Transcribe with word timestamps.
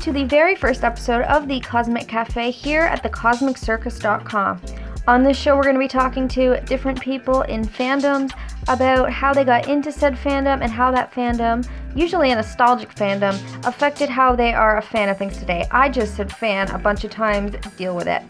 to 0.00 0.12
the 0.12 0.24
very 0.24 0.56
first 0.56 0.82
episode 0.82 1.22
of 1.24 1.46
the 1.46 1.60
Cosmic 1.60 2.08
Cafe 2.08 2.50
here 2.50 2.82
at 2.82 3.02
thecosmiccircus.com. 3.02 4.60
On 5.06 5.22
this 5.22 5.36
show, 5.36 5.54
we're 5.54 5.62
going 5.62 5.74
to 5.74 5.80
be 5.80 5.88
talking 5.88 6.26
to 6.28 6.58
different 6.62 6.98
people 6.98 7.42
in 7.42 7.62
fandoms 7.66 8.32
about 8.68 9.10
how 9.10 9.34
they 9.34 9.44
got 9.44 9.68
into 9.68 9.92
said 9.92 10.14
fandom 10.14 10.62
and 10.62 10.70
how 10.70 10.90
that 10.90 11.12
fandom, 11.12 11.68
usually 11.94 12.30
a 12.30 12.34
nostalgic 12.34 12.94
fandom, 12.94 13.34
affected 13.66 14.08
how 14.08 14.34
they 14.34 14.54
are 14.54 14.78
a 14.78 14.82
fan 14.82 15.10
of 15.10 15.18
things 15.18 15.36
today. 15.36 15.66
I 15.70 15.90
just 15.90 16.16
said 16.16 16.32
fan 16.32 16.70
a 16.70 16.78
bunch 16.78 17.04
of 17.04 17.10
times, 17.10 17.54
deal 17.76 17.94
with 17.94 18.08
it. 18.08 18.22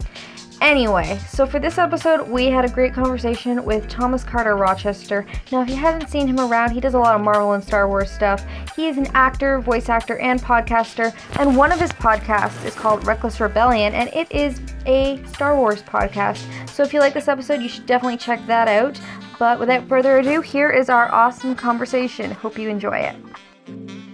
Anyway, 0.61 1.19
so 1.27 1.47
for 1.47 1.57
this 1.59 1.79
episode, 1.79 2.29
we 2.29 2.45
had 2.45 2.63
a 2.63 2.69
great 2.69 2.93
conversation 2.93 3.63
with 3.65 3.89
Thomas 3.89 4.23
Carter 4.23 4.55
Rochester. 4.55 5.25
Now, 5.51 5.63
if 5.63 5.69
you 5.69 5.75
haven't 5.75 6.07
seen 6.07 6.27
him 6.27 6.39
around, 6.39 6.69
he 6.69 6.79
does 6.79 6.93
a 6.93 6.99
lot 6.99 7.15
of 7.15 7.21
Marvel 7.21 7.53
and 7.53 7.63
Star 7.63 7.87
Wars 7.87 8.11
stuff. 8.11 8.45
He 8.75 8.87
is 8.87 8.97
an 8.97 9.07
actor, 9.15 9.59
voice 9.59 9.89
actor, 9.89 10.19
and 10.19 10.39
podcaster, 10.39 11.15
and 11.39 11.57
one 11.57 11.71
of 11.71 11.79
his 11.79 11.91
podcasts 11.93 12.63
is 12.63 12.75
called 12.75 13.07
Reckless 13.07 13.39
Rebellion, 13.39 13.95
and 13.95 14.09
it 14.13 14.31
is 14.31 14.61
a 14.85 15.21
Star 15.25 15.55
Wars 15.57 15.81
podcast. 15.81 16.45
So 16.69 16.83
if 16.83 16.93
you 16.93 16.99
like 16.99 17.15
this 17.15 17.27
episode, 17.27 17.63
you 17.63 17.67
should 17.67 17.87
definitely 17.87 18.17
check 18.17 18.45
that 18.45 18.67
out. 18.67 19.01
But 19.39 19.59
without 19.59 19.87
further 19.89 20.19
ado, 20.19 20.41
here 20.41 20.69
is 20.69 20.89
our 20.89 21.11
awesome 21.11 21.55
conversation. 21.55 22.29
Hope 22.29 22.59
you 22.59 22.69
enjoy 22.69 22.99
it. 22.99 24.10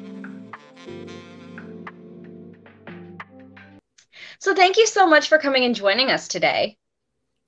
So 4.39 4.53
thank 4.53 4.77
you 4.77 4.87
so 4.87 5.07
much 5.07 5.27
for 5.27 5.37
coming 5.37 5.63
and 5.63 5.75
joining 5.75 6.09
us 6.09 6.27
today. 6.27 6.77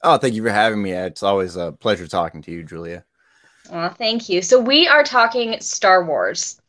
Oh, 0.02 0.18
thank 0.18 0.34
you 0.34 0.44
for 0.44 0.50
having 0.50 0.82
me. 0.82 0.92
It's 0.92 1.23
always 1.23 1.56
a 1.56 1.72
pleasure 1.72 2.08
talking 2.08 2.42
to 2.44 2.52
you, 2.52 2.64
Julia. 2.64 3.06
Oh, 3.72 3.90
thank 3.90 4.30
you. 4.30 4.42
So 4.42 4.59
we 4.59 4.88
are 4.88 5.04
talking 5.04 5.59
Star 5.62 6.04
Wars. 6.04 6.59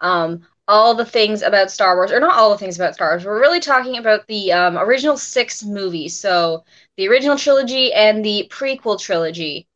Um, 0.00 0.46
all 0.68 0.94
the 0.94 1.04
things 1.04 1.42
about 1.42 1.70
Star 1.70 1.96
Wars, 1.96 2.12
or 2.12 2.20
not 2.20 2.36
all 2.36 2.50
the 2.50 2.58
things 2.58 2.76
about 2.76 2.94
Star 2.94 3.10
Wars. 3.10 3.24
We're 3.24 3.40
really 3.40 3.60
talking 3.60 3.96
about 3.96 4.26
the 4.26 4.52
um, 4.52 4.76
original 4.78 5.16
six 5.16 5.64
movies. 5.64 6.18
So 6.18 6.64
the 6.96 7.08
original 7.08 7.38
trilogy 7.38 7.92
and 7.92 8.24
the 8.24 8.50
prequel 8.50 9.00
trilogy. 9.00 9.67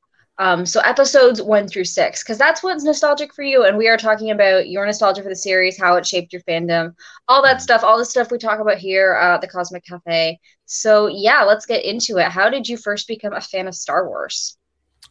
Um, 0.43 0.67
so 0.67 0.81
episodes 0.81 1.41
one 1.41 1.69
through 1.69 1.85
six, 1.85 2.25
because 2.25 2.37
that's 2.37 2.65
what's 2.65 2.83
nostalgic 2.83 3.33
for 3.33 3.45
you. 3.45 3.65
And 3.65 3.79
we 3.79 3.87
are 3.87 3.97
talking 3.97 4.33
about 4.33 4.69
your 4.69 4.85
nostalgia 4.85 5.23
for 5.23 5.29
the 5.29 5.37
series, 5.37 5.79
how 5.79 5.95
it 5.95 6.05
shaped 6.05 6.33
your 6.33 6.43
fandom, 6.43 6.97
all 7.29 7.45
that 7.45 7.59
mm-hmm. 7.59 7.63
stuff, 7.63 7.85
all 7.85 7.97
the 7.97 8.05
stuff 8.05 8.33
we 8.33 8.39
talk 8.39 8.59
about 8.59 8.79
here 8.79 9.15
uh, 9.15 9.37
at 9.37 9.41
the 9.41 9.47
Cosmic 9.47 9.85
Cafe. 9.85 10.41
So 10.67 11.07
yeah, 11.07 11.45
let's 11.45 11.65
get 11.65 11.85
into 11.85 12.17
it. 12.17 12.27
How 12.27 12.51
did 12.51 12.69
you 12.69 12.77
first 12.77 13.07
become 13.07 13.35
a 13.35 13.41
fan 13.41 13.69
of 13.69 13.77
Star 13.77 14.09
Wars? 14.09 14.59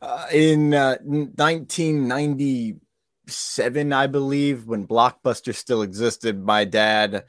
Uh, 0.01 0.25
in 0.33 0.73
uh, 0.73 0.97
1997, 1.05 3.93
I 3.93 4.07
believe, 4.07 4.67
when 4.67 4.85
Blockbuster 4.85 5.55
still 5.55 5.81
existed, 5.81 6.43
my 6.43 6.65
dad. 6.65 7.23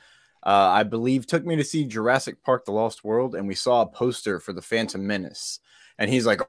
Uh, 0.45 0.71
I 0.73 0.83
believe 0.83 1.29
took 1.29 1.47
me 1.47 1.55
to 1.55 1.63
see 1.63 1.85
Jurassic 1.85 2.43
Park: 2.43 2.65
The 2.65 2.73
Lost 2.73 3.05
World, 3.05 3.37
and 3.37 3.47
we 3.47 3.55
saw 3.55 3.83
a 3.83 3.87
poster 3.87 4.41
for 4.41 4.53
the 4.53 4.61
Phantom 4.61 5.07
Menace. 5.07 5.61
And 5.99 6.11
he's 6.11 6.27
like, 6.27 6.41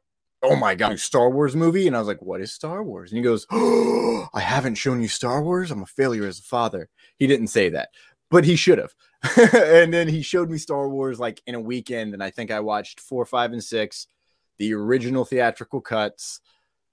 oh 0.44 0.56
my 0.56 0.76
god, 0.76 1.00
Star 1.00 1.30
Wars 1.30 1.56
movie? 1.56 1.88
And 1.88 1.96
I 1.96 2.00
was 2.00 2.08
like, 2.08 2.22
what 2.22 2.42
is 2.42 2.52
Star 2.52 2.84
Wars? 2.84 3.12
And 3.12 3.18
he 3.18 3.24
goes, 3.24 3.48
oh, 3.52 4.28
I 4.34 4.42
haven't 4.42 4.76
shown 4.76 5.02
you 5.02 5.08
Star 5.08 5.42
Wars. 5.42 5.72
I'm 5.72 5.82
a 5.82 5.88
failure 5.88 6.28
as 6.28 6.40
a 6.40 6.44
father. 6.44 6.90
He 7.18 7.28
didn't 7.28 7.48
say 7.48 7.70
that, 7.70 7.90
but 8.30 8.46
he 8.46 8.56
should 8.56 8.78
have. 8.78 8.94
and 9.54 9.94
then 9.94 10.10
he 10.10 10.22
showed 10.22 10.52
me 10.52 10.58
Star 10.58 10.90
Wars 10.90 11.20
like 11.20 11.42
in 11.48 11.56
a 11.56 11.60
weekend, 11.60 12.14
and 12.14 12.22
I 12.22 12.30
think 12.30 12.52
I 12.52 12.60
watched 12.60 13.00
four, 13.00 13.26
five, 13.26 13.54
and 13.54 13.64
six, 13.64 14.08
the 14.60 14.74
original 14.74 15.26
theatrical 15.26 15.82
cuts, 15.82 16.42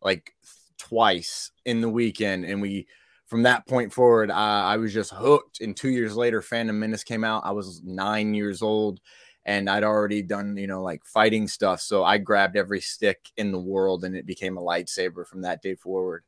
like 0.00 0.32
twice 0.78 1.50
in 1.64 1.80
the 1.80 1.90
weekend, 1.90 2.44
and 2.44 2.62
we. 2.62 2.86
From 3.26 3.44
that 3.44 3.64
point 3.68 3.92
forward, 3.92 4.28
I 4.28 4.76
was 4.78 4.92
just 4.92 5.12
hooked. 5.12 5.60
And 5.60 5.76
two 5.76 5.90
years 5.90 6.16
later, 6.16 6.42
Phantom 6.42 6.76
Menace 6.76 7.04
came 7.04 7.22
out. 7.22 7.46
I 7.46 7.52
was 7.52 7.80
nine 7.84 8.34
years 8.34 8.60
old 8.60 8.98
and 9.44 9.68
I'd 9.70 9.84
already 9.84 10.22
done, 10.22 10.56
you 10.56 10.66
know, 10.66 10.82
like 10.82 11.04
fighting 11.04 11.48
stuff. 11.48 11.80
So 11.80 12.04
I 12.04 12.18
grabbed 12.18 12.56
every 12.56 12.80
stick 12.80 13.30
in 13.36 13.52
the 13.52 13.58
world 13.58 14.04
and 14.04 14.14
it 14.14 14.26
became 14.26 14.56
a 14.56 14.62
lightsaber 14.62 15.26
from 15.26 15.42
that 15.42 15.62
day 15.62 15.74
forward. 15.74 16.24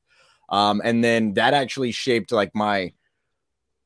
Um, 0.48 0.80
and 0.84 1.02
then 1.02 1.34
that 1.34 1.54
actually 1.54 1.92
shaped 1.92 2.32
like 2.32 2.54
my 2.54 2.92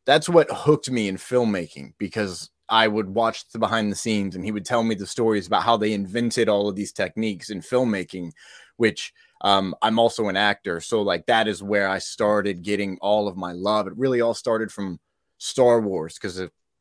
that's 0.05 0.29
what 0.29 0.49
hooked 0.51 0.91
me 0.91 1.09
in 1.09 1.17
filmmaking 1.17 1.95
because 1.99 2.51
I 2.69 2.89
would 2.89 3.09
watch 3.09 3.49
the 3.51 3.59
behind 3.59 3.91
the 3.91 3.97
scenes 3.97 4.35
and 4.35 4.45
he 4.45 4.53
would 4.53 4.65
tell 4.65 4.83
me 4.83 4.95
the 4.95 5.07
stories 5.07 5.47
about 5.47 5.63
how 5.63 5.77
they 5.77 5.93
invented 5.93 6.49
all 6.49 6.69
of 6.69 6.77
these 6.77 6.93
techniques 6.93 7.51
in 7.51 7.61
filmmaking, 7.61 8.33
which 8.77 9.13
um, 9.43 9.75
I'm 9.83 9.99
also 9.99 10.29
an 10.29 10.37
actor. 10.37 10.81
So, 10.81 11.03
like, 11.03 11.27
that 11.27 11.47
is 11.47 11.63
where 11.63 11.89
I 11.89 11.99
started 11.99 12.63
getting 12.63 12.99
all 13.01 13.29
of 13.29 13.37
my 13.37 13.53
love. 13.53 13.87
It 13.87 13.97
really 13.97 14.21
all 14.21 14.35
started 14.35 14.73
from 14.73 14.99
Star 15.39 15.81
Wars 15.81 16.15
because 16.15 16.41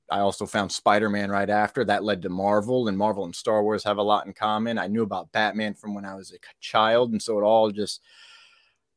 I 0.10 0.20
also 0.20 0.46
found 0.46 0.72
Spider 0.72 1.10
Man 1.10 1.30
right 1.30 1.50
after. 1.50 1.84
That 1.84 2.04
led 2.04 2.22
to 2.24 2.30
Marvel, 2.30 2.88
and 2.88 2.98
Marvel 2.98 3.26
and 3.26 3.36
Star 3.36 3.64
Wars 3.64 3.84
have 3.84 3.98
a 3.98 4.04
lot 4.04 4.26
in 4.26 4.34
common. 4.34 4.78
I 4.78 4.88
knew 4.88 5.04
about 5.04 5.32
Batman 5.32 5.74
from 5.74 5.96
when 5.96 6.06
I 6.06 6.16
was 6.16 6.32
a 6.32 6.38
child, 6.60 7.12
and 7.12 7.22
so 7.22 7.40
it 7.40 7.44
all 7.44 7.72
just 7.72 8.02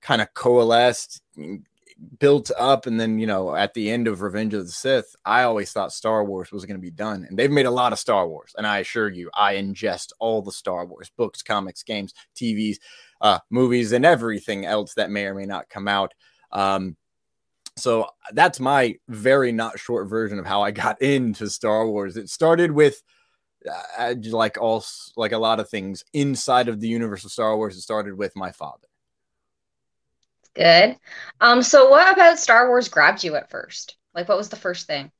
kind 0.00 0.20
of 0.20 0.32
coalesced, 0.34 1.22
built 2.18 2.50
up, 2.58 2.86
and 2.86 3.00
then 3.00 3.18
you 3.18 3.26
know 3.26 3.54
at 3.54 3.74
the 3.74 3.90
end 3.90 4.06
of 4.06 4.20
Revenge 4.20 4.54
of 4.54 4.66
the 4.66 4.72
Sith, 4.72 5.16
I 5.24 5.44
always 5.44 5.72
thought 5.72 5.92
Star 5.92 6.24
Wars 6.24 6.52
was 6.52 6.66
going 6.66 6.76
to 6.78 6.82
be 6.82 6.90
done, 6.90 7.24
and 7.28 7.38
they've 7.38 7.50
made 7.50 7.66
a 7.66 7.70
lot 7.70 7.92
of 7.92 7.98
Star 7.98 8.28
Wars, 8.28 8.54
and 8.56 8.66
I 8.66 8.78
assure 8.78 9.08
you, 9.08 9.30
I 9.34 9.54
ingest 9.54 10.12
all 10.18 10.42
the 10.42 10.52
Star 10.52 10.84
Wars 10.84 11.10
books, 11.16 11.42
comics, 11.42 11.82
games, 11.82 12.12
TVs, 12.36 12.76
uh, 13.20 13.38
movies, 13.50 13.92
and 13.92 14.04
everything 14.04 14.66
else 14.66 14.94
that 14.94 15.10
may 15.10 15.24
or 15.24 15.34
may 15.34 15.46
not 15.46 15.68
come 15.68 15.88
out. 15.88 16.12
Um, 16.52 16.96
so 17.78 18.08
that's 18.32 18.60
my 18.60 18.96
very 19.08 19.52
not 19.52 19.78
short 19.78 20.08
version 20.08 20.38
of 20.38 20.46
how 20.46 20.62
I 20.62 20.70
got 20.70 21.00
into 21.02 21.48
Star 21.48 21.86
Wars. 21.86 22.16
It 22.16 22.28
started 22.28 22.70
with 22.70 23.02
uh, 23.98 24.14
like 24.30 24.58
all 24.60 24.84
like 25.16 25.32
a 25.32 25.38
lot 25.38 25.60
of 25.60 25.68
things 25.68 26.04
inside 26.12 26.68
of 26.68 26.80
the 26.80 26.88
universe 26.88 27.24
of 27.24 27.32
Star 27.32 27.56
Wars. 27.56 27.76
It 27.76 27.82
started 27.82 28.16
with 28.16 28.36
my 28.36 28.52
father. 28.52 28.86
Good. 30.54 30.96
Um. 31.40 31.62
So, 31.62 31.88
what 31.88 32.12
about 32.12 32.38
Star 32.38 32.68
Wars 32.68 32.88
grabbed 32.88 33.22
you 33.22 33.36
at 33.36 33.50
first? 33.50 33.96
Like, 34.14 34.28
what 34.28 34.38
was 34.38 34.48
the 34.48 34.56
first 34.56 34.86
thing? 34.86 35.12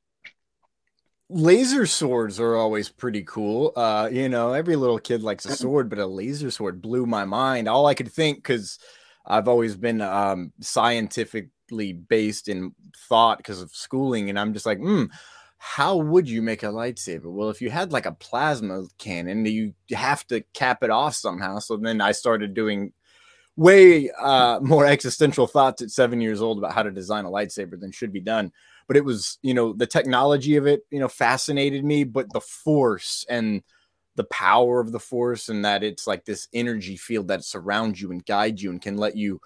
Laser 1.29 1.85
swords 1.85 2.39
are 2.39 2.55
always 2.55 2.89
pretty 2.89 3.23
cool. 3.23 3.71
Uh, 3.75 4.09
you 4.11 4.29
know, 4.29 4.51
every 4.51 4.75
little 4.75 4.97
kid 4.97 5.21
likes 5.21 5.45
a 5.45 5.55
sword, 5.55 5.87
but 5.87 5.99
a 5.99 6.05
laser 6.05 6.49
sword 6.49 6.81
blew 6.81 7.05
my 7.05 7.23
mind. 7.23 7.67
All 7.67 7.85
I 7.85 7.93
could 7.93 8.11
think 8.11 8.37
because 8.37 8.79
I've 9.25 9.47
always 9.47 9.77
been 9.77 10.01
um 10.01 10.51
scientific 10.59 11.49
based 11.71 12.47
in 12.47 12.73
thought 13.07 13.37
because 13.37 13.61
of 13.61 13.71
schooling, 13.71 14.29
and 14.29 14.39
I'm 14.39 14.53
just 14.53 14.65
like, 14.65 14.79
hmm, 14.79 15.05
how 15.57 15.97
would 15.97 16.29
you 16.29 16.41
make 16.41 16.63
a 16.63 16.67
lightsaber? 16.67 17.25
Well, 17.25 17.49
if 17.49 17.61
you 17.61 17.69
had 17.69 17.91
like 17.91 18.05
a 18.05 18.13
plasma 18.13 18.85
cannon, 18.97 19.45
you 19.45 19.73
have 19.91 20.25
to 20.27 20.41
cap 20.53 20.83
it 20.83 20.89
off 20.89 21.15
somehow. 21.15 21.59
So 21.59 21.75
then 21.75 21.99
I 21.99 22.13
started 22.13 22.53
doing 22.53 22.93
way 23.57 24.09
uh, 24.11 24.59
more 24.61 24.85
existential 24.85 25.47
thoughts 25.47 25.81
at 25.81 25.91
seven 25.91 26.21
years 26.21 26.41
old 26.41 26.57
about 26.57 26.73
how 26.73 26.81
to 26.81 26.91
design 26.91 27.25
a 27.25 27.29
lightsaber 27.29 27.77
than 27.77 27.91
should 27.91 28.13
be 28.13 28.21
done. 28.21 28.53
But 28.87 28.95
it 28.95 29.03
was, 29.03 29.37
you 29.41 29.53
know, 29.53 29.73
the 29.73 29.85
technology 29.85 30.55
of 30.55 30.65
it, 30.65 30.83
you 30.89 30.99
know, 30.99 31.09
fascinated 31.09 31.83
me, 31.83 32.05
but 32.05 32.31
the 32.31 32.41
force 32.41 33.25
and 33.29 33.61
the 34.15 34.23
power 34.25 34.79
of 34.79 34.93
the 34.93 34.99
force 34.99 35.49
and 35.49 35.63
that 35.65 35.83
it's 35.83 36.07
like 36.07 36.25
this 36.25 36.47
energy 36.53 36.95
field 36.95 37.27
that 37.27 37.43
surrounds 37.43 38.01
you 38.01 38.11
and 38.11 38.25
guides 38.25 38.63
you 38.63 38.69
and 38.69 38.81
can 38.81 38.97
let 38.97 39.15
you 39.15 39.39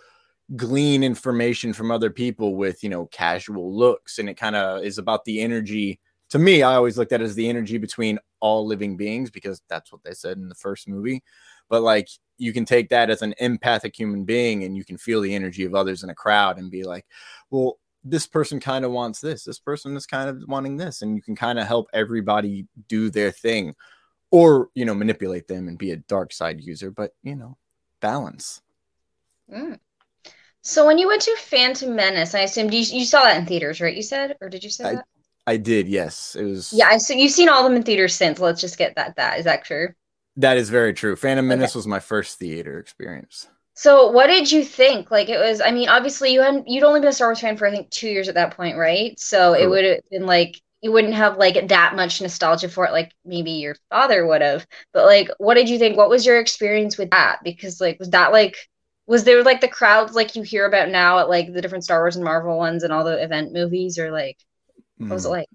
glean 0.56 1.04
information 1.04 1.74
from 1.74 1.92
other 1.92 2.10
people 2.10 2.56
with 2.56 2.84
you 2.84 2.90
know 2.90 3.06
casual 3.08 3.76
looks 3.76 4.20
and 4.20 4.30
it 4.30 4.36
kind 4.36 4.56
of 4.56 4.84
is 4.84 4.98
about 4.98 5.26
the 5.26 5.42
energy. 5.42 6.00
To 6.30 6.40
me 6.40 6.64
i 6.64 6.76
always 6.76 6.98
looked 6.98 7.12
at 7.12 7.22
as 7.22 7.36
the 7.36 7.48
energy 7.48 7.78
between 7.78 8.20
all 8.40 8.66
living 8.66 8.98
beings 8.98 9.30
because 9.30 9.62
that's 9.70 9.92
what 9.92 10.04
they 10.04 10.14
said 10.14 10.38
in 10.38 10.50
the 10.50 10.56
first 10.56 10.88
movie. 10.88 11.24
But 11.70 11.82
like 11.82 12.10
you 12.38 12.54
can 12.54 12.66
take 12.66 12.90
that 12.90 13.10
as 13.10 13.22
an 13.22 13.34
empathic 13.40 13.98
human 13.98 14.26
being 14.26 14.64
and 14.64 14.76
you 14.76 14.84
can 14.84 14.98
feel 14.98 15.22
the 15.22 15.36
energy 15.36 15.64
of 15.64 15.76
others 15.76 16.04
in 16.04 16.10
a 16.10 16.16
crowd 16.16 16.58
and 16.58 16.72
be 16.72 16.84
like 16.84 17.06
well 17.50 17.78
this 18.04 18.28
person 18.28 18.60
kind 18.60 18.84
of 18.84 18.92
wants 18.92 19.22
this. 19.22 19.46
This 19.46 19.60
person 19.60 19.96
is 19.96 20.06
kind 20.06 20.30
of 20.30 20.44
wanting 20.48 20.76
this. 20.76 21.02
And 21.02 21.16
you 21.16 21.22
can 21.22 21.38
kind 21.38 21.58
of 21.58 21.66
help 21.68 21.88
everybody 21.94 22.68
do 22.90 23.10
their 23.10 23.32
thing 23.32 23.76
or 24.32 24.70
you 24.74 24.84
know 24.84 24.96
manipulate 24.96 25.48
them 25.48 25.68
and 25.68 25.78
be 25.78 25.92
a 25.92 25.98
dark 25.98 26.34
side 26.34 26.60
user 26.60 26.90
but 26.92 27.12
you 27.22 27.36
know 27.36 27.56
balance. 28.02 28.62
Mm. 29.54 29.80
So 30.64 30.86
when 30.86 30.98
you 30.98 31.08
went 31.08 31.22
to 31.24 31.36
Phantom 31.38 31.94
Menace, 31.94 32.34
I 32.34 32.40
assumed 32.40 32.74
you, 32.74 32.80
you 32.80 33.06
saw 33.06 33.24
that 33.24 33.38
in 33.38 33.46
theaters, 33.46 33.82
right? 33.82 33.96
You 33.96 34.02
said, 34.02 34.38
or 34.40 34.48
did 34.48 34.64
you 34.64 34.70
say 34.70 34.86
I, 34.86 34.96
that? 34.96 35.06
I 35.46 35.58
did. 35.58 35.90
Yes, 35.90 36.38
it 36.40 36.46
was. 36.46 36.72
Yeah, 36.72 36.98
so 36.98 37.14
you've 37.14 37.32
seen 37.32 37.50
all 37.50 37.66
of 37.66 37.70
them 37.70 37.76
in 37.76 37.84
theaters 37.84 38.16
since. 38.16 38.40
Let's 38.40 38.62
just 38.62 38.78
get 38.78 38.96
that. 38.96 39.18
That 39.18 39.40
is 39.40 39.46
that 39.46 39.66
true? 39.66 39.90
That 40.38 40.56
is 40.58 40.70
very 40.70 40.94
true. 40.94 41.18
Phantom 41.18 41.46
Menace 41.46 41.72
okay. 41.72 41.80
was 41.80 41.86
my 41.86 42.00
first 42.00 42.40
theater 42.40 42.80
experience. 42.80 43.48
So 43.76 44.10
what 44.12 44.28
did 44.28 44.52
you 44.52 44.64
think? 44.64 45.12
Like 45.12 45.28
it 45.28 45.38
was. 45.38 45.60
I 45.60 45.72
mean, 45.72 45.90
obviously 45.90 46.32
you 46.32 46.42
hadn't. 46.42 46.70
You'd 46.70 46.86
only 46.86 47.02
been 47.02 47.10
a 47.10 47.14
Star 47.14 47.28
Wars 47.28 47.42
fan 47.42 47.58
for 47.58 47.68
I 47.68 47.72
think 47.72 47.90
two 47.90 48.08
years 48.08 48.30
at 48.30 48.36
that 48.36 48.56
point, 48.56 48.78
right? 48.78 49.20
So 49.20 49.54
it 49.54 49.70
would 49.70 49.84
have 49.84 50.00
been 50.10 50.26
like 50.26 50.62
you 50.82 50.92
wouldn't 50.94 51.14
have 51.14 51.38
like 51.38 51.68
that 51.70 51.96
much 51.96 52.22
nostalgia 52.22 52.70
for 52.70 52.86
it, 52.86 52.92
like 52.92 53.14
maybe 53.26 53.52
your 53.52 53.76
father 53.90 54.26
would 54.26 54.42
have. 54.42 54.66
But 54.94 55.06
like, 55.06 55.30
what 55.40 55.56
did 55.56 55.70
you 55.70 55.78
think? 55.78 55.98
What 55.98 56.10
was 56.10 56.26
your 56.26 56.40
experience 56.40 56.98
with 56.98 57.10
that? 57.12 57.40
Because 57.44 57.82
like, 57.82 58.00
was 58.00 58.10
that 58.12 58.32
like 58.32 58.56
was 59.06 59.24
there 59.24 59.44
like 59.44 59.62
the 59.62 59.68
crowds 59.68 60.14
like 60.14 60.36
you 60.36 60.44
hear 60.44 60.66
about 60.66 60.90
now 60.90 61.20
at 61.20 61.30
like 61.30 61.54
the 61.54 61.62
different 61.62 61.84
Star 61.84 62.02
Wars 62.02 62.16
and 62.16 62.24
Marvel 62.24 62.58
ones 62.58 62.84
and 62.84 62.94
all 62.94 63.04
the 63.04 63.22
event 63.22 63.54
movies, 63.54 63.98
or 63.98 64.12
like 64.12 64.38
what 64.98 65.10
was 65.10 65.26
it 65.26 65.30
hmm. 65.30 65.34
like? 65.34 65.50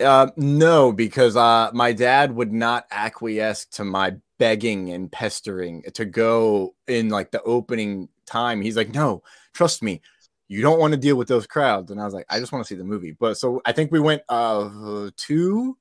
Uh, 0.00 0.30
no, 0.36 0.92
because 0.92 1.36
uh, 1.36 1.70
my 1.74 1.92
dad 1.92 2.34
would 2.34 2.52
not 2.52 2.86
acquiesce 2.90 3.64
to 3.66 3.84
my 3.84 4.14
begging 4.38 4.90
and 4.90 5.10
pestering 5.10 5.82
to 5.94 6.04
go 6.04 6.74
in 6.86 7.08
like 7.08 7.30
the 7.32 7.42
opening 7.42 8.08
time. 8.24 8.60
He's 8.60 8.76
like, 8.76 8.94
no, 8.94 9.22
trust 9.52 9.82
me, 9.82 10.00
you 10.46 10.62
don't 10.62 10.78
want 10.78 10.92
to 10.92 10.98
deal 10.98 11.16
with 11.16 11.28
those 11.28 11.46
crowds. 11.46 11.90
And 11.90 12.00
I 12.00 12.04
was 12.04 12.14
like, 12.14 12.26
I 12.28 12.38
just 12.38 12.52
want 12.52 12.64
to 12.64 12.68
see 12.68 12.78
the 12.78 12.84
movie. 12.84 13.12
But 13.12 13.36
so 13.36 13.60
I 13.64 13.72
think 13.72 13.90
we 13.90 14.00
went 14.00 14.22
uh 14.28 15.10
two 15.16 15.76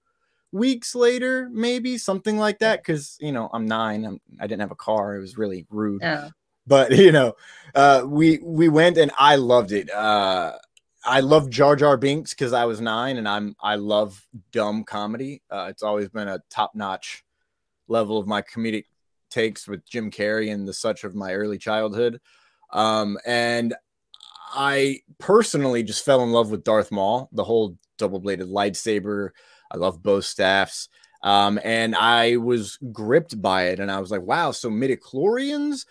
weeks 0.52 0.96
later, 0.96 1.50
maybe 1.52 1.98
something 1.98 2.38
like 2.38 2.60
that. 2.60 2.84
Cause 2.84 3.18
you 3.20 3.32
know, 3.32 3.50
I'm 3.54 3.66
9 3.66 4.06
I'm, 4.06 4.22
I 4.40 4.48
didn't 4.48 4.62
have 4.62 4.72
a 4.72 4.76
car. 4.76 5.16
It 5.16 5.22
was 5.22 5.38
really 5.38 5.68
rude. 5.70 6.04
Oh. 6.04 6.30
But 6.68 6.92
you 6.98 7.12
know, 7.12 7.34
uh, 7.74 8.04
we 8.06 8.40
we 8.44 8.70
went 8.70 8.98
and 8.98 9.12
I 9.18 9.38
loved 9.38 9.72
it. 9.72 9.92
Uh, 9.92 10.54
I 11.06 11.22
love 11.22 11.50
Jar 11.50 11.76
Jar 11.76 11.98
Binks 11.98 12.32
because 12.34 12.54
I 12.54 12.66
was 12.66 12.82
nine 12.82 13.18
and 13.18 13.28
I'm 13.28 13.56
I 13.62 13.76
love 13.76 14.26
dumb 14.52 14.84
comedy. 14.84 15.42
Uh, 15.50 15.68
it's 15.70 15.84
always 15.84 16.10
been 16.10 16.28
a 16.28 16.42
top 16.50 16.76
notch 16.76 17.24
level 17.88 18.18
of 18.18 18.28
my 18.28 18.42
comedic 18.42 18.86
takes 19.30 19.68
with 19.68 19.88
Jim 19.88 20.12
Carrey 20.12 20.52
and 20.54 20.68
the 20.68 20.74
such 20.74 21.04
of 21.04 21.16
my 21.16 21.34
early 21.34 21.58
childhood. 21.58 22.20
Um, 22.74 23.18
and 23.26 23.74
I 24.54 25.02
personally 25.18 25.84
just 25.84 26.04
fell 26.04 26.24
in 26.24 26.32
love 26.32 26.52
with 26.52 26.64
Darth 26.64 26.92
Maul, 26.92 27.30
the 27.32 27.44
whole 27.44 27.78
double 27.98 28.20
bladed 28.20 28.48
lightsaber. 28.48 29.30
I 29.72 29.78
love 29.78 30.02
bow 30.02 30.22
staffs. 30.22 30.90
Um, 31.24 31.60
and 31.64 31.96
I 31.96 32.38
was 32.38 32.78
gripped 32.92 33.42
by 33.42 33.68
it, 33.70 33.80
and 33.80 33.92
I 33.92 34.00
was 34.00 34.12
like, 34.12 34.22
wow, 34.22 34.52
so 34.52 34.70
midichlorians 34.70 35.86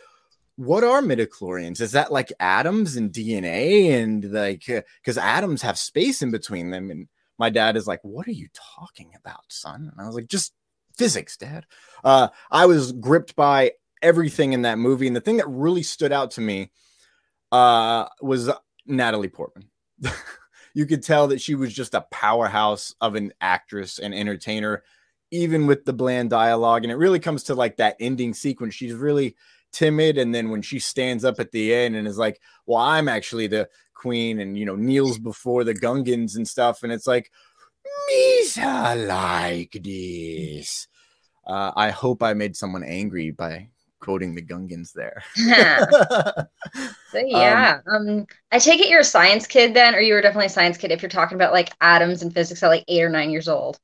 what 0.56 0.84
are 0.84 1.02
midichlorians? 1.02 1.80
Is 1.80 1.92
that 1.92 2.10
like 2.10 2.32
atoms 2.40 2.96
and 2.96 3.12
DNA 3.12 3.90
and 4.02 4.32
like 4.32 4.64
because 4.66 5.18
uh, 5.18 5.22
atoms 5.22 5.62
have 5.62 5.78
space 5.78 6.22
in 6.22 6.30
between 6.30 6.70
them? 6.70 6.90
And 6.90 7.08
my 7.38 7.50
dad 7.50 7.76
is 7.76 7.86
like, 7.86 8.00
"What 8.02 8.26
are 8.26 8.32
you 8.32 8.48
talking 8.54 9.12
about, 9.14 9.44
son?" 9.48 9.90
And 9.92 10.00
I 10.00 10.06
was 10.06 10.14
like, 10.14 10.28
"Just 10.28 10.54
physics, 10.96 11.36
dad." 11.36 11.66
Uh, 12.02 12.28
I 12.50 12.66
was 12.66 12.92
gripped 12.92 13.36
by 13.36 13.72
everything 14.02 14.54
in 14.54 14.62
that 14.62 14.78
movie, 14.78 15.06
and 15.06 15.14
the 15.14 15.20
thing 15.20 15.36
that 15.36 15.48
really 15.48 15.82
stood 15.82 16.12
out 16.12 16.32
to 16.32 16.40
me 16.40 16.70
uh, 17.52 18.06
was 18.22 18.50
Natalie 18.86 19.28
Portman. 19.28 19.68
you 20.74 20.86
could 20.86 21.02
tell 21.02 21.28
that 21.28 21.40
she 21.40 21.54
was 21.54 21.72
just 21.72 21.94
a 21.94 22.06
powerhouse 22.10 22.94
of 23.00 23.14
an 23.14 23.32
actress 23.42 23.98
and 23.98 24.14
entertainer, 24.14 24.84
even 25.30 25.66
with 25.66 25.84
the 25.84 25.92
bland 25.92 26.30
dialogue. 26.30 26.82
And 26.82 26.92
it 26.92 26.96
really 26.96 27.18
comes 27.20 27.44
to 27.44 27.54
like 27.54 27.76
that 27.76 27.96
ending 28.00 28.32
sequence. 28.32 28.74
She's 28.74 28.94
really 28.94 29.36
timid 29.76 30.16
and 30.16 30.34
then 30.34 30.48
when 30.48 30.62
she 30.62 30.78
stands 30.78 31.22
up 31.22 31.38
at 31.38 31.52
the 31.52 31.74
end 31.74 31.96
and 31.96 32.08
is 32.08 32.16
like 32.16 32.40
well 32.64 32.82
i'm 32.82 33.08
actually 33.08 33.46
the 33.46 33.68
queen 33.92 34.40
and 34.40 34.56
you 34.56 34.64
know 34.64 34.74
kneels 34.74 35.18
before 35.18 35.64
the 35.64 35.74
gungans 35.74 36.36
and 36.36 36.48
stuff 36.48 36.82
and 36.82 36.90
it's 36.90 37.06
like 37.06 37.30
misa 38.10 39.06
like 39.06 39.76
this. 39.82 40.88
Uh, 41.46 41.72
i 41.76 41.90
hope 41.90 42.22
i 42.22 42.32
made 42.32 42.56
someone 42.56 42.82
angry 42.82 43.30
by 43.30 43.68
quoting 44.00 44.34
the 44.34 44.42
gungans 44.42 44.92
there. 44.92 45.22
So 47.12 47.18
yeah 47.24 47.80
um, 47.86 48.08
um, 48.08 48.26
i 48.52 48.58
take 48.58 48.80
it 48.80 48.88
you're 48.88 49.00
a 49.00 49.04
science 49.04 49.46
kid 49.46 49.74
then 49.74 49.94
or 49.94 50.00
you 50.00 50.12
were 50.12 50.20
definitely 50.20 50.46
a 50.46 50.50
science 50.50 50.76
kid 50.76 50.90
if 50.90 51.00
you're 51.00 51.08
talking 51.08 51.36
about 51.36 51.52
like 51.52 51.72
atoms 51.80 52.22
and 52.22 52.32
physics 52.32 52.62
at 52.62 52.68
like 52.68 52.84
eight 52.88 53.02
or 53.02 53.08
nine 53.08 53.30
years 53.30 53.48
old 53.48 53.78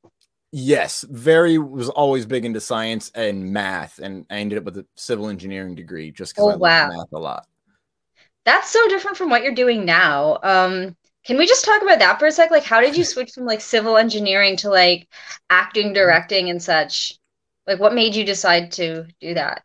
Yes, 0.55 1.03
very 1.09 1.57
was 1.57 1.89
always 1.89 2.27
big 2.27 2.45
into 2.45 2.61
science 2.61 3.11
and 3.15 3.53
math, 3.53 3.99
and 3.99 4.27
I 4.29 4.37
ended 4.37 4.59
up 4.59 4.65
with 4.65 4.77
a 4.77 4.87
civil 4.97 5.29
engineering 5.29 5.75
degree 5.75 6.11
just 6.11 6.35
because 6.35 6.45
oh, 6.45 6.51
I 6.51 6.57
wow. 6.57 6.89
love 6.89 6.93
math 6.99 7.13
a 7.15 7.19
lot. 7.19 7.47
That's 8.45 8.71
so 8.71 8.87
different 8.89 9.17
from 9.17 9.31
what 9.31 9.43
you're 9.43 9.55
doing 9.55 9.87
now. 9.87 10.39
Um, 10.43 10.95
can 11.25 11.39
we 11.39 11.47
just 11.47 11.65
talk 11.65 11.81
about 11.81 12.01
that 12.01 12.19
for 12.19 12.27
a 12.27 12.33
sec? 12.33 12.51
Like, 12.51 12.65
how 12.65 12.83
did 12.83 12.99
you 12.99 13.05
switch 13.05 13.33
from 13.33 13.47
like 13.47 13.63
civil 13.63 13.97
engineering 13.97 14.57
to 14.59 14.69
like 14.69 15.09
acting, 15.49 15.87
mm-hmm. 15.87 15.95
directing, 15.95 16.51
and 16.51 16.63
such? 16.63 17.19
Like, 17.67 17.81
what 17.81 17.95
made 17.95 18.15
you 18.15 18.25
decide 18.25 18.73
to 18.73 19.07
do 19.21 19.35
that? 19.35 19.63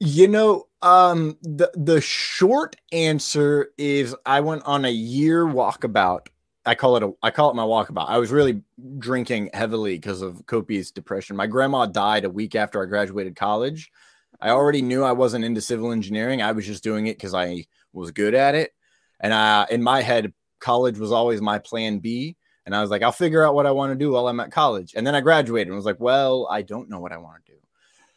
You 0.00 0.28
know, 0.28 0.68
um, 0.80 1.36
the 1.42 1.70
the 1.74 2.00
short 2.00 2.76
answer 2.92 3.72
is 3.76 4.16
I 4.24 4.40
went 4.40 4.62
on 4.64 4.86
a 4.86 4.90
year 4.90 5.44
walkabout 5.44 6.28
I 6.68 6.74
call 6.74 6.96
it 6.96 7.02
a 7.02 7.12
I 7.22 7.30
call 7.30 7.50
it 7.50 7.56
my 7.56 7.62
walkabout. 7.62 8.10
I 8.10 8.18
was 8.18 8.30
really 8.30 8.62
drinking 8.98 9.48
heavily 9.54 9.96
because 9.96 10.20
of 10.20 10.44
copious 10.44 10.90
depression. 10.90 11.34
My 11.34 11.46
grandma 11.46 11.86
died 11.86 12.26
a 12.26 12.30
week 12.30 12.54
after 12.54 12.82
I 12.82 12.84
graduated 12.84 13.36
college. 13.36 13.90
I 14.38 14.50
already 14.50 14.82
knew 14.82 15.02
I 15.02 15.12
wasn't 15.12 15.46
into 15.46 15.62
civil 15.62 15.92
engineering. 15.92 16.42
I 16.42 16.52
was 16.52 16.66
just 16.66 16.84
doing 16.84 17.06
it 17.06 17.16
because 17.16 17.32
I 17.32 17.64
was 17.94 18.10
good 18.10 18.34
at 18.34 18.54
it. 18.54 18.72
And 19.18 19.32
I, 19.32 19.66
in 19.70 19.82
my 19.82 20.02
head, 20.02 20.34
college 20.60 20.98
was 20.98 21.10
always 21.10 21.40
my 21.40 21.58
plan 21.58 22.00
B. 22.00 22.36
And 22.66 22.76
I 22.76 22.82
was 22.82 22.90
like, 22.90 23.02
I'll 23.02 23.12
figure 23.12 23.46
out 23.46 23.54
what 23.54 23.64
I 23.64 23.70
want 23.70 23.92
to 23.92 23.98
do 23.98 24.12
while 24.12 24.28
I'm 24.28 24.38
at 24.40 24.52
college. 24.52 24.92
And 24.94 25.06
then 25.06 25.14
I 25.14 25.22
graduated 25.22 25.68
and 25.68 25.76
was 25.76 25.86
like, 25.86 26.00
well, 26.00 26.46
I 26.50 26.60
don't 26.60 26.90
know 26.90 27.00
what 27.00 27.12
I 27.12 27.16
want 27.16 27.46
to 27.46 27.52
do. 27.52 27.58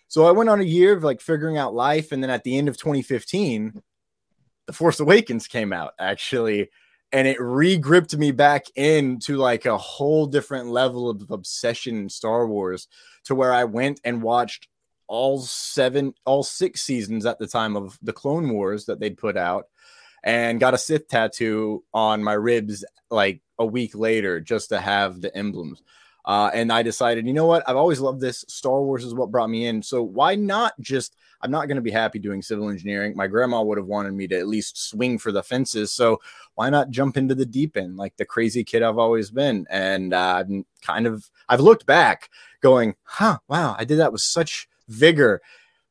So 0.10 0.26
I 0.26 0.32
went 0.32 0.50
on 0.50 0.60
a 0.60 0.66
year 0.66 0.92
of 0.92 1.06
like 1.06 1.22
figuring 1.22 1.58
out 1.58 1.74
life. 1.74 2.12
And 2.12 2.22
then 2.22 2.30
at 2.30 2.44
the 2.44 2.58
end 2.58 2.68
of 2.68 2.76
2015, 2.76 3.82
The 4.66 4.74
Force 4.74 5.00
Awakens 5.00 5.48
came 5.48 5.72
out 5.72 5.94
actually 5.98 6.70
and 7.12 7.28
it 7.28 7.40
re-gripped 7.40 8.16
me 8.16 8.32
back 8.32 8.66
into 8.76 9.38
like 9.38 9.66
a 9.66 9.78
whole 9.78 10.26
different 10.26 10.68
level 10.70 11.10
of 11.10 11.30
obsession 11.30 11.98
in 11.98 12.10
Star 12.10 12.48
Wars 12.48 12.88
to 13.26 13.36
where 13.36 13.54
I 13.54 13.66
went 13.66 14.00
and 14.04 14.22
watched 14.22 14.68
all 15.08 15.42
seven 15.42 16.14
all 16.26 16.42
six 16.42 16.82
seasons 16.82 17.26
at 17.26 17.38
the 17.38 17.48
time 17.48 17.76
of 17.76 18.00
the 18.02 18.14
Clone 18.14 18.50
Wars 18.50 18.86
that 18.86 19.00
they'd 19.00 19.18
put 19.18 19.36
out 19.36 19.68
and 20.24 20.60
got 20.60 20.74
a 20.74 20.78
Sith 20.78 21.08
tattoo 21.08 21.84
on 21.94 22.24
my 22.24 22.34
ribs 22.34 22.86
like 23.10 23.42
a 23.60 23.66
week 23.66 23.96
later 23.96 24.40
just 24.40 24.70
to 24.70 24.80
have 24.80 25.20
the 25.20 25.36
emblems. 25.36 25.82
Uh, 26.26 26.52
and 26.54 26.72
I 26.72 26.84
decided, 26.84 27.26
you 27.26 27.34
know 27.34 27.46
what? 27.46 27.68
I've 27.68 27.76
always 27.76 28.00
loved 28.00 28.22
this. 28.22 28.46
Star 28.48 28.82
Wars 28.82 29.04
is 29.04 29.14
what 29.14 29.32
brought 29.32 29.50
me 29.50 29.66
in. 29.66 29.82
So 29.82 30.04
why 30.04 30.36
not 30.36 30.80
just? 30.80 31.16
I'm 31.44 31.52
not 31.52 31.68
going 31.68 31.78
to 31.78 31.82
be 31.82 31.92
happy 31.92 32.20
doing 32.20 32.44
civil 32.44 32.70
engineering. 32.70 33.14
My 33.16 33.26
grandma 33.26 33.64
would 33.64 33.80
have 33.80 33.88
wanted 33.88 34.14
me 34.14 34.28
to 34.28 34.38
at 34.38 34.48
least 34.48 34.90
swing 34.90 35.18
for 35.18 35.32
the 35.32 35.42
fences. 35.42 35.92
So 35.92 36.22
why 36.54 36.70
not 36.70 36.92
jump 36.92 37.18
into 37.18 37.34
the 37.34 37.48
deep 37.48 37.78
end 37.78 37.98
like 37.98 38.16
the 38.18 38.26
crazy 38.26 38.64
kid 38.64 38.84
I've 38.84 39.00
always 39.00 39.32
been? 39.32 39.66
And 39.70 40.14
uh, 40.14 40.44
I'm 40.46 40.66
kind 40.84 41.08
of, 41.08 41.28
I've 41.50 41.60
looked 41.60 41.88
back 41.88 42.30
going, 42.62 42.96
huh, 43.04 43.40
wow, 43.48 43.76
I 43.78 43.86
did 43.86 43.98
that 43.98 44.12
with 44.12 44.22
such 44.22 44.70
vigor 44.88 45.42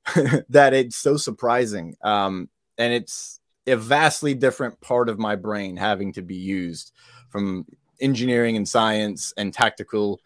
that 0.48 0.72
it's 0.72 0.96
so 0.96 1.16
surprising. 1.16 1.96
Um, 2.02 2.48
and 2.78 2.92
it's 2.92 3.40
a 3.66 3.76
vastly 3.76 4.34
different 4.34 4.80
part 4.80 5.08
of 5.08 5.18
my 5.18 5.36
brain 5.36 5.76
having 5.76 6.12
to 6.14 6.22
be 6.22 6.36
used 6.36 6.92
from 7.28 7.66
engineering 8.00 8.56
and 8.56 8.68
science 8.68 9.32
and 9.36 9.52
tactical 9.52 10.20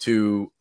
to 0.00 0.52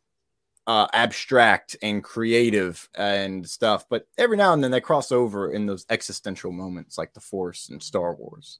uh, 0.67 0.88
abstract 0.93 1.75
and 1.82 2.03
creative 2.03 2.89
and 2.96 3.48
stuff. 3.48 3.86
But 3.89 4.08
every 4.17 4.38
now 4.38 4.53
and 4.53 4.63
then 4.63 4.72
they 4.72 4.82
cross 4.82 5.12
over 5.12 5.51
in 5.51 5.65
those 5.65 5.86
existential 5.89 6.51
moments 6.51 6.98
like 6.98 7.13
the 7.13 7.20
Force 7.20 7.70
and 7.70 7.82
Star 7.82 8.15
Wars. 8.15 8.60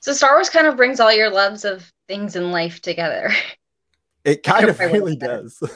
So 0.00 0.12
Star 0.12 0.34
Wars 0.34 0.50
kind 0.50 0.66
of 0.66 0.76
brings 0.76 1.00
all 1.00 1.12
your 1.12 1.30
loves 1.30 1.64
of 1.64 1.90
things 2.06 2.36
in 2.36 2.52
life 2.52 2.80
together. 2.80 3.30
It 4.24 4.42
kind 4.44 4.68
of 4.68 4.78
really 4.78 5.16
does. 5.16 5.62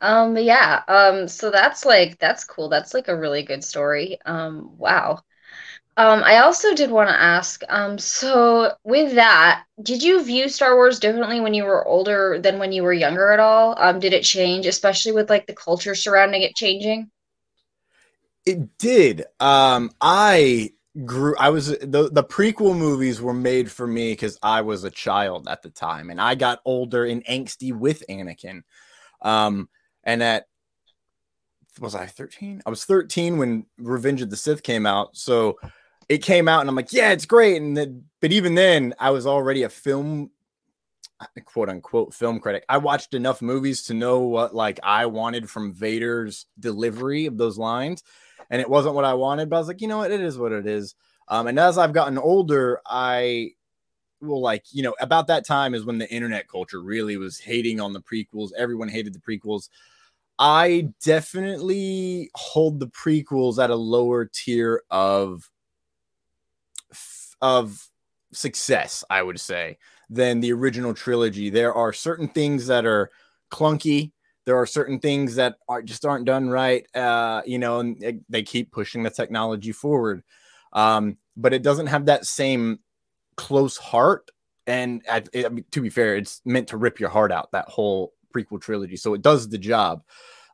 um 0.00 0.36
yeah 0.36 0.82
um 0.88 1.26
so 1.26 1.50
that's 1.50 1.86
like 1.86 2.18
that's 2.18 2.44
cool 2.44 2.68
that's 2.68 2.92
like 2.92 3.08
a 3.08 3.16
really 3.16 3.42
good 3.42 3.64
story 3.64 4.18
um 4.26 4.70
wow 4.76 5.18
um, 5.98 6.22
I 6.24 6.38
also 6.38 6.74
did 6.74 6.90
want 6.90 7.08
to 7.08 7.18
ask, 7.18 7.62
um, 7.70 7.98
so 7.98 8.72
with 8.84 9.14
that, 9.14 9.64
did 9.82 10.02
you 10.02 10.22
view 10.22 10.48
Star 10.48 10.74
Wars 10.74 10.98
differently 10.98 11.40
when 11.40 11.54
you 11.54 11.64
were 11.64 11.86
older 11.86 12.38
than 12.38 12.58
when 12.58 12.70
you 12.72 12.82
were 12.82 12.92
younger 12.92 13.30
at 13.30 13.40
all? 13.40 13.74
Um, 13.78 13.98
did 13.98 14.12
it 14.12 14.22
change, 14.22 14.66
especially 14.66 15.12
with 15.12 15.30
like 15.30 15.46
the 15.46 15.54
culture 15.54 15.94
surrounding 15.94 16.42
it 16.42 16.54
changing? 16.54 17.10
It 18.44 18.76
did. 18.76 19.24
Um, 19.40 19.90
I 20.00 20.72
grew. 21.04 21.34
I 21.38 21.48
was 21.48 21.68
the 21.68 22.10
the 22.12 22.24
prequel 22.24 22.76
movies 22.76 23.22
were 23.22 23.34
made 23.34 23.70
for 23.70 23.86
me 23.86 24.12
because 24.12 24.38
I 24.42 24.60
was 24.60 24.84
a 24.84 24.90
child 24.90 25.48
at 25.48 25.62
the 25.62 25.70
time, 25.70 26.10
and 26.10 26.20
I 26.20 26.34
got 26.34 26.60
older 26.66 27.06
and 27.06 27.24
angsty 27.24 27.72
with 27.72 28.04
Anakin. 28.08 28.62
Um, 29.22 29.70
and 30.04 30.22
at 30.22 30.46
was 31.80 31.94
I 31.94 32.06
13? 32.06 32.62
I 32.64 32.70
was 32.70 32.84
13 32.84 33.38
when 33.38 33.66
Revenge 33.78 34.22
of 34.22 34.30
the 34.30 34.36
Sith 34.36 34.62
came 34.62 34.86
out. 34.86 35.16
So 35.16 35.58
it 36.08 36.18
came 36.18 36.48
out 36.48 36.60
and 36.60 36.68
I'm 36.68 36.76
like, 36.76 36.92
yeah, 36.92 37.12
it's 37.12 37.26
great. 37.26 37.60
And 37.60 38.04
but 38.20 38.32
even 38.32 38.54
then, 38.54 38.94
I 38.98 39.10
was 39.10 39.26
already 39.26 39.62
a 39.64 39.68
film 39.68 40.30
quote 41.44 41.68
unquote 41.68 42.14
film 42.14 42.40
critic. 42.40 42.64
I 42.68 42.78
watched 42.78 43.14
enough 43.14 43.40
movies 43.40 43.84
to 43.84 43.94
know 43.94 44.20
what 44.20 44.54
like 44.54 44.78
I 44.82 45.06
wanted 45.06 45.48
from 45.50 45.72
Vader's 45.72 46.46
delivery 46.58 47.26
of 47.26 47.38
those 47.38 47.58
lines. 47.58 48.02
And 48.50 48.60
it 48.60 48.70
wasn't 48.70 48.94
what 48.94 49.04
I 49.04 49.14
wanted, 49.14 49.50
but 49.50 49.56
I 49.56 49.58
was 49.58 49.68
like, 49.68 49.80
you 49.80 49.88
know 49.88 49.98
what, 49.98 50.12
it 50.12 50.20
is 50.20 50.38
what 50.38 50.52
it 50.52 50.66
is. 50.66 50.94
Um, 51.28 51.48
and 51.48 51.58
as 51.58 51.78
I've 51.78 51.92
gotten 51.92 52.18
older, 52.18 52.80
I 52.86 53.52
will 54.20 54.40
like, 54.40 54.64
you 54.70 54.82
know, 54.82 54.94
about 55.00 55.26
that 55.26 55.44
time 55.44 55.74
is 55.74 55.84
when 55.84 55.98
the 55.98 56.08
internet 56.10 56.48
culture 56.48 56.80
really 56.80 57.16
was 57.16 57.40
hating 57.40 57.80
on 57.80 57.92
the 57.92 58.00
prequels. 58.00 58.50
Everyone 58.56 58.88
hated 58.88 59.14
the 59.14 59.18
prequels. 59.18 59.68
I 60.38 60.90
definitely 61.02 62.30
hold 62.34 62.78
the 62.78 62.88
prequels 62.88 63.62
at 63.62 63.70
a 63.70 63.76
lower 63.76 64.26
tier 64.26 64.82
of 64.90 65.50
of 67.40 67.88
success, 68.32 69.04
I 69.10 69.22
would 69.22 69.40
say. 69.40 69.78
than 70.08 70.40
the 70.40 70.52
original 70.52 70.94
trilogy. 70.94 71.50
There 71.50 71.74
are 71.74 71.92
certain 71.92 72.28
things 72.28 72.66
that 72.68 72.86
are 72.86 73.10
clunky. 73.50 74.12
There 74.44 74.56
are 74.56 74.66
certain 74.66 75.00
things 75.00 75.34
that 75.36 75.56
are 75.68 75.82
just 75.82 76.04
aren't 76.04 76.24
done 76.24 76.48
right. 76.48 76.86
Uh, 76.94 77.42
you 77.44 77.58
know, 77.58 77.80
and 77.80 78.22
they 78.28 78.42
keep 78.42 78.70
pushing 78.70 79.02
the 79.02 79.10
technology 79.10 79.72
forward. 79.72 80.22
Um, 80.72 81.16
but 81.36 81.52
it 81.52 81.62
doesn't 81.62 81.88
have 81.88 82.06
that 82.06 82.26
same 82.26 82.78
close 83.36 83.76
heart. 83.76 84.30
And 84.66 85.02
I 85.10 85.20
to 85.20 85.80
be 85.80 85.90
fair, 85.90 86.16
it's 86.16 86.40
meant 86.44 86.68
to 86.68 86.76
rip 86.76 87.00
your 87.00 87.10
heart 87.10 87.32
out. 87.32 87.52
That 87.52 87.68
whole 87.68 88.12
prequel 88.34 88.60
trilogy, 88.60 88.96
so 88.96 89.14
it 89.14 89.22
does 89.22 89.48
the 89.48 89.58
job. 89.58 90.02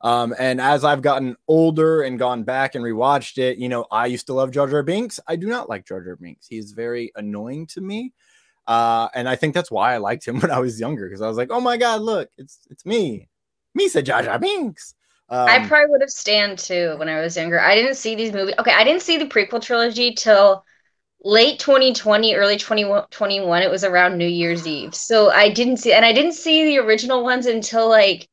Um, 0.02 0.35
and 0.38 0.61
as 0.61 0.85
I've 0.85 1.02
gotten 1.02 1.37
older 1.47 2.02
and 2.02 2.18
gone 2.18 2.42
back 2.42 2.75
and 2.75 2.85
rewatched 2.85 3.38
it, 3.38 3.59
you 3.59 3.68
know, 3.68 3.87
I 3.90 4.06
used 4.06 4.26
to 4.26 4.35
love 4.35 4.50
Jar 4.50 4.66
Jar 4.66 4.82
Binks. 4.82 5.21
I 5.28 5.37
do 5.37 5.47
not 5.47 5.68
like 5.68 5.87
Jar 5.87 6.02
Jar 6.02 6.16
Binks. 6.16 6.49
He 6.49 6.59
is 6.59 6.73
very 6.73 7.12
annoying 7.14 7.66
to 7.68 7.80
me. 7.80 8.12
Uh, 8.66 9.09
and 9.14 9.28
I 9.28 9.37
think 9.37 9.54
that's 9.54 9.71
why 9.71 9.94
I 9.94 9.99
liked 9.99 10.26
him 10.26 10.40
when 10.40 10.50
I 10.50 10.59
was 10.59 10.80
younger 10.80 11.09
because 11.09 11.23
I 11.23 11.28
was 11.28 11.37
like, 11.37 11.50
oh 11.50 11.61
my 11.61 11.76
god, 11.76 12.02
look, 12.02 12.28
it's 12.37 12.61
it's 12.71 12.85
me, 12.85 13.28
me 13.75 13.88
said 13.88 14.06
Jar 14.06 14.23
Jar 14.23 14.38
Binks. 14.38 14.94
Um, 15.28 15.49
I 15.49 15.66
probably 15.66 15.90
would 15.90 16.02
have 16.02 16.11
stand 16.11 16.59
too 16.59 16.94
when 16.99 17.09
I 17.09 17.21
was 17.21 17.37
younger. 17.37 17.59
I 17.61 17.75
didn't 17.75 17.94
see 17.94 18.14
these 18.14 18.32
movies. 18.32 18.54
Okay, 18.59 18.73
I 18.73 18.85
didn't 18.85 19.02
see 19.02 19.16
the 19.16 19.25
prequel 19.25 19.62
trilogy 19.62 20.14
till 20.14 20.64
late 21.25 21.59
2020, 21.59 22.35
early 22.35 22.56
2021. 22.56 23.62
It 23.62 23.71
was 23.71 23.85
around 23.85 24.18
New 24.18 24.26
Year's 24.26 24.66
Eve, 24.66 24.94
so 24.94 25.30
I 25.30 25.49
didn't 25.49 25.78
see, 25.78 25.92
and 25.92 26.04
I 26.04 26.12
didn't 26.12 26.32
see 26.32 26.64
the 26.64 26.78
original 26.78 27.23
ones 27.23 27.47
until 27.47 27.88
like 27.88 28.28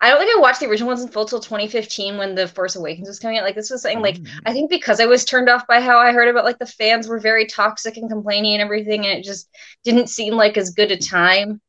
I 0.00 0.10
don't 0.10 0.18
think 0.18 0.36
I 0.36 0.40
watched 0.40 0.60
the 0.60 0.66
original 0.66 0.88
ones 0.88 1.02
in 1.02 1.08
full 1.08 1.24
till 1.24 1.40
2015 1.40 2.18
when 2.18 2.34
The 2.34 2.46
Force 2.46 2.76
Awakens 2.76 3.08
was 3.08 3.18
coming 3.18 3.38
out. 3.38 3.44
Like 3.44 3.56
this 3.56 3.70
was 3.70 3.82
something 3.82 4.00
like 4.00 4.16
mm. 4.16 4.28
I 4.46 4.52
think 4.52 4.70
because 4.70 5.00
I 5.00 5.06
was 5.06 5.24
turned 5.24 5.48
off 5.48 5.66
by 5.66 5.80
how 5.80 5.98
I 5.98 6.12
heard 6.12 6.28
about 6.28 6.44
like 6.44 6.58
the 6.58 6.66
fans 6.66 7.08
were 7.08 7.18
very 7.18 7.46
toxic 7.46 7.96
and 7.96 8.08
complaining 8.08 8.52
and 8.52 8.62
everything, 8.62 9.06
and 9.06 9.18
it 9.18 9.24
just 9.24 9.48
didn't 9.82 10.08
seem 10.08 10.34
like 10.34 10.56
as 10.56 10.70
good 10.70 10.92
a 10.92 10.96
time. 10.96 11.60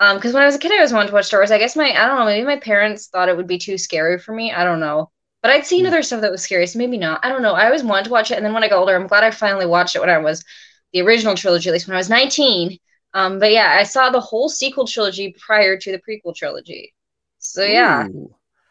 Um, 0.00 0.16
because 0.16 0.34
when 0.34 0.42
I 0.42 0.46
was 0.46 0.54
a 0.54 0.58
kid, 0.58 0.72
I 0.72 0.82
was 0.82 0.92
wanting 0.92 1.08
to 1.08 1.14
watch 1.14 1.26
Star 1.26 1.40
Wars. 1.40 1.50
I 1.50 1.58
guess 1.58 1.74
my 1.74 1.90
I 1.90 2.06
don't 2.06 2.18
know, 2.18 2.26
maybe 2.26 2.46
my 2.46 2.58
parents 2.58 3.08
thought 3.08 3.28
it 3.28 3.36
would 3.36 3.48
be 3.48 3.58
too 3.58 3.76
scary 3.76 4.18
for 4.18 4.32
me. 4.32 4.52
I 4.52 4.62
don't 4.62 4.80
know. 4.80 5.10
But 5.42 5.50
I'd 5.50 5.66
seen 5.66 5.84
mm. 5.84 5.88
other 5.88 6.02
stuff 6.02 6.20
that 6.20 6.30
was 6.30 6.42
scary, 6.42 6.66
so 6.68 6.78
maybe 6.78 6.96
not. 6.96 7.24
I 7.24 7.28
don't 7.28 7.42
know. 7.42 7.54
I 7.54 7.66
always 7.66 7.82
wanted 7.82 8.04
to 8.04 8.10
watch 8.10 8.30
it, 8.30 8.36
and 8.36 8.46
then 8.46 8.54
when 8.54 8.62
I 8.62 8.68
got 8.68 8.78
older, 8.78 8.94
I'm 8.94 9.08
glad 9.08 9.24
I 9.24 9.30
finally 9.32 9.66
watched 9.66 9.96
it 9.96 10.00
when 10.00 10.10
I 10.10 10.18
was 10.18 10.44
the 10.92 11.02
original 11.02 11.34
trilogy, 11.34 11.68
at 11.68 11.72
least 11.72 11.88
when 11.88 11.96
I 11.96 11.98
was 11.98 12.08
19. 12.08 12.78
Um, 13.14 13.38
but 13.38 13.52
yeah, 13.52 13.76
I 13.78 13.82
saw 13.82 14.10
the 14.10 14.20
whole 14.20 14.48
sequel 14.48 14.86
trilogy 14.86 15.36
prior 15.38 15.76
to 15.76 15.92
the 15.92 15.98
prequel 15.98 16.34
trilogy. 16.34 16.93
So 17.44 17.64
yeah. 17.64 18.08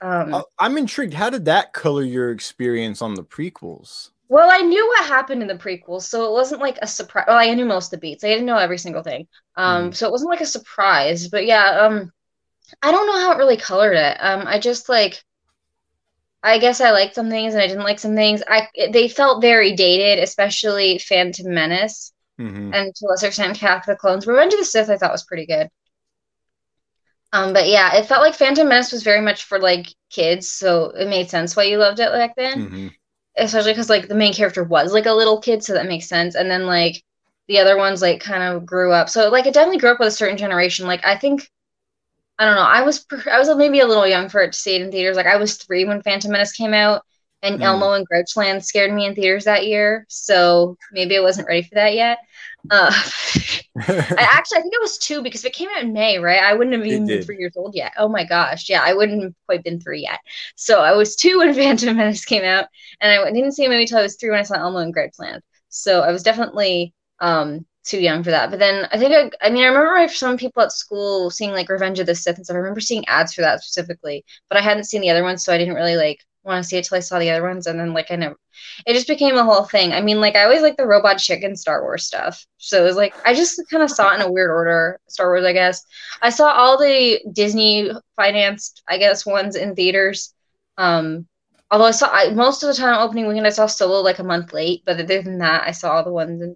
Um, 0.01 0.33
uh, 0.33 0.41
I'm 0.59 0.77
intrigued. 0.77 1.13
How 1.13 1.29
did 1.29 1.45
that 1.45 1.71
color 1.71 2.03
your 2.03 2.31
experience 2.31 3.01
on 3.01 3.15
the 3.15 3.23
prequels? 3.23 4.09
Well, 4.27 4.49
I 4.51 4.61
knew 4.61 4.87
what 4.87 5.05
happened 5.05 5.41
in 5.41 5.47
the 5.47 5.55
prequels, 5.55 6.01
so 6.03 6.25
it 6.25 6.31
wasn't 6.31 6.61
like 6.61 6.79
a 6.81 6.87
surprise. 6.87 7.25
Well, 7.27 7.37
I 7.37 7.53
knew 7.53 7.65
most 7.65 7.87
of 7.87 7.91
the 7.91 7.97
beats. 7.99 8.23
I 8.23 8.29
didn't 8.29 8.45
know 8.45 8.57
every 8.57 8.77
single 8.77 9.03
thing. 9.03 9.27
Um, 9.55 9.91
mm. 9.91 9.95
so 9.95 10.07
it 10.07 10.11
wasn't 10.11 10.31
like 10.31 10.41
a 10.41 10.45
surprise. 10.45 11.27
But 11.27 11.45
yeah, 11.45 11.81
um, 11.81 12.11
I 12.81 12.91
don't 12.91 13.05
know 13.05 13.19
how 13.19 13.33
it 13.33 13.37
really 13.37 13.57
colored 13.57 13.95
it. 13.95 14.17
Um, 14.19 14.47
I 14.47 14.59
just 14.59 14.89
like, 14.89 15.23
I 16.41 16.57
guess 16.57 16.81
I 16.81 16.91
liked 16.91 17.15
some 17.15 17.29
things 17.29 17.53
and 17.53 17.63
I 17.63 17.67
didn't 17.67 17.83
like 17.83 17.99
some 17.99 18.15
things. 18.15 18.43
I 18.47 18.67
they 18.91 19.07
felt 19.07 19.41
very 19.41 19.73
dated, 19.75 20.21
especially 20.21 20.97
Phantom 20.97 21.53
Menace, 21.53 22.11
mm-hmm. 22.39 22.73
and 22.73 22.93
to 22.93 23.05
a 23.05 23.07
lesser 23.09 23.27
extent, 23.27 23.55
Attack 23.55 23.87
of 23.87 23.93
the 23.93 23.95
Clones. 23.95 24.27
Revenge 24.27 24.53
of 24.53 24.59
the 24.59 24.65
Sith, 24.65 24.89
I 24.89 24.97
thought 24.97 25.11
was 25.11 25.23
pretty 25.23 25.45
good. 25.45 25.69
Um, 27.33 27.51
but 27.51 27.67
yeah, 27.67 27.95
it 27.95 28.05
felt 28.05 28.21
like 28.21 28.35
Phantom 28.35 28.67
Menace 28.67 28.91
was 28.91 29.01
very 29.01 29.19
much 29.19 29.45
for 29.45 29.57
like 29.57 29.87
kids, 30.11 30.47
so 30.47 30.91
it 30.91 31.09
made 31.09 31.31
sense 31.31 31.55
why 31.55 31.63
you 31.63 31.77
loved 31.77 31.99
it 31.99 32.11
back 32.11 32.35
then. 32.35 32.67
Mm-hmm. 32.67 32.87
Especially 33.35 33.71
because 33.71 33.89
like 33.89 34.07
the 34.07 34.13
main 34.13 34.33
character 34.33 34.63
was 34.63 34.93
like 34.93 35.07
a 35.07 35.11
little 35.11 35.41
kid, 35.41 35.63
so 35.63 35.73
that 35.73 35.87
makes 35.87 36.07
sense. 36.07 36.35
And 36.35 36.49
then 36.49 36.67
like 36.67 37.03
the 37.47 37.57
other 37.57 37.75
ones 37.75 38.03
like 38.03 38.21
kind 38.21 38.43
of 38.43 38.67
grew 38.67 38.93
up, 38.93 39.09
so 39.09 39.29
like 39.29 39.47
it 39.47 39.53
definitely 39.55 39.79
grew 39.79 39.89
up 39.89 39.99
with 39.99 40.09
a 40.09 40.11
certain 40.11 40.37
generation. 40.37 40.85
Like 40.85 41.03
I 41.03 41.17
think 41.17 41.49
I 42.37 42.45
don't 42.45 42.55
know, 42.55 42.61
I 42.61 42.83
was 42.83 43.03
I 43.29 43.39
was 43.39 43.53
maybe 43.55 43.79
a 43.79 43.87
little 43.87 44.07
young 44.07 44.29
for 44.29 44.41
it 44.41 44.53
to 44.53 44.59
see 44.59 44.75
it 44.75 44.83
in 44.83 44.91
theaters. 44.91 45.17
Like 45.17 45.25
I 45.25 45.37
was 45.37 45.57
three 45.57 45.85
when 45.85 46.03
Phantom 46.03 46.31
Menace 46.31 46.51
came 46.51 46.75
out, 46.75 47.01
and 47.43 47.59
mm. 47.59 47.63
Elmo 47.63 47.91
and 47.91 48.07
Grouchland 48.07 48.63
scared 48.63 48.91
me 48.91 49.05
in 49.05 49.13
theaters 49.13 49.43
that 49.43 49.67
year, 49.67 50.05
so 50.07 50.77
maybe 50.91 51.17
I 51.17 51.21
wasn't 51.21 51.47
ready 51.47 51.61
for 51.61 51.75
that 51.75 51.93
yet. 51.93 52.19
Uh, 52.71 52.91
I 53.77 54.15
actually 54.17 54.59
I 54.59 54.61
think 54.61 54.73
it 54.73 54.81
was 54.81 54.97
two 54.97 55.21
because 55.21 55.41
if 55.41 55.47
it 55.47 55.53
came 55.53 55.67
out 55.75 55.83
in 55.83 55.91
May, 55.91 56.17
right? 56.17 56.41
I 56.41 56.53
wouldn't 56.53 56.75
have 56.75 56.85
even 56.85 57.05
been 57.05 57.21
three 57.21 57.37
years 57.37 57.57
old 57.57 57.75
yet. 57.75 57.91
Oh 57.97 58.07
my 58.07 58.23
gosh, 58.23 58.69
yeah, 58.69 58.81
I 58.81 58.93
wouldn't 58.93 59.21
have 59.21 59.33
quite 59.45 59.63
been 59.63 59.79
three 59.79 60.01
yet. 60.01 60.19
So 60.55 60.81
I 60.81 60.93
was 60.93 61.15
two 61.15 61.39
when 61.39 61.53
Phantom 61.53 61.95
Menace 61.95 62.25
came 62.25 62.43
out, 62.43 62.67
and 63.01 63.11
I 63.11 63.31
didn't 63.31 63.51
see 63.51 63.65
a 63.65 63.69
movie 63.69 63.83
until 63.83 63.99
I 63.99 64.03
was 64.03 64.15
three 64.15 64.29
when 64.29 64.39
I 64.39 64.43
saw 64.43 64.55
Elmo 64.55 64.79
and 64.79 64.95
Grouchland. 64.95 65.41
So 65.67 66.01
I 66.01 66.11
was 66.11 66.23
definitely 66.23 66.93
um, 67.19 67.65
too 67.83 67.99
young 67.99 68.23
for 68.23 68.31
that. 68.31 68.51
But 68.51 68.59
then 68.59 68.87
I 68.91 68.97
think 68.97 69.13
I, 69.13 69.45
I 69.45 69.49
mean 69.49 69.63
I 69.63 69.67
remember 69.67 70.07
some 70.07 70.37
people 70.37 70.63
at 70.63 70.71
school 70.71 71.29
seeing 71.29 71.51
like 71.51 71.67
Revenge 71.67 71.99
of 71.99 72.05
the 72.05 72.15
Sith 72.15 72.37
and 72.37 72.45
stuff. 72.45 72.55
I 72.55 72.59
remember 72.59 72.79
seeing 72.79 73.05
ads 73.07 73.33
for 73.33 73.41
that 73.41 73.61
specifically, 73.61 74.23
but 74.49 74.57
I 74.57 74.61
hadn't 74.61 74.85
seen 74.85 75.01
the 75.01 75.09
other 75.09 75.23
ones, 75.23 75.43
so 75.43 75.51
I 75.51 75.57
didn't 75.57 75.75
really 75.75 75.97
like 75.97 76.23
want 76.43 76.63
to 76.63 76.67
see 76.67 76.77
it 76.77 76.85
till 76.85 76.97
I 76.97 77.01
saw 77.01 77.19
the 77.19 77.31
other 77.31 77.47
ones, 77.47 77.67
and 77.67 77.79
then 77.79 77.93
like 77.93 78.11
I 78.11 78.15
never. 78.15 78.35
It 78.85 78.93
just 78.93 79.07
became 79.07 79.37
a 79.37 79.43
whole 79.43 79.63
thing. 79.63 79.93
I 79.93 80.01
mean, 80.01 80.21
like 80.21 80.35
I 80.35 80.43
always 80.43 80.61
like 80.61 80.77
the 80.77 80.87
robot 80.87 81.17
chicken 81.17 81.55
Star 81.55 81.81
Wars 81.81 82.05
stuff, 82.05 82.45
so 82.57 82.81
it 82.81 82.85
was 82.85 82.95
like 82.95 83.15
I 83.25 83.33
just 83.33 83.61
kind 83.69 83.83
of 83.83 83.91
saw 83.91 84.11
it 84.11 84.15
in 84.15 84.21
a 84.21 84.31
weird 84.31 84.51
order. 84.51 84.99
Star 85.07 85.29
Wars, 85.29 85.45
I 85.45 85.53
guess. 85.53 85.83
I 86.21 86.29
saw 86.29 86.51
all 86.51 86.77
the 86.77 87.19
Disney 87.33 87.91
financed, 88.15 88.83
I 88.87 88.97
guess, 88.97 89.25
ones 89.25 89.55
in 89.55 89.75
theaters. 89.75 90.33
Um, 90.77 91.27
although 91.71 91.85
I 91.85 91.91
saw 91.91 92.09
I, 92.11 92.31
most 92.31 92.63
of 92.63 92.67
the 92.67 92.75
time 92.75 93.01
opening 93.01 93.27
weekend, 93.27 93.47
I 93.47 93.51
saw 93.51 93.67
Solo 93.67 94.01
like 94.01 94.19
a 94.19 94.23
month 94.23 94.53
late, 94.53 94.83
but 94.85 94.99
other 94.99 95.21
than 95.21 95.39
that, 95.39 95.67
I 95.67 95.71
saw 95.71 95.93
all 95.93 96.03
the 96.03 96.11
ones 96.11 96.41
in 96.41 96.55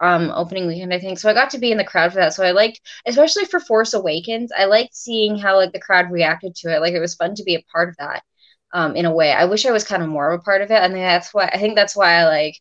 um 0.00 0.30
opening 0.34 0.66
weekend 0.66 0.94
i 0.94 0.98
think 0.98 1.18
so 1.18 1.28
i 1.28 1.34
got 1.34 1.50
to 1.50 1.58
be 1.58 1.72
in 1.72 1.78
the 1.78 1.84
crowd 1.84 2.12
for 2.12 2.18
that 2.18 2.32
so 2.32 2.44
i 2.44 2.52
liked 2.52 2.80
especially 3.06 3.44
for 3.44 3.60
force 3.60 3.94
awakens 3.94 4.50
i 4.56 4.64
liked 4.64 4.94
seeing 4.94 5.36
how 5.36 5.56
like 5.56 5.72
the 5.72 5.80
crowd 5.80 6.10
reacted 6.10 6.54
to 6.54 6.74
it 6.74 6.80
like 6.80 6.94
it 6.94 7.00
was 7.00 7.14
fun 7.14 7.34
to 7.34 7.42
be 7.44 7.54
a 7.54 7.64
part 7.72 7.88
of 7.88 7.96
that 7.96 8.22
um, 8.72 8.96
in 8.96 9.04
a 9.04 9.14
way. 9.14 9.32
I 9.32 9.46
wish 9.46 9.66
I 9.66 9.72
was 9.72 9.84
kind 9.84 10.02
of 10.02 10.08
more 10.08 10.30
of 10.30 10.40
a 10.40 10.42
part 10.42 10.62
of 10.62 10.70
it. 10.70 10.82
and 10.82 10.94
that's 10.94 11.32
why 11.32 11.50
I 11.52 11.58
think 11.58 11.74
that's 11.74 11.96
why 11.96 12.14
I 12.14 12.24
like 12.26 12.60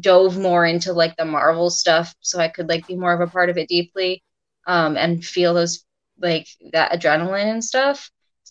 dove 0.00 0.38
more 0.38 0.66
into 0.66 0.92
like 0.92 1.16
the 1.16 1.24
Marvel 1.24 1.70
stuff 1.70 2.14
so 2.20 2.38
I 2.38 2.48
could 2.48 2.68
like 2.68 2.86
be 2.86 2.96
more 2.96 3.12
of 3.12 3.20
a 3.20 3.26
part 3.26 3.48
of 3.48 3.56
it 3.56 3.68
deeply 3.68 4.22
um, 4.66 4.96
and 4.96 5.24
feel 5.24 5.54
those 5.54 5.84
like 6.20 6.46
that 6.72 6.92
adrenaline 6.92 7.50
and 7.50 7.64
stuff. 7.64 8.10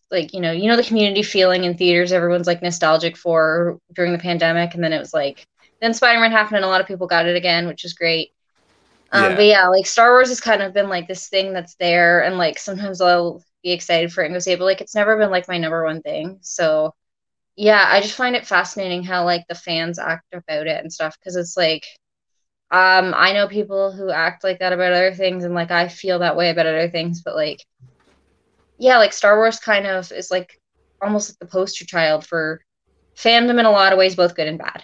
Like, 0.10 0.34
you 0.34 0.40
know, 0.40 0.52
you 0.52 0.68
know 0.68 0.78
the 0.78 0.84
community 0.84 1.22
feeling 1.22 1.66
in 1.66 1.78
theaters 1.78 2.12
everyone's 2.12 2.48
like 2.48 2.62
nostalgic 2.62 3.18
for 3.18 3.78
during 3.94 4.14
the 4.14 4.20
pandemic 4.20 4.74
and 4.74 4.84
then 4.84 4.94
it 4.94 5.00
was 5.00 5.14
like 5.14 5.46
then 5.82 5.94
Spider-Man 5.94 6.32
happened 6.32 6.58
and 6.58 6.66
a 6.66 6.70
lot 6.70 6.82
of 6.82 6.88
people 6.88 7.08
got 7.08 7.28
it 7.28 7.36
again, 7.36 7.68
which 7.68 7.86
is 7.86 7.94
great. 7.94 8.32
Um, 9.12 9.24
yeah. 9.24 9.36
but 9.36 9.46
yeah, 9.46 9.68
like 9.68 9.86
Star 9.86 10.12
Wars 10.12 10.30
has 10.30 10.42
kind 10.42 10.62
of 10.62 10.74
been 10.74 10.90
like 10.90 11.08
this 11.08 11.30
thing 11.30 11.54
that's 11.54 11.76
there 11.76 12.24
and 12.24 12.38
like 12.38 12.58
sometimes 12.58 13.00
I'll 13.00 13.44
be 13.64 13.72
excited 13.72 14.12
for 14.12 14.24
it 14.24 14.28
and 14.28 14.36
go 14.36 14.40
see 14.40 14.52
it, 14.52 14.60
but 14.60 14.66
like 14.66 14.82
it's 14.82 14.96
never 14.96 15.18
been 15.18 15.32
like 15.32 15.48
my 15.48 15.58
number 15.58 15.84
one 15.84 16.02
thing. 16.02 16.40
So 16.42 16.94
yeah, 17.56 17.86
I 17.88 18.02
just 18.02 18.16
find 18.16 18.36
it 18.36 18.48
fascinating 18.48 19.04
how 19.04 19.26
like 19.26 19.46
the 19.48 19.56
fans 19.56 20.00
act 20.00 20.26
about 20.34 20.68
it 20.68 20.82
and 20.82 20.94
stuff 20.94 21.18
because 21.20 21.36
it's 21.36 21.58
like 21.58 21.86
um 22.70 23.14
I 23.16 23.34
know 23.34 23.48
people 23.48 23.92
who 23.92 24.12
act 24.12 24.44
like 24.44 24.60
that 24.60 24.74
about 24.74 24.94
other 24.94 25.14
things 25.14 25.44
and 25.44 25.54
like 25.54 25.72
I 25.72 25.88
feel 25.88 26.20
that 26.20 26.36
way 26.38 26.50
about 26.50 26.68
other 26.68 26.90
things, 26.90 27.22
but 27.22 27.36
like 27.36 27.66
yeah, 28.78 28.98
like 28.98 29.14
Star 29.14 29.38
Wars 29.38 29.60
kind 29.60 29.88
of 29.88 30.12
is 30.12 30.30
like 30.30 30.60
almost 31.02 31.32
like 31.32 31.40
the 31.40 31.48
poster 31.48 31.86
child 31.86 32.26
for 32.26 32.62
fandom 33.16 33.60
in 33.60 33.66
a 33.66 33.72
lot 33.72 33.92
of 33.92 33.98
ways, 33.98 34.16
both 34.16 34.36
good 34.36 34.48
and 34.48 34.60
bad. 34.60 34.84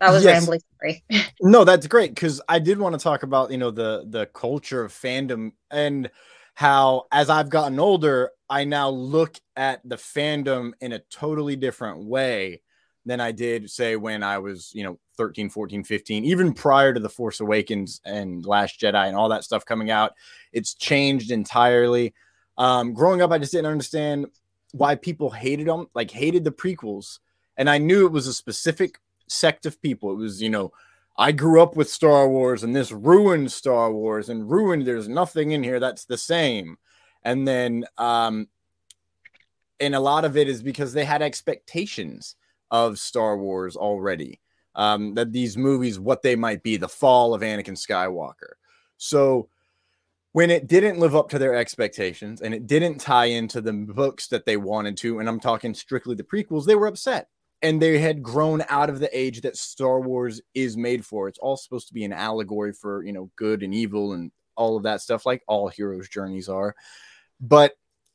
That 0.00 0.12
was 0.12 0.24
yes. 0.24 0.40
rambling. 0.40 0.60
Sorry. 0.80 1.04
no, 1.42 1.64
that's 1.64 1.86
great 1.86 2.14
because 2.14 2.40
I 2.48 2.58
did 2.58 2.78
want 2.78 2.94
to 2.94 3.02
talk 3.02 3.22
about 3.22 3.50
you 3.50 3.58
know 3.58 3.70
the 3.70 4.04
the 4.08 4.26
culture 4.26 4.82
of 4.82 4.92
fandom 4.92 5.52
and 5.70 6.10
how 6.60 7.06
as 7.10 7.30
I've 7.30 7.48
gotten 7.48 7.80
older, 7.80 8.32
I 8.50 8.64
now 8.64 8.90
look 8.90 9.38
at 9.56 9.80
the 9.82 9.96
fandom 9.96 10.72
in 10.82 10.92
a 10.92 10.98
totally 11.10 11.56
different 11.56 12.04
way 12.04 12.60
than 13.06 13.18
I 13.18 13.32
did, 13.32 13.70
say, 13.70 13.96
when 13.96 14.22
I 14.22 14.36
was, 14.36 14.70
you 14.74 14.84
know, 14.84 14.98
13, 15.16 15.48
14, 15.48 15.84
15, 15.84 16.26
even 16.26 16.52
prior 16.52 16.92
to 16.92 17.00
The 17.00 17.08
Force 17.08 17.40
Awakens 17.40 18.02
and 18.04 18.44
Last 18.44 18.78
Jedi 18.78 19.08
and 19.08 19.16
all 19.16 19.30
that 19.30 19.42
stuff 19.42 19.64
coming 19.64 19.90
out. 19.90 20.12
It's 20.52 20.74
changed 20.74 21.30
entirely. 21.30 22.12
Um, 22.58 22.92
growing 22.92 23.22
up, 23.22 23.30
I 23.30 23.38
just 23.38 23.52
didn't 23.52 23.72
understand 23.72 24.26
why 24.72 24.96
people 24.96 25.30
hated 25.30 25.66
them, 25.66 25.86
like 25.94 26.10
hated 26.10 26.44
the 26.44 26.52
prequels. 26.52 27.20
And 27.56 27.70
I 27.70 27.78
knew 27.78 28.04
it 28.04 28.12
was 28.12 28.26
a 28.26 28.34
specific 28.34 28.98
sect 29.28 29.64
of 29.64 29.80
people. 29.80 30.12
It 30.12 30.16
was, 30.16 30.42
you 30.42 30.50
know, 30.50 30.72
I 31.20 31.32
grew 31.32 31.62
up 31.62 31.76
with 31.76 31.90
Star 31.90 32.26
Wars 32.30 32.62
and 32.64 32.74
this 32.74 32.90
ruined 32.90 33.52
Star 33.52 33.92
Wars 33.92 34.30
and 34.30 34.50
ruined 34.50 34.86
there's 34.86 35.06
nothing 35.06 35.50
in 35.50 35.62
here 35.62 35.78
that's 35.78 36.06
the 36.06 36.16
same. 36.16 36.78
And 37.22 37.46
then 37.46 37.84
um 37.98 38.48
and 39.78 39.94
a 39.94 40.00
lot 40.00 40.24
of 40.24 40.38
it 40.38 40.48
is 40.48 40.62
because 40.62 40.94
they 40.94 41.04
had 41.04 41.20
expectations 41.20 42.36
of 42.70 42.98
Star 42.98 43.36
Wars 43.36 43.76
already. 43.76 44.40
Um 44.74 45.14
that 45.14 45.30
these 45.30 45.58
movies 45.58 46.00
what 46.00 46.22
they 46.22 46.36
might 46.36 46.62
be, 46.62 46.78
the 46.78 46.88
fall 46.88 47.34
of 47.34 47.42
Anakin 47.42 47.76
Skywalker. 47.76 48.54
So 48.96 49.50
when 50.32 50.48
it 50.48 50.68
didn't 50.68 51.00
live 51.00 51.14
up 51.14 51.28
to 51.30 51.38
their 51.38 51.54
expectations 51.54 52.40
and 52.40 52.54
it 52.54 52.66
didn't 52.66 52.98
tie 52.98 53.26
into 53.26 53.60
the 53.60 53.74
books 53.74 54.28
that 54.28 54.46
they 54.46 54.56
wanted 54.56 54.96
to, 54.98 55.18
and 55.18 55.28
I'm 55.28 55.40
talking 55.40 55.74
strictly 55.74 56.14
the 56.14 56.22
prequels, 56.22 56.64
they 56.64 56.76
were 56.76 56.86
upset 56.86 57.28
and 57.62 57.80
they 57.80 57.98
had 57.98 58.22
grown 58.22 58.64
out 58.68 58.90
of 58.90 59.00
the 59.00 59.16
age 59.16 59.42
that 59.42 59.56
Star 59.56 60.00
Wars 60.00 60.40
is 60.54 60.76
made 60.76 61.04
for. 61.04 61.28
It's 61.28 61.38
all 61.38 61.56
supposed 61.56 61.88
to 61.88 61.94
be 61.94 62.04
an 62.04 62.12
allegory 62.12 62.72
for, 62.72 63.04
you 63.04 63.12
know, 63.12 63.30
good 63.36 63.62
and 63.62 63.74
evil 63.74 64.12
and 64.12 64.30
all 64.56 64.76
of 64.76 64.82
that 64.84 65.00
stuff, 65.00 65.26
like 65.26 65.42
all 65.46 65.68
heroes' 65.68 66.08
journeys 66.08 66.48
are. 66.48 66.74
But 67.40 67.74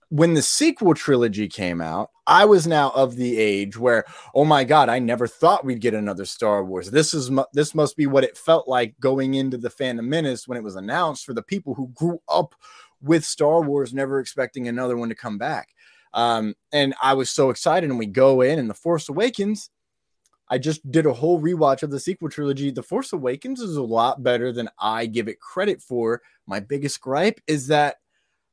when 0.10 0.34
the 0.34 0.42
sequel 0.42 0.94
trilogy 0.94 1.48
came 1.48 1.82
out, 1.82 2.10
I 2.28 2.46
was 2.46 2.68
now 2.68 2.92
of 2.92 3.16
the 3.16 3.38
age 3.38 3.78
where, 3.78 4.06
oh 4.34 4.46
my 4.46 4.64
god, 4.64 4.90
I 4.90 5.00
never 5.00 5.28
thought 5.28 5.66
we'd 5.66 5.82
get 5.82 5.94
another 5.94 6.26
Star 6.26 6.64
Wars. 6.64 6.92
This 6.92 7.14
is 7.14 7.32
this 7.54 7.76
must 7.76 7.98
be 7.98 8.08
what 8.08 8.24
it 8.24 8.38
felt 8.38 8.68
like 8.68 8.96
going 9.00 9.34
into 9.34 9.58
the 9.58 9.70
Phantom 9.70 10.08
Menace 10.08 10.48
when 10.48 10.58
it 10.58 10.64
was 10.64 10.76
announced 10.76 11.26
for 11.26 11.34
the 11.34 11.44
people 11.44 11.74
who 11.74 11.90
grew 11.90 12.20
up 12.30 12.56
with 13.02 13.26
Star 13.26 13.62
Wars, 13.62 13.94
never 13.94 14.20
expecting 14.20 14.68
another 14.68 14.98
one 14.98 15.10
to 15.10 15.16
come 15.16 15.38
back. 15.38 15.70
Um, 16.16 16.56
and 16.72 16.96
I 17.04 17.14
was 17.14 17.30
so 17.30 17.52
excited, 17.52 17.90
and 17.90 18.00
we 18.00 18.08
go 18.08 18.42
in, 18.42 18.58
and 18.58 18.70
the 18.70 18.74
Force 18.74 19.10
Awakens. 19.10 19.70
I 20.48 20.58
just 20.58 20.90
did 20.90 21.06
a 21.06 21.14
whole 21.14 21.42
rewatch 21.42 21.84
of 21.84 21.92
the 21.92 22.00
sequel 22.00 22.30
trilogy. 22.30 22.72
The 22.72 22.84
Force 22.84 23.14
Awakens 23.14 23.60
is 23.60 23.76
a 23.76 23.84
lot 23.84 24.24
better 24.24 24.52
than 24.52 24.70
I 24.80 25.06
give 25.06 25.28
it 25.28 25.40
credit 25.40 25.82
for. 25.82 26.22
My 26.48 26.60
biggest 26.60 27.02
gripe 27.02 27.42
is 27.48 27.68
that 27.68 27.98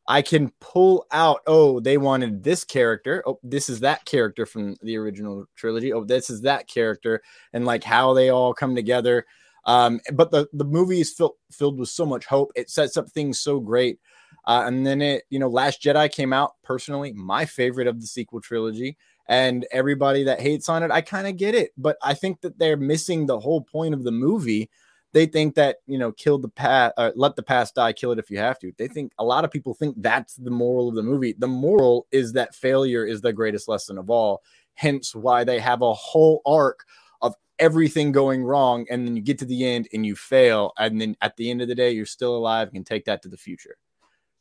I 0.09 0.23
can 0.23 0.51
pull 0.61 1.07
out, 1.13 1.41
oh, 1.47 1.79
they 1.79 1.99
wanted 1.99 2.43
this 2.43 2.65
character. 2.65 3.23
Oh, 3.27 3.39
this 3.43 3.69
is 3.69 3.81
that 3.81 4.05
character 4.05 4.47
from 4.47 4.77
the 4.83 4.97
original 4.97 5.47
trilogy. 5.55 5.93
Oh, 5.93 6.05
this 6.05 6.29
is 6.29 6.41
that 6.43 6.67
character, 6.67 7.23
and 7.53 7.65
like 7.65 7.85
how 7.85 8.13
they 8.13 8.31
all 8.31 8.53
come 8.53 8.75
together. 8.75 9.25
Um, 9.65 10.01
but 10.13 10.33
the 10.33 10.49
the 10.53 10.65
movie 10.65 11.01
is 11.01 11.13
filled 11.13 11.37
filled 11.53 11.79
with 11.79 11.89
so 11.89 12.05
much 12.05 12.27
hope. 12.27 12.51
It 12.57 12.69
sets 12.69 12.97
up 12.97 13.11
things 13.11 13.39
so 13.39 13.61
great. 13.61 14.01
Uh, 14.45 14.65
and 14.67 14.87
then 14.87 15.01
it, 15.01 15.25
you 15.31 15.39
know, 15.39 15.49
Last 15.49 15.83
Jedi 15.83 16.11
came 16.11 16.33
out. 16.33 16.53
Personally, 16.63 17.13
my 17.13 17.45
favorite 17.45 17.87
of 17.87 18.01
the 18.01 18.07
sequel 18.07 18.41
trilogy. 18.41 18.97
And 19.29 19.67
everybody 19.71 20.25
that 20.25 20.41
hates 20.41 20.69
on 20.69 20.83
it, 20.83 20.91
I 20.91 21.01
kind 21.01 21.27
of 21.27 21.37
get 21.37 21.55
it. 21.55 21.71
But 21.77 21.97
I 22.03 22.15
think 22.15 22.41
that 22.41 22.59
they're 22.59 22.77
missing 22.77 23.27
the 23.27 23.39
whole 23.39 23.61
point 23.61 23.95
of 23.95 24.03
the 24.03 24.11
movie 24.11 24.69
they 25.13 25.27
think 25.27 25.55
that 25.55 25.77
you 25.87 25.99
know 25.99 26.13
kill 26.13 26.39
the 26.39 26.49
past 26.49 26.95
uh, 26.97 27.11
let 27.15 27.37
the 27.37 27.43
past 27.43 27.75
die 27.75 27.93
kill 27.93 28.13
it 28.13 28.19
if 28.19 28.31
you 28.31 28.39
have 28.39 28.59
to 28.59 28.73
they 28.79 28.89
think 28.89 29.13
a 29.19 29.25
lot 29.25 29.45
of 29.45 29.51
people 29.51 29.75
think 29.75 29.95
that's 29.99 30.37
the 30.37 30.51
moral 30.51 30.89
of 30.89 30.95
the 30.95 31.03
movie 31.03 31.35
the 31.39 31.47
moral 31.47 32.07
is 32.11 32.33
that 32.33 32.55
failure 32.55 33.05
is 33.05 33.21
the 33.21 33.33
greatest 33.33 33.69
lesson 33.69 33.99
of 33.99 34.11
all 34.11 34.43
hence 34.75 35.15
why 35.15 35.45
they 35.45 35.59
have 35.59 35.83
a 35.83 35.95
whole 35.95 36.41
arc 36.47 36.85
of 37.21 37.35
everything 37.59 38.11
going 38.13 38.43
wrong 38.43 38.87
and 38.91 39.07
then 39.07 39.17
you 39.17 39.23
get 39.23 39.39
to 39.39 39.45
the 39.45 39.65
end 39.65 39.89
and 39.93 40.05
you 40.05 40.17
fail 40.17 40.73
and 40.79 41.01
then 41.01 41.17
at 41.21 41.37
the 41.37 41.51
end 41.51 41.63
of 41.63 41.69
the 41.69 41.75
day 41.75 41.93
you're 41.93 42.07
still 42.07 42.37
alive 42.37 42.69
and 42.69 42.75
can 42.75 42.85
take 42.85 43.05
that 43.05 43.23
to 43.23 43.29
the 43.29 43.37
future 43.37 43.77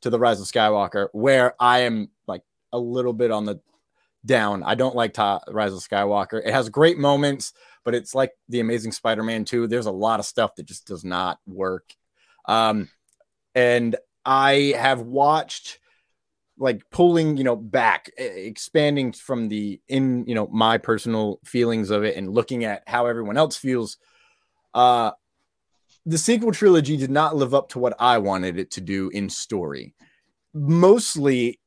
to 0.02 0.10
the 0.10 0.20
rise 0.20 0.40
of 0.42 0.48
skywalker 0.48 1.08
where 1.14 1.56
i 1.60 1.80
am 1.80 2.10
like 2.28 2.44
a 2.74 2.80
little 2.80 3.14
bit 3.14 3.32
on 3.32 3.46
the 3.46 3.60
down 4.26 4.64
i 4.64 4.76
don't 4.76 4.96
like 4.96 5.14
ta- 5.14 5.42
rise 5.50 5.74
of 5.74 5.80
skywalker 5.80 6.46
it 6.46 6.54
has 6.54 6.70
great 6.70 6.98
moments 6.98 7.54
but 7.84 7.96
it's 7.96 8.14
like 8.14 8.32
the 8.50 8.60
Amazing 8.60 8.92
Spider-Man 8.92 9.46
2. 9.46 9.68
There's 9.68 9.86
a 9.86 9.92
lot 9.92 10.20
of 10.20 10.26
stuff 10.26 10.56
that 10.56 10.66
just 10.66 10.86
does 10.86 11.04
not 11.04 11.40
work. 11.48 11.94
Um, 12.46 12.90
and 13.56 13.96
I 14.26 14.74
have 14.78 15.02
watched 15.02 15.80
like 16.58 16.84
pulling, 16.92 17.38
you 17.38 17.44
know, 17.44 17.56
back, 17.56 18.12
expanding 18.18 19.14
from 19.14 19.50
the 19.50 19.82
in, 19.88 20.26
you 20.28 20.36
know, 20.36 20.48
my 20.48 20.78
personal 20.78 21.40
feelings 21.44 21.90
of 21.90 22.04
it 22.04 22.16
and 22.18 22.32
looking 22.32 22.66
at 22.66 22.84
how 22.86 23.08
everyone 23.08 23.38
else 23.38 23.58
feels. 23.58 23.98
Uh, 24.74 25.12
the 26.06 26.18
sequel 26.18 26.52
trilogy 26.52 26.98
did 26.98 27.12
not 27.12 27.36
live 27.36 27.54
up 27.54 27.70
to 27.70 27.80
what 27.80 27.96
I 28.00 28.18
wanted 28.18 28.58
it 28.58 28.72
to 28.72 28.82
do 28.82 29.10
in 29.10 29.30
story. 29.30 29.94
Mostly 30.54 31.60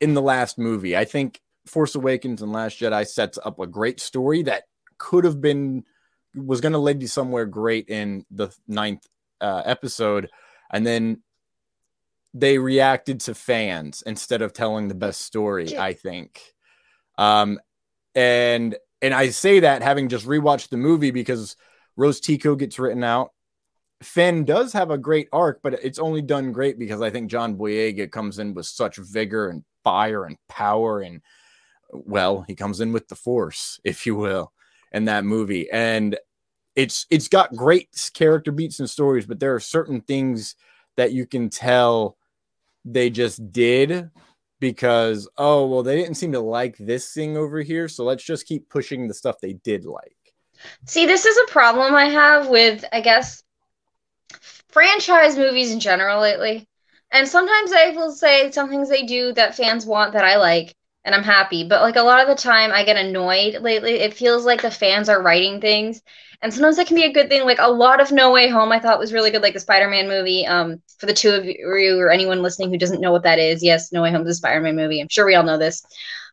in 0.00 0.14
the 0.14 0.22
last 0.22 0.58
movie. 0.58 0.96
I 0.96 1.04
think 1.04 1.40
Force 1.66 1.94
Awakens 1.94 2.42
and 2.42 2.52
Last 2.52 2.78
Jedi 2.78 3.06
sets 3.06 3.38
up 3.44 3.58
a 3.58 3.66
great 3.66 4.00
story 4.00 4.42
that 4.44 4.64
could 4.98 5.24
have 5.24 5.40
been 5.40 5.84
was 6.34 6.60
going 6.60 6.72
to 6.72 6.78
lead 6.78 7.02
you 7.02 7.08
somewhere 7.08 7.44
great 7.44 7.88
in 7.88 8.24
the 8.30 8.54
ninth 8.68 9.06
uh, 9.40 9.62
episode, 9.64 10.30
and 10.72 10.86
then 10.86 11.22
they 12.34 12.58
reacted 12.58 13.20
to 13.20 13.34
fans 13.34 14.02
instead 14.06 14.40
of 14.40 14.52
telling 14.52 14.88
the 14.88 14.94
best 14.94 15.22
story. 15.22 15.76
I 15.76 15.92
think, 15.94 16.40
um, 17.18 17.58
and 18.14 18.76
and 19.02 19.12
I 19.12 19.30
say 19.30 19.60
that 19.60 19.82
having 19.82 20.08
just 20.08 20.26
rewatched 20.26 20.68
the 20.68 20.76
movie 20.76 21.10
because 21.10 21.56
Rose 21.96 22.20
Tico 22.20 22.54
gets 22.54 22.78
written 22.78 23.02
out. 23.02 23.32
Finn 24.02 24.44
does 24.44 24.72
have 24.72 24.90
a 24.90 24.98
great 24.98 25.28
arc, 25.32 25.60
but 25.62 25.74
it's 25.74 25.98
only 25.98 26.22
done 26.22 26.52
great 26.52 26.78
because 26.78 27.02
I 27.02 27.10
think 27.10 27.30
John 27.30 27.56
Boyega 27.56 28.10
comes 28.10 28.38
in 28.38 28.54
with 28.54 28.66
such 28.66 28.96
vigor 28.96 29.48
and 29.48 29.62
fire 29.84 30.24
and 30.24 30.36
power 30.48 31.00
and 31.00 31.20
well, 31.92 32.42
he 32.42 32.54
comes 32.54 32.80
in 32.80 32.92
with 32.92 33.08
the 33.08 33.16
force, 33.16 33.80
if 33.84 34.06
you 34.06 34.14
will 34.14 34.52
in 34.92 35.04
that 35.06 35.24
movie. 35.24 35.70
And 35.70 36.18
it's 36.76 37.06
it's 37.10 37.28
got 37.28 37.54
great 37.54 37.88
character 38.14 38.52
beats 38.52 38.80
and 38.80 38.88
stories, 38.88 39.26
but 39.26 39.40
there 39.40 39.54
are 39.54 39.60
certain 39.60 40.00
things 40.00 40.54
that 40.96 41.12
you 41.12 41.26
can 41.26 41.50
tell 41.50 42.16
they 42.84 43.10
just 43.10 43.52
did 43.52 44.10
because 44.60 45.28
oh 45.38 45.66
well 45.66 45.82
they 45.82 45.96
didn't 45.96 46.16
seem 46.16 46.32
to 46.32 46.40
like 46.40 46.76
this 46.78 47.12
thing 47.12 47.36
over 47.36 47.60
here 47.60 47.88
so 47.88 48.04
let's 48.04 48.24
just 48.24 48.46
keep 48.46 48.68
pushing 48.68 49.08
the 49.08 49.14
stuff 49.14 49.36
they 49.40 49.54
did 49.54 49.84
like 49.84 50.16
see 50.86 51.06
this 51.06 51.24
is 51.24 51.36
a 51.36 51.52
problem 51.52 51.94
i 51.94 52.06
have 52.06 52.48
with 52.48 52.84
i 52.92 53.00
guess 53.00 53.42
franchise 54.72 55.36
movies 55.36 55.72
in 55.72 55.80
general 55.80 56.20
lately 56.20 56.66
and 57.12 57.26
sometimes 57.26 57.72
i 57.72 57.90
will 57.90 58.12
say 58.12 58.50
some 58.50 58.68
things 58.68 58.88
they 58.88 59.04
do 59.04 59.32
that 59.32 59.56
fans 59.56 59.86
want 59.86 60.12
that 60.12 60.24
i 60.24 60.36
like 60.36 60.74
and 61.04 61.14
I'm 61.14 61.22
happy. 61.22 61.64
But 61.64 61.82
like 61.82 61.96
a 61.96 62.02
lot 62.02 62.20
of 62.20 62.28
the 62.28 62.40
time, 62.40 62.72
I 62.72 62.84
get 62.84 62.96
annoyed 62.96 63.62
lately. 63.62 63.92
It 63.92 64.14
feels 64.14 64.44
like 64.44 64.62
the 64.62 64.70
fans 64.70 65.08
are 65.08 65.22
writing 65.22 65.60
things, 65.60 66.02
and 66.42 66.52
sometimes 66.52 66.76
that 66.76 66.86
can 66.86 66.96
be 66.96 67.04
a 67.04 67.12
good 67.12 67.28
thing. 67.28 67.44
Like 67.44 67.58
a 67.58 67.70
lot 67.70 68.00
of 68.00 68.12
No 68.12 68.32
Way 68.32 68.48
Home, 68.48 68.72
I 68.72 68.78
thought 68.78 68.98
was 68.98 69.12
really 69.12 69.30
good. 69.30 69.42
Like 69.42 69.54
the 69.54 69.60
Spider-Man 69.60 70.08
movie. 70.08 70.46
Um, 70.46 70.82
for 70.98 71.06
the 71.06 71.14
two 71.14 71.30
of 71.30 71.44
you 71.46 71.98
or 71.98 72.10
anyone 72.10 72.42
listening 72.42 72.70
who 72.70 72.78
doesn't 72.78 73.00
know 73.00 73.12
what 73.12 73.22
that 73.22 73.38
is, 73.38 73.62
yes, 73.62 73.92
No 73.92 74.02
Way 74.02 74.10
Home 74.12 74.22
is 74.22 74.28
a 74.28 74.34
Spider-Man 74.34 74.76
movie. 74.76 75.00
I'm 75.00 75.08
sure 75.08 75.26
we 75.26 75.34
all 75.34 75.44
know 75.44 75.58
this. 75.58 75.82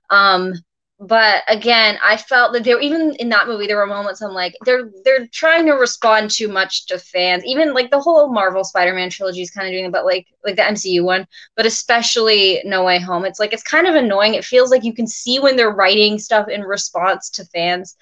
Um, 0.10 0.54
but 1.00 1.44
again, 1.48 2.00
I 2.04 2.18
felt 2.18 2.54
that 2.54 2.64
there 2.64 2.76
were 2.76 2.82
even 2.82 3.14
in 3.16 3.30
that 3.30 3.48
movie 3.48 3.68
there 3.68 3.78
were 3.78 3.86
moments 3.86 4.22
I'm 4.22 4.34
like 4.34 4.56
they're 4.66 4.90
they're 5.04 5.28
trying 5.28 5.68
to 5.68 5.74
respond 5.74 6.32
too 6.32 6.48
much 6.48 6.88
to 6.88 6.98
fans. 6.98 7.46
Even 7.46 7.74
like 7.74 7.92
the 7.92 8.00
whole 8.00 8.34
Marvel 8.34 8.64
Spider-Man 8.64 9.12
trilogy 9.12 9.44
is 9.44 9.52
kind 9.52 9.68
of 9.68 9.74
doing 9.74 9.86
it, 9.86 9.92
but 9.92 10.06
like 10.06 10.26
like 10.44 10.56
the 10.56 10.64
MCU 10.64 11.04
one, 11.04 11.28
but 11.56 11.68
especially 11.68 12.64
No 12.66 12.84
Way 12.84 13.00
Home. 13.00 13.26
It's 13.26 13.40
like 13.40 13.54
it's 13.54 13.62
kind 13.62 13.86
of 13.86 13.94
annoying. 13.94 14.34
It 14.34 14.44
feels 14.44 14.72
like 14.72 14.84
you 14.84 14.94
can 14.94 15.06
see 15.06 15.38
when 15.38 15.56
they're 15.56 15.70
writing 15.70 16.18
stuff 16.18 16.48
in 16.48 16.62
response 16.62 17.30
to 17.32 17.46
fans 17.46 17.96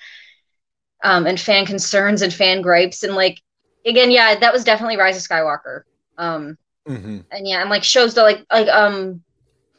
um 1.03 1.27
and 1.27 1.39
fan 1.39 1.65
concerns 1.65 2.21
and 2.21 2.33
fan 2.33 2.61
gripes 2.61 3.03
and 3.03 3.13
like 3.13 3.41
again, 3.85 4.09
yeah, 4.09 4.35
that 4.39 4.53
was 4.53 4.63
definitely 4.63 4.95
Rise 4.95 5.17
of 5.17 5.23
Skywalker. 5.23 5.81
Um 6.17 6.57
mm-hmm. 6.87 7.19
and 7.29 7.45
yeah, 7.45 7.59
and 7.59 7.69
like 7.69 7.83
shows 7.83 8.13
that 8.13 8.23
like 8.23 8.45
like 8.49 8.69
um 8.69 9.21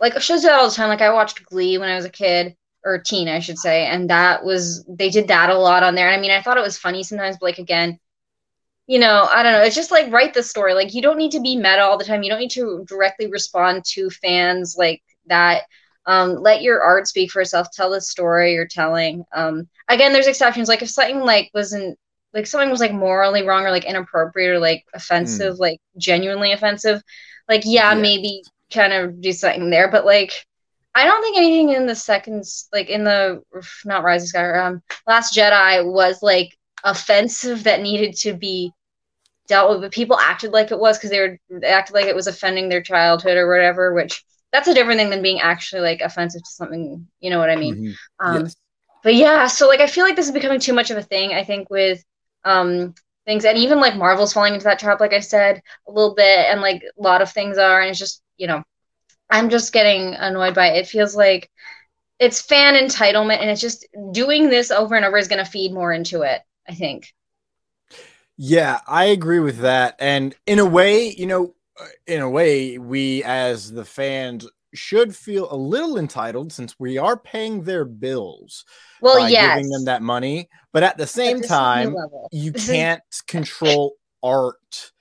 like 0.03 0.21
shows 0.21 0.43
that 0.43 0.53
all 0.53 0.69
the 0.69 0.75
time. 0.75 0.91
Like 0.91 1.01
I 1.01 1.15
watched 1.15 1.47
Glee 1.47 1.79
when 1.79 1.89
I 1.89 1.97
was 1.97 2.05
a 2.05 2.11
kid 2.11 2.55
or 2.87 2.99
teen, 2.99 3.29
I 3.29 3.41
should 3.41 3.59
say. 3.59 3.87
And 3.87 4.09
that 4.11 4.45
was 4.45 4.85
they 4.89 5.11
did 5.11 5.29
that 5.29 5.51
a 5.51 5.59
lot 5.59 5.83
on 5.83 5.95
there. 5.95 6.09
And 6.09 6.17
I 6.17 6.21
mean, 6.21 6.31
I 6.31 6.41
thought 6.41 6.57
it 6.57 6.63
was 6.63 6.79
funny 6.79 7.03
sometimes, 7.03 7.37
but 7.39 7.47
like 7.47 7.59
again, 7.59 7.99
you 8.87 9.01
know, 9.01 9.29
I 9.31 9.43
don't 9.43 9.53
know. 9.53 9.63
It's 9.63 9.75
just 9.75 9.91
like 9.91 10.13
write 10.13 10.33
the 10.33 10.43
story. 10.43 10.73
Like 10.75 10.95
you 10.95 11.03
don't 11.03 11.19
need 11.19 11.33
to 11.33 11.41
be 11.41 11.57
meta 11.57 11.83
all 11.83 11.99
the 11.99 12.05
time. 12.05 12.23
You 12.23 12.31
don't 12.31 12.39
need 12.39 12.53
to 12.53 12.85
directly 12.89 13.27
respond 13.27 13.85
to 13.87 14.09
fans 14.11 14.77
like 14.79 15.03
that. 15.27 15.65
Um, 16.07 16.37
let 16.37 16.63
your 16.63 16.81
art 16.81 17.09
speak 17.09 17.33
for 17.33 17.43
itself. 17.43 17.69
Tell 17.73 17.91
the 17.91 18.01
story 18.01 18.55
you're 18.55 18.69
telling. 18.69 19.25
Um, 19.33 19.69
again, 19.89 20.13
there's 20.13 20.29
exceptions. 20.29 20.69
Like 20.69 20.83
if 20.83 20.89
something 20.91 21.19
like 21.19 21.51
wasn't 21.53 21.99
like 22.33 22.47
something 22.47 22.71
was 22.71 22.81
like 22.81 22.93
morally 22.93 23.43
wrong 23.43 23.65
or 23.65 23.73
like 23.73 23.87
inappropriate 23.87 24.55
or 24.55 24.61
like 24.61 24.85
offensive, 24.95 25.55
mm. 25.57 25.59
like 25.59 25.81
genuinely 25.97 26.53
offensive, 26.53 27.03
like 27.49 27.63
yeah, 27.65 27.93
yeah, 27.93 28.01
maybe 28.01 28.45
kind 28.73 28.93
of 28.93 29.21
do 29.21 29.33
something 29.33 29.71
there. 29.71 29.91
But 29.91 30.05
like 30.05 30.47
I 30.97 31.05
don't 31.05 31.23
think 31.23 31.37
anything 31.37 31.73
in 31.73 31.87
the 31.87 31.95
seconds, 31.95 32.69
like 32.73 32.89
in 32.89 33.05
the 33.05 33.43
not 33.85 34.03
Rise 34.03 34.25
of 34.25 34.31
Skywalker, 34.31 34.65
um, 34.65 34.83
Last 35.07 35.37
Jedi 35.37 35.85
was 35.85 36.23
like 36.23 36.57
offensive 36.85 37.65
that 37.65 37.83
needed 37.83 38.17
to 38.21 38.33
be 38.33 38.73
dealt 39.47 39.71
with, 39.71 39.83
but 39.83 39.93
people 39.93 40.19
acted 40.19 40.53
like 40.53 40.71
it 40.71 40.79
was 40.79 40.97
because 40.97 41.11
they 41.11 41.21
were 41.21 41.39
they 41.51 41.67
acted 41.67 41.93
like 41.93 42.07
it 42.07 42.15
was 42.15 42.27
offending 42.27 42.71
their 42.71 42.81
childhood 42.81 43.37
or 43.37 43.47
whatever. 43.47 43.93
Which 43.93 44.25
that's 44.53 44.69
a 44.69 44.75
different 44.75 44.99
thing 44.99 45.11
than 45.11 45.21
being 45.21 45.39
actually 45.39 45.83
like 45.83 46.01
offensive 46.01 46.43
to 46.43 46.51
something. 46.51 47.07
You 47.21 47.29
know 47.29 47.39
what 47.39 47.51
I 47.51 47.57
mean? 47.57 47.77
Mm-hmm. 47.77 48.27
Um, 48.27 48.43
yes. 48.45 48.57
But 49.03 49.17
yeah, 49.17 49.47
so 49.49 49.69
like 49.69 49.81
I 49.81 49.89
feel 49.89 50.07
like 50.07 50.17
this 50.17 50.27
is 50.27 50.33
becoming 50.33 50.61
too 50.61 50.73
much 50.73 50.91
of 50.91 50.97
a 50.97 51.03
thing. 51.03 51.35
I 51.35 51.45
think 51.45 51.69
with 51.69 52.03
um 52.47 52.95
things 53.27 53.45
and 53.45 53.59
even 53.59 53.81
like 53.81 53.97
Marvel's 53.97 54.33
falling 54.33 54.55
into 54.55 54.65
that 54.65 54.79
trap, 54.79 55.01
like 55.01 55.13
I 55.13 55.21
said 55.21 55.61
a 55.87 55.93
little 55.93 56.15
bit, 56.15 56.47
and 56.51 56.63
like 56.63 56.83
a 56.83 57.03
lot 57.03 57.21
of 57.21 57.31
things 57.31 57.59
are, 57.59 57.83
and 57.83 57.91
it's 57.91 57.99
just 57.99 58.23
you 58.39 58.47
know 58.47 58.63
I'm 59.31 59.51
just 59.51 59.73
getting 59.73 60.15
annoyed 60.15 60.55
by 60.55 60.69
it. 60.69 60.79
It 60.79 60.87
feels 60.87 61.17
like 61.17 61.51
it's 62.19 62.41
fan 62.41 62.75
entitlement 62.75 63.41
and 63.41 63.51
it's 63.51 63.61
just 63.61 63.87
doing 64.13 64.49
this 64.49 64.71
over 64.71 64.95
and 64.95 65.05
over 65.05 65.19
is 65.19 65.29
going 65.29 65.45
to 65.45 65.51
feed 65.51 65.73
more 65.73 65.93
into 65.93 66.23
it, 66.23 66.41
I 66.69 66.75
think. 66.75 67.13
Yeah, 68.39 68.81
I 68.87 69.07
agree 69.07 69.41
with 69.41 69.59
that. 69.59 69.97
And 69.99 70.35
in 70.47 70.59
a 70.59 70.65
way, 70.65 71.11
you 71.11 71.27
know, 71.27 71.55
uh, 71.81 71.87
in 72.07 72.21
a 72.21 72.31
way, 72.31 72.79
we 72.79 73.23
as 73.25 73.73
the 73.73 73.85
fans 73.85 74.47
should 74.75 75.17
feel 75.17 75.49
a 75.51 75.57
little 75.57 75.99
entitled 75.99 76.53
since 76.53 76.79
we 76.79 76.99
are 76.99 77.17
paying 77.17 77.63
their 77.63 77.85
bills. 77.85 78.65
Well, 79.01 79.21
by 79.21 79.29
yes. 79.29 79.57
giving 79.57 79.71
them 79.71 79.85
that 79.87 80.03
money, 80.03 80.49
but 80.73 80.83
at 80.83 80.99
the 80.99 81.07
same 81.07 81.41
time, 81.41 81.95
you 82.31 82.53
can't 82.53 83.03
control 83.27 83.97
art 84.23 84.93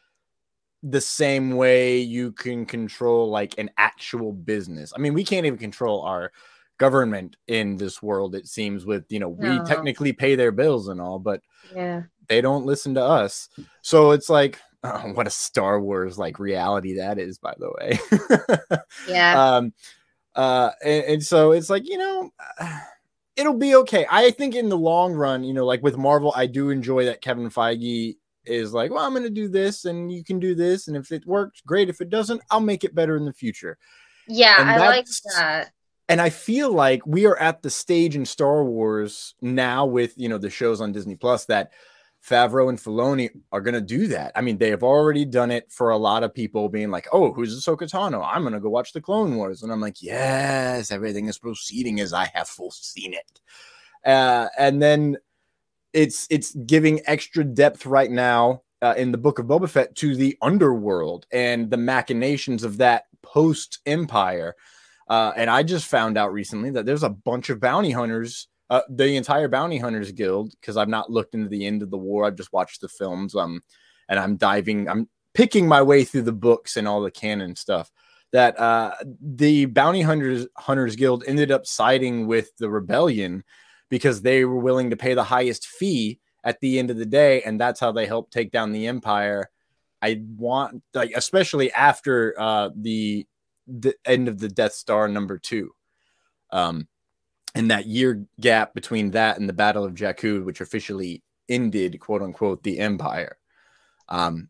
the 0.88 1.02
same 1.02 1.52
way 1.52 1.98
you 1.98 2.32
can 2.32 2.66
control 2.66 3.30
like 3.30 3.58
an 3.58 3.72
actual 3.78 4.32
business. 4.32 4.94
I 4.96 5.00
mean, 5.00 5.14
we 5.16 5.24
can't 5.24 5.46
even 5.46 5.58
control 5.58 6.04
our 6.04 6.32
government 6.78 7.38
in 7.48 7.78
this 7.78 8.04
world 8.04 8.36
it 8.36 8.48
seems 8.48 8.86
with 8.86 9.06
you 9.10 9.20
know 9.20 9.30
we 9.30 9.48
technically 9.66 10.12
pay 10.12 10.36
their 10.36 10.52
bills 10.52 10.90
and 10.90 11.00
all 11.00 11.20
but 11.20 11.42
Yeah. 11.74 12.04
they 12.28 12.42
don't 12.42 12.66
listen 12.66 12.96
to 12.96 13.02
us 13.02 13.48
so 13.82 14.12
it's 14.12 14.30
like 14.30 14.60
oh, 14.84 15.00
what 15.14 15.28
a 15.28 15.30
star 15.30 15.80
wars 15.80 16.18
like 16.18 16.38
reality 16.38 16.98
that 16.98 17.18
is 17.18 17.38
by 17.38 17.54
the 17.58 17.72
way 17.80 18.78
Yeah. 19.08 19.56
um 19.58 19.74
uh 20.36 20.72
and, 20.84 21.06
and 21.06 21.24
so 21.24 21.54
it's 21.54 21.70
like 21.70 21.88
you 21.88 21.98
know 21.98 22.30
it'll 23.38 23.58
be 23.58 23.76
okay 23.76 24.06
i 24.12 24.32
think 24.32 24.54
in 24.54 24.68
the 24.68 24.78
long 24.78 25.14
run 25.14 25.46
you 25.46 25.54
know 25.54 25.66
like 25.66 25.82
with 25.82 25.98
marvel 25.98 26.34
i 26.36 26.46
do 26.46 26.72
enjoy 26.72 27.06
that 27.06 27.22
kevin 27.22 27.50
feige 27.50 28.18
is 28.48 28.74
like 28.74 28.92
well 28.92 29.06
i'm 29.06 29.14
gonna 29.14 29.30
do 29.30 29.48
this 29.48 29.86
and 29.86 30.12
you 30.12 30.24
can 30.24 30.40
do 30.40 30.56
this 30.56 30.88
and 30.88 30.98
if 30.98 31.12
it 31.12 31.26
works 31.26 31.62
great 31.66 31.90
if 31.90 32.02
it 32.02 32.10
doesn't 32.10 32.42
i'll 32.52 32.60
make 32.60 32.84
it 32.84 32.96
better 32.96 33.16
in 33.16 33.26
the 33.26 33.34
future 33.34 33.78
yeah, 34.28 34.56
and 34.60 34.70
I 34.70 34.78
like 34.78 35.08
that. 35.36 35.72
and 36.10 36.20
I 36.20 36.30
feel 36.30 36.72
like 36.72 37.06
we 37.06 37.26
are 37.26 37.38
at 37.38 37.62
the 37.62 37.70
stage 37.70 38.16
in 38.16 38.26
Star 38.26 38.64
Wars 38.64 39.36
now 39.42 39.86
with 39.86 40.14
you 40.18 40.30
know 40.30 40.38
the 40.38 40.50
shows 40.50 40.82
on 40.82 40.92
Disney 40.92 41.16
Plus 41.16 41.46
that 41.46 41.72
Favreau 42.28 42.70
and 42.70 42.80
Filoni 42.80 43.30
are 43.52 43.62
gonna 43.62 43.82
do 43.82 44.08
that. 44.08 44.32
I 44.36 44.42
mean, 44.42 44.58
they 44.58 44.70
have 44.70 44.84
already 44.84 45.26
done 45.26 45.52
it 45.52 45.72
for 45.72 45.92
a 45.92 45.98
lot 45.98 46.24
of 46.24 46.34
people, 46.34 46.70
being 46.70 46.92
like, 46.92 47.08
"Oh, 47.12 47.34
who's 47.34 47.60
Ahsoka 47.60 47.90
Tano? 47.90 48.26
I'm 48.26 48.44
gonna 48.44 48.60
go 48.60 48.70
watch 48.70 48.94
the 48.94 49.02
Clone 49.02 49.36
Wars," 49.36 49.62
and 49.62 49.72
I'm 49.72 49.82
like, 49.82 50.02
"Yes, 50.02 50.92
everything 50.92 51.28
is 51.28 51.38
proceeding 51.38 52.00
as 52.00 52.14
I 52.14 52.26
have 52.34 52.48
foreseen 52.48 53.14
it." 53.14 53.42
Uh, 54.04 54.50
and 54.58 54.82
then 54.82 55.18
it's 55.96 56.28
it's 56.30 56.54
giving 56.54 57.02
extra 57.06 57.44
depth 57.44 57.86
right 57.86 58.12
now 58.12 58.62
uh, 58.82 58.94
in 58.98 59.12
the 59.12 59.18
Book 59.18 59.40
of 59.40 59.48
Boba 59.48 59.70
Fett 59.70 59.96
to 59.96 60.16
the 60.16 60.38
underworld 60.42 61.26
and 61.32 61.72
the 61.72 61.78
machinations 61.78 62.64
of 62.64 62.78
that 62.78 63.06
post 63.24 63.80
Empire. 63.86 64.56
Uh, 65.08 65.32
and 65.36 65.50
I 65.50 65.64
just 65.64 65.88
found 65.88 66.18
out 66.18 66.34
recently 66.34 66.72
that 66.72 66.86
there's 66.86 67.04
a 67.04 67.10
bunch 67.10 67.50
of 67.50 67.60
bounty 67.60 67.92
hunters, 67.92 68.48
uh, 68.70 68.82
the 68.90 69.16
entire 69.16 69.48
bounty 69.48 69.78
hunters 69.78 70.12
guild, 70.12 70.52
because 70.60 70.78
I've 70.78 70.90
not 70.90 71.12
looked 71.12 71.34
into 71.34 71.48
the 71.48 71.66
end 71.66 71.82
of 71.82 71.92
the 71.92 71.98
war. 71.98 72.26
I've 72.26 72.36
just 72.36 72.54
watched 72.54 72.82
the 72.82 72.90
films. 72.90 73.36
Um, 73.36 73.62
and 74.10 74.20
I'm 74.20 74.36
diving, 74.36 74.90
I'm 74.90 75.08
picking 75.34 75.68
my 75.68 75.82
way 75.82 76.04
through 76.04 76.24
the 76.24 76.32
books 76.32 76.76
and 76.76 76.88
all 76.88 77.02
the 77.02 77.12
canon 77.12 77.56
stuff. 77.56 77.92
That 78.34 78.60
uh, 78.60 78.94
the 79.22 79.66
bounty 79.66 80.02
hunters 80.02 80.48
hunters 80.58 80.98
guild 80.98 81.24
ended 81.26 81.52
up 81.52 81.66
siding 81.66 82.28
with 82.28 82.52
the 82.58 82.70
rebellion 82.70 83.46
because 83.90 84.22
they 84.22 84.46
were 84.46 84.60
willing 84.60 84.90
to 84.90 84.98
pay 84.98 85.14
the 85.14 85.24
highest 85.24 85.68
fee 85.68 86.20
at 86.44 86.60
the 86.60 86.80
end 86.80 86.92
of 86.92 86.98
the 86.98 87.06
day, 87.06 87.42
and 87.42 87.60
that's 87.60 87.80
how 87.80 87.92
they 87.92 88.06
helped 88.06 88.32
take 88.32 88.52
down 88.52 88.72
the 88.72 88.88
empire. 88.88 89.50
I 90.02 90.22
want 90.38 90.84
like 90.94 91.12
especially 91.16 91.72
after 91.72 92.36
uh, 92.40 92.70
the 92.76 93.26
the 93.68 93.96
end 94.06 94.28
of 94.28 94.40
the 94.40 94.50
Death 94.50 94.74
Star 94.74 95.08
number 95.08 95.38
two. 95.38 95.72
Um, 96.52 96.88
and 97.56 97.72
that 97.72 97.88
year 97.88 98.26
gap 98.40 98.74
between 98.74 99.12
that 99.12 99.40
and 99.40 99.48
the 99.48 99.54
Battle 99.54 99.86
of 99.86 99.94
Jakku, 99.96 100.44
which 100.44 100.62
officially 100.62 101.24
ended, 101.50 102.00
quote 102.00 102.22
unquote, 102.22 102.64
the 102.64 102.80
Empire. 102.80 103.38
Um, 104.10 104.50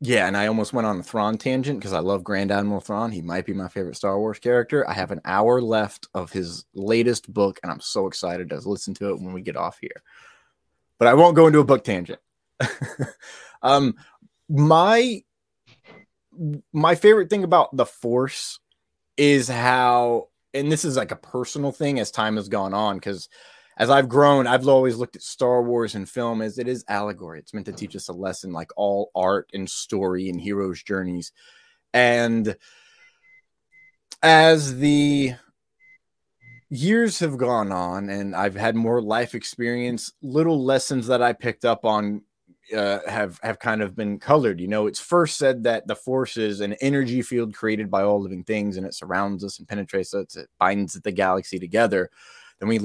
yeah, 0.00 0.28
and 0.28 0.36
I 0.36 0.46
almost 0.46 0.72
went 0.72 0.86
on 0.86 1.00
a 1.00 1.02
Thrawn 1.02 1.38
tangent 1.38 1.80
because 1.80 1.92
I 1.92 1.98
love 1.98 2.22
Grand 2.22 2.52
Admiral 2.52 2.80
Thrawn. 2.80 3.10
He 3.10 3.20
might 3.20 3.44
be 3.44 3.52
my 3.52 3.68
favorite 3.68 3.96
Star 3.96 4.18
Wars 4.18 4.38
character. 4.38 4.88
I 4.88 4.92
have 4.92 5.10
an 5.10 5.20
hour 5.24 5.60
left 5.60 6.06
of 6.14 6.30
his 6.30 6.64
latest 6.72 7.32
book, 7.32 7.58
and 7.62 7.72
I'm 7.72 7.80
so 7.80 8.06
excited 8.06 8.50
to 8.50 8.68
listen 8.68 8.94
to 8.94 9.10
it 9.10 9.20
when 9.20 9.32
we 9.32 9.42
get 9.42 9.56
off 9.56 9.78
here. 9.80 10.02
But 10.98 11.08
I 11.08 11.14
won't 11.14 11.34
go 11.34 11.48
into 11.48 11.58
a 11.58 11.64
book 11.64 11.82
tangent. 11.82 12.20
um, 13.62 13.94
my 14.48 15.22
my 16.72 16.94
favorite 16.94 17.28
thing 17.28 17.42
about 17.42 17.76
the 17.76 17.86
Force 17.86 18.60
is 19.16 19.48
how, 19.48 20.28
and 20.54 20.70
this 20.70 20.84
is 20.84 20.96
like 20.96 21.10
a 21.10 21.16
personal 21.16 21.72
thing 21.72 21.98
as 21.98 22.12
time 22.12 22.36
has 22.36 22.48
gone 22.48 22.72
on, 22.72 22.96
because 22.96 23.28
as 23.78 23.90
I've 23.90 24.08
grown, 24.08 24.48
I've 24.48 24.66
always 24.66 24.96
looked 24.96 25.14
at 25.14 25.22
Star 25.22 25.62
Wars 25.62 25.94
and 25.94 26.08
film 26.08 26.42
as 26.42 26.58
it 26.58 26.66
is 26.66 26.84
allegory. 26.88 27.38
It's 27.38 27.54
meant 27.54 27.66
to 27.66 27.72
teach 27.72 27.94
us 27.94 28.08
a 28.08 28.12
lesson, 28.12 28.52
like 28.52 28.70
all 28.76 29.12
art 29.14 29.50
and 29.54 29.70
story 29.70 30.28
and 30.28 30.40
heroes' 30.40 30.82
journeys. 30.82 31.32
And 31.94 32.56
as 34.20 34.78
the 34.78 35.34
years 36.70 37.20
have 37.20 37.38
gone 37.38 37.70
on 37.70 38.10
and 38.10 38.34
I've 38.34 38.56
had 38.56 38.74
more 38.74 39.00
life 39.00 39.34
experience, 39.34 40.12
little 40.22 40.62
lessons 40.62 41.06
that 41.06 41.22
I 41.22 41.32
picked 41.32 41.64
up 41.64 41.84
on 41.84 42.22
uh, 42.76 42.98
have 43.06 43.38
have 43.42 43.60
kind 43.60 43.80
of 43.80 43.94
been 43.94 44.18
colored. 44.18 44.60
You 44.60 44.68
know, 44.68 44.88
it's 44.88 45.00
first 45.00 45.38
said 45.38 45.62
that 45.62 45.86
the 45.86 45.96
force 45.96 46.36
is 46.36 46.60
an 46.60 46.74
energy 46.80 47.22
field 47.22 47.54
created 47.54 47.90
by 47.90 48.02
all 48.02 48.20
living 48.20 48.44
things, 48.44 48.76
and 48.76 48.84
it 48.84 48.92
surrounds 48.92 49.42
us 49.42 49.58
and 49.58 49.66
penetrates 49.68 50.12
us. 50.12 50.36
It 50.36 50.50
binds 50.58 50.94
the 50.94 51.12
galaxy 51.12 51.58
together. 51.58 52.10
Then 52.58 52.68
we 52.68 52.78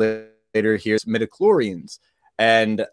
later 0.54 0.76
hear 0.78 0.98
midichlorians, 0.98 2.00
and 2.38 2.86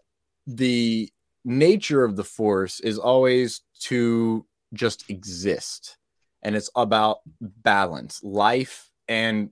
the 0.47 1.09
nature 1.43 2.03
of 2.03 2.15
the 2.15 2.23
force 2.23 2.79
is 2.79 2.97
always 2.97 3.61
to 3.81 4.45
just 4.73 5.09
exist, 5.09 5.97
and 6.43 6.55
it's 6.55 6.69
about 6.75 7.19
balance, 7.41 8.23
life, 8.23 8.89
and 9.07 9.49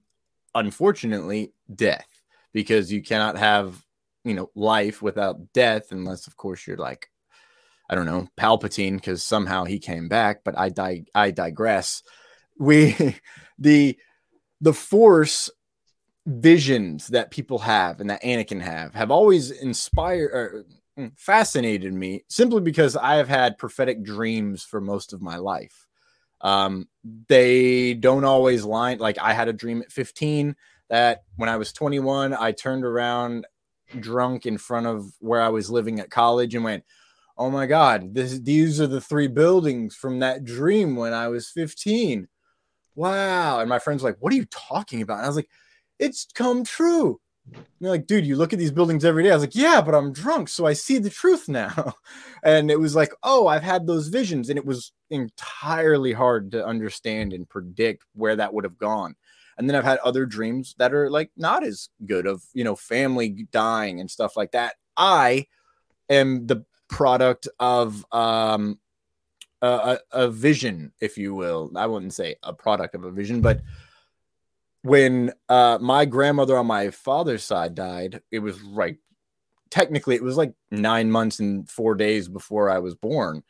unfortunately, 0.56 1.54
death, 1.74 2.08
because 2.54 2.92
you 2.92 3.02
cannot 3.02 3.38
have 3.38 3.84
you 4.24 4.34
know 4.34 4.50
life 4.56 5.02
without 5.02 5.54
death, 5.54 5.92
unless 5.92 6.28
of 6.28 6.36
course 6.38 6.66
you're 6.68 6.78
like 6.78 7.10
I 7.90 7.96
don't 7.96 8.06
know, 8.06 8.28
Palpatine, 8.38 8.96
because 8.96 9.24
somehow 9.24 9.64
he 9.64 9.80
came 9.80 10.08
back, 10.08 10.42
but 10.46 10.58
I 10.58 10.70
di- 10.70 11.06
I 11.16 11.32
digress. 11.32 12.04
We 12.60 13.16
the 13.58 13.98
the 14.62 14.74
force 14.74 15.50
visions 16.30 17.08
that 17.08 17.32
people 17.32 17.60
have 17.60 18.00
and 18.00 18.10
that 18.10 18.24
Anakin 18.24 18.62
have 18.62 18.94
have 18.94 19.12
always 19.12 19.52
inspired 19.52 20.32
or 20.32 20.66
mm, 20.98 21.12
fascinated 21.18 21.94
me 21.94 22.24
simply 22.30 22.62
because 22.62 22.96
I 22.96 23.16
have 23.16 23.28
had 23.28 23.58
prophetic 23.58 24.04
dreams 24.04 24.64
for 24.64 24.80
most 24.80 25.14
of 25.14 25.22
my 25.22 25.38
life. 25.38 25.88
Um, 26.42 26.88
they 27.28 27.96
don't 27.96 28.24
always 28.24 28.64
line 28.64 29.00
like 29.00 29.18
I 29.20 29.34
had 29.34 29.48
a 29.48 29.54
dream 29.54 29.82
at 29.82 29.92
15 29.92 30.56
that 30.90 31.24
when 31.36 31.50
I 31.50 31.58
was 31.58 31.74
21, 31.74 32.34
I 32.34 32.52
turned 32.52 32.86
around 32.86 33.46
drunk 34.00 34.46
in 34.46 34.58
front 34.58 34.88
of 34.88 35.12
where 35.20 35.42
I 35.42 35.50
was 35.50 35.70
living 35.70 36.00
at 36.00 36.12
college 36.12 36.56
and 36.56 36.64
went, 36.64 36.84
oh 37.40 37.50
my 37.50 37.66
god 37.66 38.14
this 38.14 38.38
these 38.40 38.82
are 38.82 38.88
the 38.88 39.00
three 39.00 39.28
buildings 39.28 39.96
from 39.96 40.20
that 40.20 40.44
dream 40.44 40.98
when 40.98 41.14
i 41.14 41.30
was 41.30 41.48
15 41.48 42.28
wow. 42.96 43.62
And 43.62 43.70
my 43.70 43.80
friends 43.80 44.04
like 44.04 44.18
what 44.20 44.34
are 44.34 44.36
you 44.36 44.46
talking 44.46 45.02
about? 45.02 45.18
And 45.18 45.26
i 45.26 45.28
was 45.28 45.38
like 45.38 45.50
it's 46.00 46.28
come 46.34 46.64
true. 46.64 47.20
And 47.56 47.66
they're 47.82 47.92
like 47.92 48.08
dude 48.08 48.26
you 48.26 48.36
look 48.36 48.54
at 48.54 48.60
these 48.60 48.72
buildings 48.72 49.06
every 49.06 49.24
day. 49.24 49.32
I 49.32 49.34
was 49.34 49.44
like 49.44 49.56
yeah 49.56 49.82
but 49.82 49.96
i'm 49.96 50.14
drunk 50.14 50.50
so 50.50 50.66
i 50.66 50.74
see 50.74 50.98
the 50.98 51.10
truth 51.10 51.48
now. 51.48 51.94
And 52.42 52.72
it 52.72 52.80
was 52.80 52.96
like 52.96 53.14
oh 53.24 53.48
i've 53.48 53.64
had 53.64 53.86
those 53.86 54.08
visions. 54.08 54.50
And 54.50 54.58
it 54.58 54.66
was 54.66 54.92
entirely 55.10 56.14
hard 56.14 56.52
to 56.52 56.66
understand 56.66 57.34
and 57.34 57.50
predict 57.50 58.06
where 58.14 58.36
that 58.36 58.54
would 58.54 58.64
have 58.64 58.78
gone. 58.78 59.16
And 59.58 59.68
then 59.68 59.76
i've 59.76 59.84
had 59.84 60.00
other 60.00 60.26
dreams 60.26 60.76
that 60.78 60.94
are 60.94 61.10
like 61.10 61.32
not 61.36 61.64
as 61.64 61.90
good 62.06 62.28
of 62.28 62.44
you 62.54 62.64
know 62.64 62.76
family 62.76 63.48
dying 63.52 64.00
and 64.00 64.10
stuff 64.10 64.38
like 64.38 64.52
that. 64.52 64.76
I 64.96 65.48
am 66.10 66.48
the 66.48 66.66
product 66.88 67.48
of 67.60 68.06
um 68.12 68.80
a, 69.62 69.68
a, 69.68 70.00
a 70.12 70.30
vision 70.30 70.94
if 71.02 71.18
you 71.18 71.34
will. 71.34 71.72
I 71.76 71.88
wouldn't 71.88 72.14
say 72.14 72.36
a 72.44 72.54
product 72.54 72.96
of 72.96 73.04
a 73.04 73.12
vision 73.12 73.42
but 73.42 73.62
when 74.84 75.32
uh 75.50 75.78
my 75.82 76.06
grandmother 76.06 76.58
on 76.58 76.66
my 76.66 76.90
father's 76.90 77.44
side 77.44 77.76
died 77.76 78.22
it 78.32 78.40
was 78.40 78.62
right 78.62 78.98
technically 79.70 80.16
it 80.16 80.24
was 80.24 80.38
like 80.38 80.54
nine 80.72 81.12
months 81.12 81.40
and 81.40 81.70
four 81.70 81.96
days 81.96 82.28
before 82.28 82.70
i 82.70 82.80
was 82.80 82.96
born. 82.96 83.44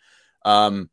Um 0.45 0.89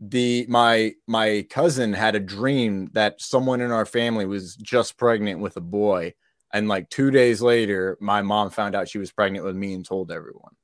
the 0.00 0.46
my 0.48 0.94
my 1.06 1.46
cousin 1.48 1.92
had 1.92 2.16
a 2.16 2.20
dream 2.20 2.90
that 2.92 3.20
someone 3.20 3.60
in 3.60 3.70
our 3.70 3.86
family 3.86 4.26
was 4.26 4.56
just 4.56 4.96
pregnant 4.96 5.40
with 5.40 5.56
a 5.56 5.60
boy 5.60 6.12
and 6.52 6.66
like 6.68 6.88
two 6.90 7.10
days 7.10 7.40
later 7.40 7.96
my 8.00 8.20
mom 8.20 8.50
found 8.50 8.74
out 8.74 8.88
she 8.88 8.98
was 8.98 9.12
pregnant 9.12 9.44
with 9.44 9.54
me 9.56 9.74
and 9.74 9.86
told 9.86 10.10
everyone. 10.10 10.54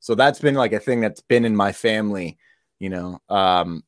So 0.00 0.16
that's 0.16 0.40
been 0.40 0.56
like 0.56 0.72
a 0.72 0.80
thing 0.80 1.00
that's 1.00 1.20
been 1.20 1.44
in 1.44 1.54
my 1.54 1.72
family 1.72 2.38
you 2.80 2.90
know 2.90 3.20
um 3.28 3.84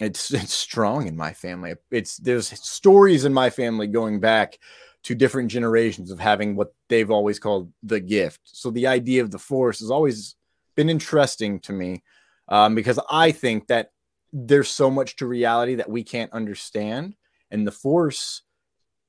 it's 0.00 0.32
it's 0.32 0.52
strong 0.52 1.06
in 1.06 1.16
my 1.16 1.32
family. 1.32 1.74
It's 1.90 2.16
there's 2.18 2.48
stories 2.48 3.24
in 3.24 3.32
my 3.32 3.50
family 3.50 3.86
going 3.86 4.20
back 4.20 4.58
to 5.04 5.14
different 5.14 5.50
generations 5.50 6.10
of 6.10 6.18
having 6.18 6.56
what 6.56 6.74
they've 6.88 7.10
always 7.10 7.38
called 7.38 7.72
the 7.82 8.00
gift. 8.00 8.40
So 8.44 8.70
the 8.70 8.88
idea 8.88 9.22
of 9.22 9.30
the 9.30 9.38
force 9.38 9.78
has 9.80 9.90
always 9.90 10.34
been 10.74 10.88
interesting 10.90 11.60
to 11.60 11.72
me 11.72 12.02
um, 12.48 12.74
because 12.74 13.00
i 13.10 13.32
think 13.32 13.66
that 13.68 13.92
there's 14.32 14.68
so 14.68 14.90
much 14.90 15.16
to 15.16 15.26
reality 15.26 15.76
that 15.76 15.88
we 15.88 16.02
can't 16.02 16.32
understand. 16.32 17.14
And 17.50 17.66
the 17.66 17.72
force 17.72 18.42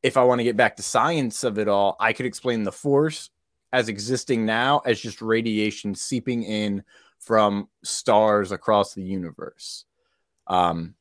if 0.04 0.16
i 0.16 0.24
want 0.24 0.40
to 0.40 0.44
get 0.44 0.56
back 0.56 0.76
to 0.76 0.84
science 0.84 1.44
of 1.44 1.58
it 1.58 1.68
all 1.68 1.98
i 2.00 2.14
could 2.14 2.28
explain 2.28 2.64
the 2.64 2.72
force 2.72 3.32
as 3.74 3.90
existing 3.90 4.46
now 4.46 4.82
as 4.86 5.00
just 5.00 5.22
radiation 5.22 5.96
seeping 5.96 6.44
in 6.44 6.84
from 7.20 7.68
stars 7.84 8.52
across 8.52 8.94
the 8.94 9.04
universe. 9.04 9.86
Um, 10.48 10.96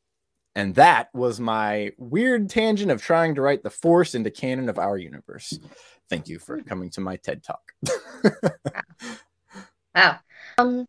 and 0.54 0.74
that 0.76 1.14
was 1.14 1.38
my 1.38 1.92
weird 1.98 2.48
tangent 2.48 2.90
of 2.90 3.02
trying 3.02 3.34
to 3.34 3.42
write 3.42 3.62
the 3.62 3.70
Force 3.70 4.14
into 4.14 4.30
canon 4.30 4.68
of 4.68 4.78
our 4.78 4.96
universe. 4.96 5.58
Thank 6.08 6.28
you 6.28 6.38
for 6.38 6.60
coming 6.62 6.90
to 6.90 7.00
my 7.00 7.16
TED 7.16 7.42
Talk. 7.42 7.72
wow. 9.94 10.18
Um, 10.58 10.86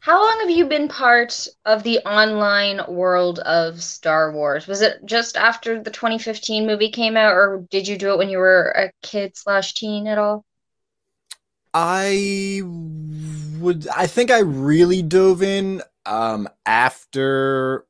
how 0.00 0.22
long 0.22 0.40
have 0.40 0.50
you 0.50 0.66
been 0.66 0.88
part 0.88 1.48
of 1.64 1.82
the 1.82 1.98
online 2.00 2.80
world 2.88 3.40
of 3.40 3.82
Star 3.82 4.32
Wars? 4.32 4.66
Was 4.66 4.80
it 4.80 5.04
just 5.04 5.36
after 5.36 5.82
the 5.82 5.90
2015 5.90 6.66
movie 6.66 6.90
came 6.90 7.16
out, 7.16 7.32
or 7.32 7.66
did 7.70 7.88
you 7.88 7.98
do 7.98 8.12
it 8.12 8.18
when 8.18 8.28
you 8.28 8.38
were 8.38 8.72
a 8.76 8.92
kid 9.02 9.36
slash 9.36 9.74
teen 9.74 10.06
at 10.06 10.18
all? 10.18 10.44
I 11.74 12.62
would. 12.64 13.88
I 13.88 14.06
think 14.06 14.30
I 14.30 14.40
really 14.40 15.02
dove 15.02 15.42
in 15.42 15.82
um, 16.06 16.48
after. 16.64 17.84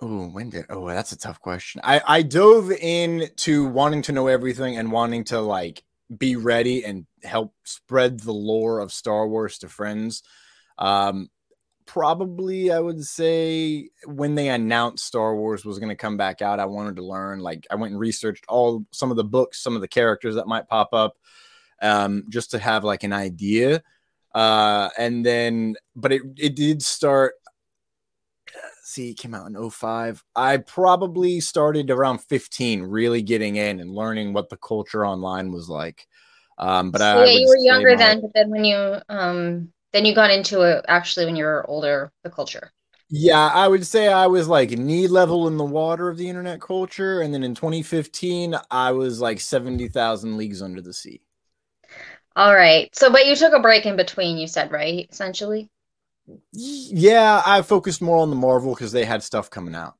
Oh, 0.00 0.28
when 0.28 0.50
did? 0.50 0.66
Oh, 0.70 0.86
that's 0.88 1.12
a 1.12 1.18
tough 1.18 1.40
question. 1.40 1.80
I 1.84 2.00
I 2.06 2.22
dove 2.22 2.70
into 2.70 3.66
wanting 3.66 4.02
to 4.02 4.12
know 4.12 4.28
everything 4.28 4.76
and 4.76 4.92
wanting 4.92 5.24
to 5.24 5.40
like 5.40 5.82
be 6.16 6.36
ready 6.36 6.84
and 6.84 7.06
help 7.24 7.52
spread 7.64 8.20
the 8.20 8.32
lore 8.32 8.78
of 8.80 8.92
Star 8.92 9.26
Wars 9.28 9.58
to 9.58 9.68
friends 9.68 10.22
um, 10.78 11.30
probably 11.86 12.72
I 12.72 12.80
would 12.80 13.04
say 13.06 13.90
when 14.06 14.34
they 14.36 14.50
announced 14.50 15.06
Star 15.06 15.36
Wars 15.36 15.64
was 15.64 15.78
going 15.78 15.90
to 15.90 15.96
come 15.96 16.16
back 16.18 16.42
out, 16.42 16.60
I 16.60 16.66
wanted 16.66 16.96
to 16.96 17.06
learn. 17.06 17.40
Like 17.40 17.66
I 17.70 17.76
went 17.76 17.92
and 17.92 18.00
researched 18.00 18.44
all 18.48 18.86
some 18.92 19.10
of 19.12 19.18
the 19.18 19.24
books, 19.24 19.62
some 19.62 19.76
of 19.76 19.82
the 19.82 19.88
characters 19.88 20.36
that 20.36 20.48
might 20.48 20.68
pop 20.68 20.90
up, 20.94 21.18
um, 21.82 22.24
just 22.28 22.50
to 22.52 22.58
have 22.58 22.84
like 22.84 23.04
an 23.04 23.12
idea. 23.12 23.82
Uh, 24.34 24.90
and 24.98 25.24
then, 25.24 25.76
but 25.96 26.12
it 26.12 26.22
it 26.38 26.56
did 26.56 26.82
start. 26.82 27.34
See, 28.88 29.12
came 29.12 29.34
out 29.34 29.46
in 29.46 29.70
05. 29.70 30.24
I 30.34 30.56
probably 30.56 31.40
started 31.40 31.90
around 31.90 32.22
15, 32.22 32.84
really 32.84 33.20
getting 33.20 33.56
in 33.56 33.80
and 33.80 33.94
learning 33.94 34.32
what 34.32 34.48
the 34.48 34.56
culture 34.56 35.04
online 35.04 35.52
was 35.52 35.68
like. 35.68 36.06
Um, 36.56 36.90
but 36.90 37.02
so, 37.02 37.04
I, 37.04 37.26
yeah, 37.26 37.38
you 37.38 37.48
were 37.48 37.58
younger 37.58 37.94
then, 37.98 38.22
but 38.22 38.32
then 38.32 38.48
when 38.48 38.64
you 38.64 38.96
um 39.10 39.70
then 39.92 40.06
you 40.06 40.14
got 40.14 40.30
into 40.30 40.62
it 40.62 40.86
actually 40.88 41.26
when 41.26 41.36
you 41.36 41.44
were 41.44 41.68
older, 41.68 42.10
the 42.24 42.30
culture. 42.30 42.72
Yeah, 43.10 43.48
I 43.48 43.68
would 43.68 43.86
say 43.86 44.08
I 44.08 44.26
was 44.26 44.48
like 44.48 44.70
knee 44.70 45.06
level 45.06 45.48
in 45.48 45.58
the 45.58 45.64
water 45.66 46.08
of 46.08 46.16
the 46.16 46.30
internet 46.30 46.62
culture. 46.62 47.20
And 47.20 47.34
then 47.34 47.42
in 47.42 47.54
2015, 47.54 48.54
I 48.70 48.92
was 48.92 49.20
like 49.20 49.38
70,000 49.38 50.38
leagues 50.38 50.62
under 50.62 50.80
the 50.80 50.94
sea. 50.94 51.20
All 52.36 52.54
right. 52.54 52.88
So, 52.96 53.12
but 53.12 53.26
you 53.26 53.36
took 53.36 53.52
a 53.52 53.60
break 53.60 53.84
in 53.84 53.96
between, 53.96 54.38
you 54.38 54.46
said, 54.46 54.72
right? 54.72 55.06
Essentially? 55.10 55.68
Yeah, 56.52 57.42
I 57.44 57.62
focused 57.62 58.02
more 58.02 58.18
on 58.18 58.30
the 58.30 58.36
Marvel 58.36 58.74
because 58.74 58.92
they 58.92 59.04
had 59.04 59.22
stuff 59.22 59.50
coming 59.50 59.74
out. 59.74 59.94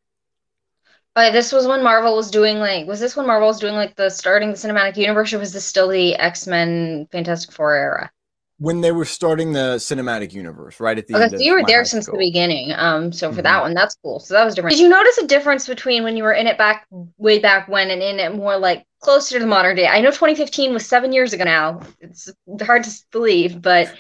Uh, 1.17 1.31
this 1.31 1.53
was 1.53 1.67
when 1.67 1.83
Marvel 1.83 2.15
was 2.15 2.31
doing 2.31 2.59
like, 2.59 2.87
was 2.87 3.01
this 3.01 3.17
when 3.17 3.27
Marvel 3.27 3.49
was 3.49 3.59
doing 3.59 3.75
like 3.75 3.97
the 3.97 4.09
starting 4.09 4.51
the 4.51 4.57
cinematic 4.57 4.97
universe, 4.97 5.33
or 5.33 5.39
was 5.39 5.53
this 5.53 5.65
still 5.65 5.89
the 5.89 6.15
X 6.15 6.47
Men 6.47 7.09
Fantastic 7.11 7.53
Four 7.53 7.75
era? 7.75 8.11
when 8.59 8.81
they 8.81 8.91
were 8.91 9.05
starting 9.05 9.53
the 9.53 9.77
cinematic 9.77 10.33
universe, 10.33 10.81
right 10.81 10.99
at 10.99 11.07
the 11.07 11.15
okay, 11.15 11.23
end. 11.25 11.33
so 11.33 11.39
you 11.39 11.53
were 11.53 11.63
there 11.65 11.85
since 11.85 12.07
school. 12.07 12.19
the 12.19 12.27
beginning. 12.27 12.73
Um, 12.73 13.13
so 13.13 13.29
for 13.29 13.37
mm-hmm. 13.37 13.43
that 13.45 13.63
one, 13.63 13.73
that's 13.73 13.97
cool. 14.03 14.19
So 14.19 14.35
that 14.35 14.45
was 14.45 14.57
different. 14.57 14.77
Did 14.77 14.83
you 14.83 14.89
notice 14.89 15.17
a 15.19 15.27
difference 15.27 15.69
between 15.69 16.03
when 16.03 16.17
you 16.17 16.25
were 16.25 16.33
in 16.33 16.49
it 16.49 16.59
back 16.59 16.87
way 17.19 17.39
back 17.39 17.69
when 17.69 17.91
and 17.91 18.03
in 18.03 18.19
it 18.19 18.35
more 18.35 18.59
like 18.59 18.85
closer 19.01 19.37
to 19.37 19.41
the 19.41 19.47
modern 19.47 19.77
day? 19.77 19.87
I 19.87 20.01
know 20.01 20.11
2015 20.11 20.73
was 20.73 20.85
seven 20.85 21.13
years 21.13 21.33
ago 21.33 21.45
now. 21.45 21.81
It's 22.01 22.33
hard 22.63 22.83
to 22.83 22.91
believe, 23.13 23.63
but 23.63 23.95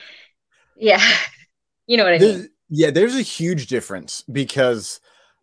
yeah, 0.76 1.00
you 1.88 1.96
know 1.96 2.04
what 2.04 2.14
I 2.14 2.18
there's, 2.18 2.38
mean. 2.38 2.48
Yeah, 2.70 2.90
there's 2.90 3.16
a 3.16 3.22
huge 3.22 3.66
difference 3.66 4.22
because 4.30 5.00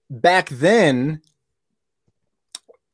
back 0.10 0.50
then, 0.50 1.22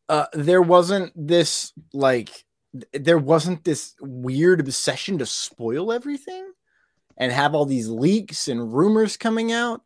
uh, 0.10 0.26
there 0.34 0.62
wasn't 0.62 1.14
this 1.16 1.74
like 1.94 2.46
there 2.94 3.18
wasn't 3.18 3.64
this 3.64 3.96
weird 4.02 4.60
obsession 4.60 5.18
to 5.18 5.26
spoil 5.26 5.92
everything 5.92 6.52
and 7.18 7.32
have 7.32 7.54
all 7.54 7.66
these 7.66 7.90
leaks 7.90 8.48
and 8.48 8.74
rumors 8.74 9.18
coming 9.18 9.52
out. 9.52 9.82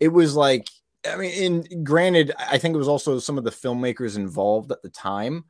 It 0.00 0.08
was 0.08 0.34
like, 0.34 0.68
I 1.06 1.16
mean, 1.16 1.66
and 1.70 1.86
granted, 1.86 2.32
I 2.38 2.58
think 2.58 2.74
it 2.74 2.78
was 2.78 2.88
also 2.88 3.18
some 3.18 3.38
of 3.38 3.44
the 3.44 3.50
filmmakers 3.50 4.16
involved 4.16 4.72
at 4.72 4.82
the 4.82 4.88
time. 4.88 5.44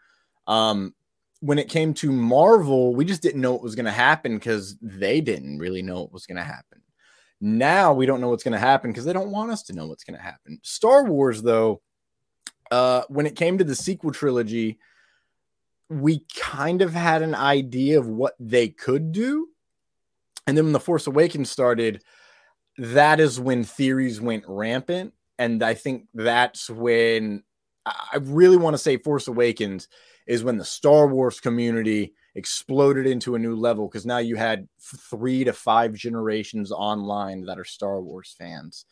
Um, 0.47 0.95
when 1.41 1.59
it 1.59 1.69
came 1.69 1.95
to 1.95 2.13
Marvel, 2.13 2.95
we 2.95 3.05
just 3.05 3.23
didn't 3.23 3.41
know 3.41 3.53
what 3.53 3.63
was 3.63 3.75
going 3.75 3.87
to 3.87 3.93
happen 3.93 4.35
because 4.35 4.77
they 4.83 5.21
didn't 5.21 5.59
really 5.59 5.83
know 5.83 6.03
what 6.03 6.13
was 6.13 6.27
going 6.27 6.37
to 6.37 6.45
happen. 6.45 6.82
Now 7.45 7.93
we 7.93 8.07
don't 8.07 8.21
know 8.21 8.29
what's 8.29 8.45
going 8.45 8.53
to 8.53 8.59
happen 8.59 8.93
because 8.93 9.05
they 9.05 9.13
don't 9.13 9.33
want 9.33 9.51
us 9.51 9.65
to 9.65 9.73
know 9.73 9.89
what's 9.89 10.05
going 10.05 10.17
to 10.17 10.23
happen. 10.23 10.61
Star 10.63 11.05
Wars, 11.05 11.43
though, 11.43 11.83
uh, 12.71 13.03
when 13.09 13.27
it 13.27 13.35
came 13.35 13.59
to 13.59 13.65
the 13.65 13.75
sequel 13.75 14.13
trilogy, 14.13 14.79
we 15.91 16.25
kind 16.37 16.83
of 16.83 16.93
had 16.93 17.21
an 17.21 17.35
idea 17.35 17.99
of 17.99 18.07
what 18.07 18.35
they 18.39 18.69
could 18.69 19.11
do. 19.11 19.49
And 20.47 20.57
then 20.57 20.67
when 20.67 20.73
The 20.73 20.79
Force 20.79 21.09
Awakens 21.09 21.51
started, 21.51 22.05
that 22.79 23.19
is 23.19 23.41
when 23.41 23.65
theories 23.65 24.21
went 24.21 24.45
rampant. 24.47 25.13
And 25.37 25.65
I 25.65 25.75
think 25.75 26.07
that's 26.15 26.71
when 26.71 27.43
I 27.85 28.19
really 28.21 28.57
want 28.57 28.75
to 28.75 28.79
say 28.79 28.99
Force 28.99 29.27
Awakens 29.27 29.89
is 30.29 30.45
when 30.45 30.59
the 30.59 30.65
Star 30.65 31.09
Wars 31.09 31.41
community 31.41 32.15
exploded 32.35 33.07
into 33.07 33.35
a 33.35 33.39
new 33.39 33.55
level 33.55 33.89
because 33.89 34.07
now 34.07 34.19
you 34.19 34.37
had 34.37 34.69
three 34.81 35.45
to 35.45 35.53
five 35.53 35.95
generations 35.95 36.73
online 36.73 37.45
that 37.47 37.59
are 37.59 37.65
Star 37.65 38.01
Wars 38.01 38.35
fans. 38.39 38.85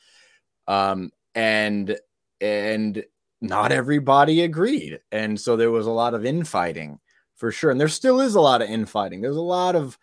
Um, 0.68 1.10
and 1.34 1.98
and 2.40 3.04
not 3.40 3.72
everybody 3.72 4.42
agreed. 4.42 5.00
And 5.10 5.40
so 5.40 5.56
there 5.56 5.70
was 5.70 5.86
a 5.86 5.90
lot 5.90 6.14
of 6.14 6.24
infighting 6.24 6.98
for 7.36 7.50
sure. 7.50 7.70
And 7.70 7.80
there 7.80 7.88
still 7.88 8.20
is 8.20 8.34
a 8.34 8.40
lot 8.40 8.62
of 8.62 8.68
infighting. 8.68 9.20
There's 9.22 9.36
a 9.36 9.40
lot 9.40 9.74
of 9.74 9.98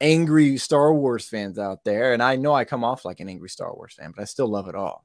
angry 0.00 0.56
Star 0.56 0.94
Wars 0.94 1.28
fans 1.28 1.58
out 1.58 1.82
there. 1.84 2.12
And 2.12 2.22
I 2.22 2.36
know 2.36 2.54
I 2.54 2.64
come 2.64 2.84
off 2.84 3.04
like 3.04 3.18
an 3.20 3.28
angry 3.28 3.48
Star 3.48 3.74
Wars 3.74 3.94
fan, 3.94 4.12
but 4.14 4.22
I 4.22 4.24
still 4.24 4.46
love 4.46 4.68
it 4.68 4.76
all. 4.76 5.04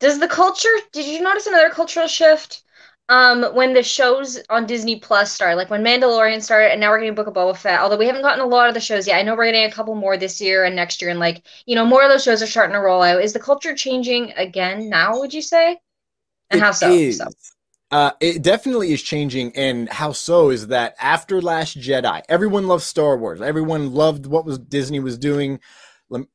Does 0.00 0.18
the 0.18 0.28
culture, 0.28 0.68
did 0.92 1.06
you 1.06 1.20
notice 1.20 1.46
another 1.46 1.70
cultural 1.70 2.08
shift? 2.08 2.63
Um, 3.10 3.44
when 3.54 3.74
the 3.74 3.82
shows 3.82 4.38
on 4.48 4.64
Disney 4.64 4.98
Plus 4.98 5.30
start, 5.30 5.58
like 5.58 5.68
when 5.68 5.84
Mandalorian 5.84 6.42
started, 6.42 6.72
and 6.72 6.80
now 6.80 6.90
we're 6.90 7.00
getting 7.00 7.14
Book 7.14 7.26
of 7.26 7.34
Boba 7.34 7.54
Fett. 7.54 7.80
Although 7.80 7.98
we 7.98 8.06
haven't 8.06 8.22
gotten 8.22 8.40
a 8.40 8.46
lot 8.46 8.68
of 8.68 8.74
the 8.74 8.80
shows 8.80 9.06
yet, 9.06 9.18
I 9.18 9.22
know 9.22 9.36
we're 9.36 9.44
getting 9.44 9.64
a 9.64 9.70
couple 9.70 9.94
more 9.94 10.16
this 10.16 10.40
year 10.40 10.64
and 10.64 10.74
next 10.74 11.02
year, 11.02 11.10
and 11.10 11.20
like 11.20 11.42
you 11.66 11.74
know, 11.74 11.84
more 11.84 12.02
of 12.02 12.10
those 12.10 12.24
shows 12.24 12.42
are 12.42 12.46
starting 12.46 12.72
to 12.72 12.80
roll 12.80 13.02
out. 13.02 13.22
Is 13.22 13.34
the 13.34 13.40
culture 13.40 13.74
changing 13.74 14.32
again 14.32 14.88
now? 14.88 15.18
Would 15.18 15.34
you 15.34 15.42
say? 15.42 15.78
And 16.48 16.60
it 16.60 16.64
how 16.64 16.70
so? 16.70 16.90
Is. 16.90 17.18
so? 17.18 17.26
Uh, 17.90 18.10
it 18.20 18.42
definitely 18.42 18.92
is 18.92 19.02
changing, 19.02 19.54
and 19.54 19.88
how 19.90 20.12
so 20.12 20.48
is 20.48 20.68
that 20.68 20.94
after 20.98 21.42
Last 21.42 21.78
Jedi, 21.78 22.22
everyone 22.28 22.66
loved 22.66 22.82
Star 22.82 23.18
Wars. 23.18 23.42
Everyone 23.42 23.92
loved 23.92 24.24
what 24.24 24.46
was 24.46 24.58
Disney 24.58 24.98
was 24.98 25.18
doing. 25.18 25.60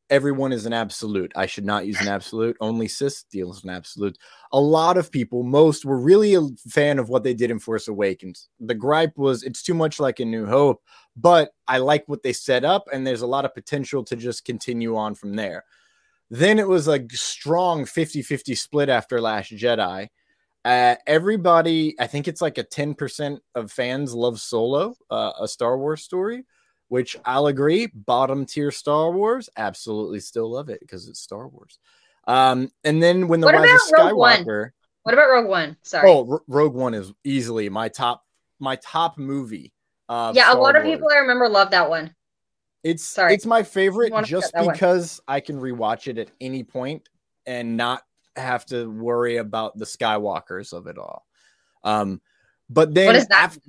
Everyone 0.09 0.51
is 0.51 0.65
an 0.65 0.73
absolute. 0.73 1.31
I 1.35 1.45
should 1.45 1.65
not 1.65 1.85
use 1.85 2.01
an 2.01 2.07
absolute. 2.07 2.57
Only 2.59 2.87
Sith 2.87 3.23
deals 3.31 3.63
an 3.63 3.69
absolute. 3.69 4.17
A 4.51 4.59
lot 4.59 4.97
of 4.97 5.11
people, 5.11 5.43
most, 5.43 5.85
were 5.85 5.99
really 5.99 6.33
a 6.35 6.41
fan 6.67 6.99
of 6.99 7.09
what 7.09 7.23
they 7.23 7.33
did 7.33 7.51
in 7.51 7.59
Force 7.59 7.87
Awakens. 7.87 8.49
The 8.59 8.73
gripe 8.73 9.17
was 9.17 9.43
it's 9.43 9.63
too 9.63 9.75
much 9.75 9.99
like 9.99 10.19
a 10.19 10.25
New 10.25 10.45
Hope, 10.45 10.81
but 11.15 11.51
I 11.67 11.77
like 11.77 12.03
what 12.07 12.23
they 12.23 12.33
set 12.33 12.65
up, 12.65 12.85
and 12.91 13.05
there's 13.05 13.21
a 13.21 13.27
lot 13.27 13.45
of 13.45 13.53
potential 13.53 14.03
to 14.05 14.15
just 14.15 14.43
continue 14.43 14.97
on 14.97 15.15
from 15.15 15.35
there. 15.35 15.63
Then 16.29 16.59
it 16.59 16.67
was 16.67 16.87
a 16.87 17.07
strong 17.11 17.85
50 17.85 18.21
50 18.21 18.55
split 18.55 18.89
after 18.89 19.21
Last 19.21 19.51
Jedi. 19.51 20.09
Uh, 20.65 20.95
everybody, 21.07 21.95
I 21.99 22.07
think 22.07 22.27
it's 22.27 22.41
like 22.41 22.57
a 22.57 22.63
10% 22.63 23.39
of 23.55 23.71
fans 23.71 24.13
love 24.13 24.39
Solo, 24.39 24.95
uh, 25.09 25.31
a 25.39 25.47
Star 25.47 25.77
Wars 25.77 26.03
story, 26.03 26.43
which 26.89 27.15
I'll 27.23 27.47
agree. 27.47 27.87
Bottom 27.87 28.45
tier 28.45 28.71
Star 28.71 29.11
Wars, 29.11 29.49
absolutely 29.57 30.19
still 30.19 30.51
love 30.51 30.69
it 30.69 30.81
because 30.81 31.07
it's 31.07 31.19
Star 31.19 31.47
Wars. 31.47 31.79
Um, 32.27 32.71
and 32.83 33.01
then 33.01 33.27
when 33.27 33.39
the 33.39 33.47
what 33.47 33.55
Rise 33.55 33.69
of 33.73 33.97
Skywalker. 33.97 34.71
What 35.03 35.13
about 35.13 35.29
Rogue 35.29 35.47
One? 35.47 35.77
Sorry. 35.81 36.09
Oh, 36.09 36.29
R- 36.29 36.41
Rogue 36.47 36.75
One 36.75 36.93
is 36.93 37.13
easily 37.23 37.69
my 37.69 37.87
top 37.87 38.25
my 38.59 38.75
top 38.75 39.17
movie. 39.17 39.71
yeah, 40.09 40.33
Star 40.33 40.51
a 40.51 40.59
lot 40.59 40.75
Wars. 40.75 40.75
of 40.77 40.83
people 40.83 41.07
I 41.11 41.19
remember 41.19 41.47
love 41.47 41.71
that 41.71 41.89
one. 41.89 42.13
It's 42.83 43.03
sorry. 43.03 43.33
It's 43.33 43.45
my 43.45 43.63
favorite 43.63 44.13
just 44.25 44.53
because 44.53 45.21
one. 45.25 45.35
I 45.37 45.39
can 45.39 45.59
rewatch 45.59 46.07
it 46.07 46.17
at 46.17 46.31
any 46.39 46.63
point 46.63 47.07
and 47.45 47.77
not 47.77 48.03
have 48.35 48.65
to 48.67 48.89
worry 48.89 49.37
about 49.37 49.77
the 49.77 49.85
Skywalkers 49.85 50.71
of 50.73 50.87
it 50.87 50.97
all. 50.97 51.25
Um, 51.83 52.21
but 52.69 52.93
then 52.93 53.07
what 53.07 53.15
is 53.15 53.27
that? 53.27 53.43
After, 53.45 53.61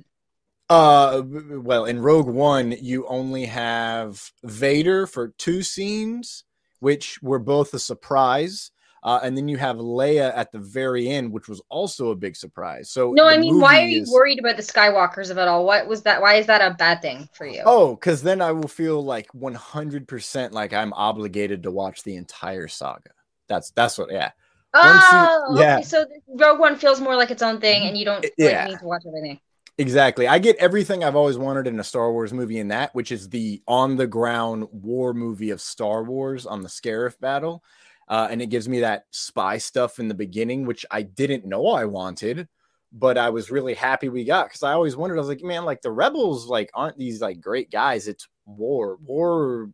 uh, 0.71 1.21
well, 1.25 1.83
in 1.83 1.99
Rogue 1.99 2.29
One, 2.29 2.71
you 2.71 3.05
only 3.07 3.45
have 3.45 4.31
Vader 4.43 5.05
for 5.05 5.33
two 5.37 5.63
scenes, 5.63 6.45
which 6.79 7.21
were 7.21 7.39
both 7.39 7.73
a 7.73 7.79
surprise. 7.79 8.71
Uh, 9.03 9.19
and 9.23 9.35
then 9.35 9.47
you 9.47 9.57
have 9.57 9.77
Leia 9.77 10.31
at 10.33 10.51
the 10.51 10.59
very 10.59 11.09
end, 11.09 11.33
which 11.33 11.49
was 11.49 11.59
also 11.69 12.11
a 12.11 12.15
big 12.15 12.37
surprise. 12.37 12.89
So 12.89 13.11
no, 13.11 13.27
I 13.27 13.37
mean, 13.37 13.59
why 13.59 13.81
are 13.81 13.87
you 13.87 14.03
is... 14.03 14.11
worried 14.11 14.39
about 14.39 14.55
the 14.55 14.63
Skywalkers 14.63 15.29
of 15.29 15.37
it 15.37 15.47
all? 15.47 15.65
What 15.65 15.87
was 15.87 16.03
that? 16.03 16.21
Why 16.21 16.35
is 16.35 16.45
that 16.45 16.61
a 16.61 16.75
bad 16.75 17.01
thing 17.01 17.27
for 17.33 17.45
you? 17.45 17.63
Oh, 17.65 17.95
because 17.95 18.21
then 18.21 18.41
I 18.41 18.51
will 18.51 18.67
feel 18.67 19.03
like 19.03 19.27
100% 19.33 20.51
like 20.51 20.71
I'm 20.71 20.93
obligated 20.93 21.63
to 21.63 21.71
watch 21.71 22.03
the 22.03 22.15
entire 22.15 22.67
saga. 22.67 23.09
That's 23.49 23.71
that's 23.71 23.97
what, 23.97 24.11
yeah. 24.11 24.31
Oh, 24.73 25.47
you, 25.49 25.59
yeah. 25.59 25.77
Okay, 25.77 25.83
so 25.83 26.05
Rogue 26.29 26.59
One 26.59 26.77
feels 26.77 27.01
more 27.01 27.17
like 27.17 27.31
its 27.31 27.41
own 27.41 27.59
thing, 27.59 27.87
and 27.87 27.97
you 27.97 28.05
don't 28.05 28.25
yeah. 28.37 28.67
need 28.67 28.79
to 28.79 28.85
watch 28.85 29.01
everything. 29.05 29.39
Exactly. 29.81 30.27
I 30.27 30.37
get 30.37 30.57
everything 30.57 31.03
I've 31.03 31.15
always 31.15 31.39
wanted 31.39 31.65
in 31.65 31.79
a 31.79 31.83
Star 31.83 32.11
Wars 32.11 32.31
movie 32.31 32.59
in 32.59 32.67
that, 32.67 32.93
which 32.93 33.11
is 33.11 33.29
the 33.29 33.63
on 33.67 33.95
the 33.95 34.05
ground 34.05 34.67
war 34.71 35.11
movie 35.11 35.49
of 35.49 35.59
Star 35.59 36.03
Wars 36.03 36.45
on 36.45 36.61
the 36.61 36.69
Scarif 36.69 37.19
battle. 37.19 37.63
Uh, 38.07 38.27
and 38.29 38.43
it 38.43 38.51
gives 38.51 38.69
me 38.69 38.81
that 38.81 39.05
spy 39.09 39.57
stuff 39.57 39.97
in 39.97 40.07
the 40.07 40.13
beginning, 40.13 40.67
which 40.67 40.85
I 40.91 41.01
didn't 41.01 41.45
know 41.45 41.69
I 41.69 41.85
wanted, 41.85 42.47
but 42.91 43.17
I 43.17 43.31
was 43.31 43.49
really 43.49 43.73
happy 43.73 44.07
we 44.07 44.23
got 44.23 44.49
because 44.49 44.61
I 44.61 44.73
always 44.73 44.95
wondered. 44.95 45.15
I 45.15 45.21
was 45.21 45.29
like, 45.29 45.41
man, 45.41 45.65
like 45.65 45.81
the 45.81 45.91
rebels, 45.91 46.45
like 46.45 46.69
aren't 46.75 46.99
these 46.99 47.19
like 47.19 47.41
great 47.41 47.71
guys? 47.71 48.07
It's 48.07 48.27
war. 48.45 48.97
War 49.03 49.71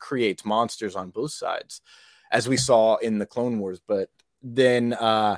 creates 0.00 0.44
monsters 0.44 0.96
on 0.96 1.10
both 1.10 1.30
sides, 1.30 1.82
as 2.32 2.48
we 2.48 2.56
saw 2.56 2.96
in 2.96 3.18
the 3.18 3.26
Clone 3.26 3.60
Wars. 3.60 3.80
But 3.86 4.10
then, 4.42 4.94
uh, 4.94 5.36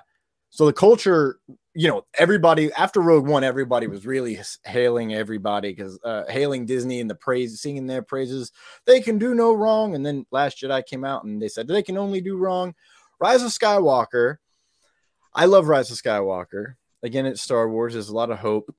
so 0.49 0.65
the 0.65 0.73
culture 0.73 1.41
you 1.79 1.87
know, 1.87 2.05
everybody 2.15 2.73
after 2.73 3.01
Rogue 3.01 3.29
One, 3.29 3.45
everybody 3.45 3.87
was 3.87 4.05
really 4.05 4.37
hailing 4.65 5.15
everybody 5.15 5.71
because 5.71 5.97
uh, 6.03 6.25
hailing 6.29 6.67
Disney 6.67 7.01
and 7.01 7.09
the 7.09 7.15
praise, 7.15 7.61
singing 7.61 7.87
their 7.87 8.03
praises. 8.03 8.51
They 8.85 9.01
can 9.01 9.17
do 9.17 9.33
no 9.33 9.53
wrong. 9.53 9.95
And 9.95 10.05
then 10.05 10.27
Last 10.33 10.61
Jedi 10.61 10.85
came 10.85 11.05
out 11.05 11.23
and 11.23 11.41
they 11.41 11.47
said 11.47 11.69
they 11.69 11.85
can 11.85 11.97
only 11.97 12.21
do 12.21 12.37
wrong. 12.37 12.75
Rise 13.21 13.45
of 13.45 13.53
Skywalker. 13.53 14.39
I 15.33 15.45
love 15.45 15.69
Rise 15.69 15.93
of 15.93 15.99
Skywalker. 15.99 16.75
Again, 17.05 17.27
it's 17.27 17.43
Star 17.43 17.69
Wars. 17.69 17.93
There's 17.93 18.09
a 18.09 18.17
lot 18.17 18.33
of 18.33 18.41
hope. 18.41 18.75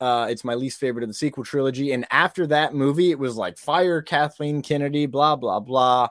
Uh, 0.00 0.28
it's 0.30 0.42
my 0.42 0.54
least 0.54 0.80
favorite 0.80 1.02
of 1.02 1.10
the 1.10 1.14
sequel 1.14 1.44
trilogy. 1.44 1.92
And 1.92 2.06
after 2.10 2.46
that 2.46 2.72
movie, 2.72 3.10
it 3.10 3.18
was 3.18 3.36
like 3.36 3.58
fire 3.58 4.00
Kathleen 4.00 4.62
Kennedy, 4.62 5.04
blah, 5.04 5.36
blah, 5.36 5.60
blah, 5.60 6.08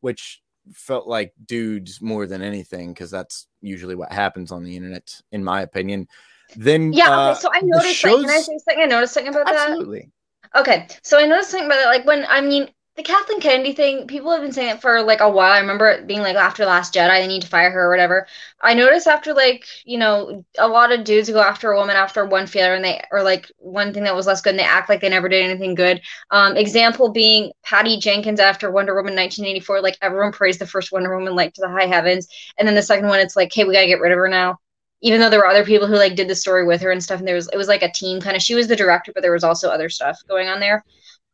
which 0.00 0.44
felt 0.72 1.08
like 1.08 1.32
dudes 1.44 2.00
more 2.00 2.26
than 2.26 2.40
anything 2.40 2.92
because 2.92 3.10
that's 3.10 3.48
usually 3.66 3.94
what 3.94 4.12
happens 4.12 4.52
on 4.52 4.64
the 4.64 4.76
internet, 4.76 5.20
in 5.32 5.42
my 5.42 5.62
opinion. 5.62 6.08
Then 6.54 6.92
yeah, 6.92 7.10
uh, 7.10 7.30
okay. 7.32 7.40
So 7.40 7.50
I 7.52 7.60
noticed. 7.62 7.96
Shows... 7.96 8.22
Like, 8.22 8.30
can 8.30 8.30
I 8.30 8.42
say 8.42 8.58
something? 8.58 8.82
I 8.82 8.86
noticed 8.86 9.14
something 9.14 9.34
about 9.34 9.48
Absolutely. 9.48 9.98
that. 9.98 10.54
Absolutely. 10.54 10.86
Okay, 10.86 11.00
so 11.02 11.18
I 11.18 11.26
noticed 11.26 11.50
something 11.50 11.66
about 11.66 11.80
it. 11.80 11.86
Like 11.86 12.06
when 12.06 12.24
I 12.28 12.40
mean, 12.40 12.68
the 12.96 13.02
Kathleen 13.02 13.40
Kennedy 13.40 13.74
thing, 13.74 14.06
people 14.06 14.32
have 14.32 14.40
been 14.40 14.52
saying 14.52 14.76
it 14.76 14.80
for 14.80 15.02
like 15.02 15.20
a 15.20 15.28
while. 15.28 15.52
I 15.52 15.60
remember 15.60 15.90
it 15.90 16.06
being 16.06 16.22
like 16.22 16.34
after 16.34 16.64
Last 16.64 16.94
Jedi, 16.94 17.20
they 17.20 17.26
need 17.26 17.42
to 17.42 17.48
fire 17.48 17.70
her 17.70 17.84
or 17.84 17.90
whatever. 17.90 18.26
I 18.62 18.72
noticed 18.72 19.06
after 19.06 19.34
like, 19.34 19.66
you 19.84 19.98
know, 19.98 20.42
a 20.58 20.66
lot 20.66 20.92
of 20.92 21.04
dudes 21.04 21.28
go 21.28 21.40
after 21.40 21.70
a 21.70 21.76
woman 21.76 21.94
after 21.94 22.24
one 22.24 22.46
failure 22.46 22.74
and 22.74 22.82
they 22.82 23.02
or 23.12 23.22
like 23.22 23.50
one 23.58 23.92
thing 23.92 24.04
that 24.04 24.16
was 24.16 24.26
less 24.26 24.40
good 24.40 24.50
and 24.50 24.58
they 24.58 24.64
act 24.64 24.88
like 24.88 25.02
they 25.02 25.10
never 25.10 25.28
did 25.28 25.44
anything 25.44 25.74
good. 25.74 26.00
Um, 26.30 26.56
example 26.56 27.10
being 27.10 27.52
Patty 27.62 27.98
Jenkins 27.98 28.40
after 28.40 28.70
Wonder 28.70 28.94
Woman 28.94 29.14
1984, 29.14 29.82
like 29.82 29.98
everyone 30.00 30.32
praised 30.32 30.58
the 30.58 30.66
first 30.66 30.90
Wonder 30.90 31.14
Woman 31.14 31.36
like 31.36 31.52
to 31.54 31.60
the 31.60 31.68
high 31.68 31.86
heavens. 31.86 32.28
And 32.56 32.66
then 32.66 32.74
the 32.74 32.82
second 32.82 33.08
one, 33.08 33.20
it's 33.20 33.36
like, 33.36 33.52
hey, 33.52 33.64
we 33.64 33.74
gotta 33.74 33.86
get 33.86 34.00
rid 34.00 34.12
of 34.12 34.18
her 34.18 34.28
now. 34.28 34.58
Even 35.02 35.20
though 35.20 35.28
there 35.28 35.40
were 35.40 35.46
other 35.46 35.66
people 35.66 35.86
who 35.86 35.96
like 35.96 36.16
did 36.16 36.28
the 36.28 36.34
story 36.34 36.64
with 36.64 36.80
her 36.80 36.90
and 36.90 37.04
stuff, 37.04 37.18
and 37.18 37.28
there 37.28 37.34
was 37.34 37.50
it 37.52 37.58
was 37.58 37.68
like 37.68 37.82
a 37.82 37.92
team 37.92 38.22
kind 38.22 38.36
of. 38.36 38.42
She 38.42 38.54
was 38.54 38.68
the 38.68 38.74
director, 38.74 39.12
but 39.12 39.20
there 39.20 39.32
was 39.32 39.44
also 39.44 39.68
other 39.68 39.90
stuff 39.90 40.18
going 40.26 40.48
on 40.48 40.60
there. 40.60 40.82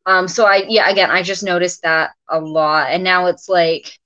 Um, 0.07 0.27
so 0.29 0.47
I 0.47 0.65
yeah, 0.69 0.91
again, 0.91 1.11
I 1.11 1.23
just 1.23 1.45
noticed 1.45 1.83
that 1.83 2.11
a 2.29 2.41
lot, 2.41 2.91
and 2.91 3.05
now 3.05 3.27
it's 3.27 3.49
like, 3.49 3.99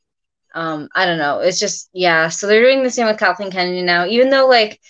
um, 0.54 0.88
I 0.94 1.06
don't 1.06 1.18
know, 1.18 1.40
it's 1.40 1.58
just 1.58 1.88
yeah. 1.92 2.28
So 2.28 2.46
they're 2.46 2.62
doing 2.62 2.82
the 2.82 2.90
same 2.90 3.06
with 3.06 3.18
Kathleen 3.18 3.50
Kennedy 3.50 3.82
now, 3.82 4.06
even 4.06 4.30
though 4.30 4.46
like 4.46 4.80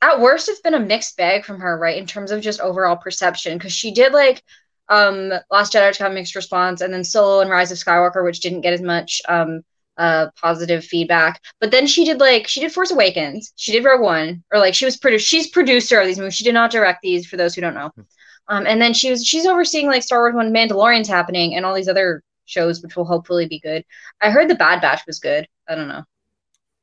at 0.00 0.20
worst 0.20 0.48
it's 0.48 0.60
been 0.60 0.74
a 0.74 0.80
mixed 0.80 1.16
bag 1.16 1.44
from 1.44 1.60
her, 1.60 1.78
right, 1.78 1.98
in 1.98 2.06
terms 2.06 2.30
of 2.30 2.40
just 2.40 2.60
overall 2.60 2.96
perception, 2.96 3.58
because 3.58 3.72
she 3.72 3.92
did 3.92 4.12
like 4.12 4.42
um 4.88 5.32
Last 5.50 5.72
Jedi 5.72 5.98
got 5.98 6.12
mixed 6.12 6.34
response, 6.36 6.80
and 6.82 6.92
then 6.92 7.04
Solo 7.04 7.40
and 7.40 7.50
Rise 7.50 7.72
of 7.72 7.78
Skywalker, 7.78 8.24
which 8.24 8.40
didn't 8.40 8.60
get 8.62 8.74
as 8.74 8.82
much 8.82 9.22
um 9.28 9.62
uh 9.96 10.28
positive 10.40 10.84
feedback. 10.84 11.40
But 11.60 11.70
then 11.70 11.86
she 11.86 12.04
did 12.04 12.20
like 12.20 12.48
she 12.48 12.60
did 12.60 12.72
Force 12.72 12.90
Awakens, 12.90 13.52
she 13.56 13.72
did 13.72 13.84
Rogue 13.84 14.02
One, 14.02 14.44
or 14.52 14.58
like 14.58 14.74
she 14.74 14.84
was 14.84 14.96
producer 14.96 15.24
she's 15.24 15.48
producer 15.50 16.00
of 16.00 16.06
these 16.06 16.18
movies. 16.18 16.34
She 16.34 16.44
did 16.44 16.54
not 16.54 16.70
direct 16.70 17.00
these 17.02 17.26
for 17.26 17.36
those 17.36 17.54
who 17.54 17.60
don't 17.60 17.74
know. 17.74 17.90
Um, 18.48 18.66
and 18.66 18.80
then 18.80 18.92
she 18.92 19.10
was 19.10 19.24
she's 19.26 19.46
overseeing 19.46 19.86
like 19.86 20.02
Star 20.02 20.20
Wars 20.20 20.34
when 20.34 20.52
Mandalorian's 20.52 21.08
happening 21.08 21.54
and 21.54 21.64
all 21.64 21.74
these 21.74 21.88
other 21.88 22.22
shows, 22.44 22.82
which 22.82 22.96
will 22.96 23.04
hopefully 23.04 23.46
be 23.46 23.58
good. 23.60 23.84
I 24.20 24.30
heard 24.30 24.48
the 24.48 24.54
Bad 24.54 24.80
Batch 24.80 25.02
was 25.06 25.18
good. 25.18 25.46
I 25.68 25.74
don't 25.74 25.88
know. 25.88 26.04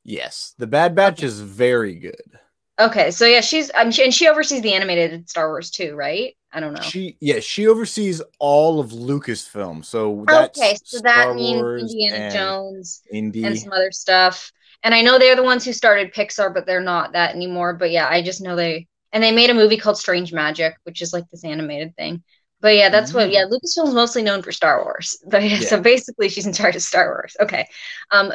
Yes, 0.04 0.56
the 0.58 0.68
Bad 0.68 0.96
Batch 0.96 1.22
is 1.22 1.40
very 1.40 1.96
good. 1.96 2.40
Okay, 2.80 3.12
so 3.12 3.26
yeah, 3.26 3.42
she's 3.42 3.70
um, 3.76 3.92
she, 3.92 4.04
and 4.04 4.14
she 4.14 4.28
oversees 4.28 4.62
the 4.62 4.74
animated 4.74 5.30
Star 5.30 5.50
Wars 5.50 5.70
too, 5.70 5.94
right? 5.96 6.36
I 6.52 6.60
don't 6.60 6.74
know. 6.74 6.82
She 6.82 7.18
yeah, 7.20 7.40
she 7.40 7.68
oversees 7.68 8.22
all 8.40 8.80
of 8.80 8.90
Lucasfilm. 8.90 9.86
So 9.86 10.26
that's 10.28 10.60
okay, 10.60 10.76
so 10.84 10.98
Star 10.98 11.28
that 11.28 11.36
means 11.36 11.62
Wars 11.62 11.82
Indiana 11.84 12.32
Jones 12.32 13.04
Indy. 13.12 13.44
and 13.44 13.60
some 13.60 13.72
other 13.72 13.92
stuff. 13.92 14.52
And 14.84 14.96
I 14.96 15.02
know 15.02 15.20
they're 15.20 15.36
the 15.36 15.44
ones 15.44 15.64
who 15.64 15.74
started 15.74 16.12
Pixar, 16.12 16.52
but 16.52 16.66
they're 16.66 16.82
not 16.82 17.14
that 17.14 17.36
anymore. 17.36 17.74
But 17.74 17.92
yeah, 17.92 18.08
I 18.10 18.24
just 18.24 18.42
know 18.42 18.56
they 18.56 18.88
and 19.14 19.24
they 19.24 19.32
made 19.32 19.50
a 19.50 19.54
movie 19.54 19.78
called 19.78 19.98
Strange 19.98 20.34
Magic, 20.34 20.76
which 20.84 21.02
is 21.02 21.14
like 21.14 21.30
this 21.30 21.44
animated 21.44 21.96
thing. 21.96 22.24
But 22.62 22.76
yeah, 22.76 22.90
that's 22.90 23.10
mm-hmm. 23.10 23.18
what 23.20 23.32
yeah, 23.32 23.46
Lucasfilm's 23.46 23.94
mostly 23.94 24.22
known 24.22 24.42
for 24.42 24.52
Star 24.52 24.84
Wars. 24.84 25.18
But 25.30 25.44
yeah, 25.44 25.58
yeah, 25.58 25.68
so 25.68 25.82
basically 25.82 26.30
she's 26.30 26.46
in 26.46 26.54
charge 26.54 26.76
of 26.76 26.82
Star 26.82 27.08
Wars. 27.08 27.36
Okay. 27.40 27.68
Um 28.12 28.32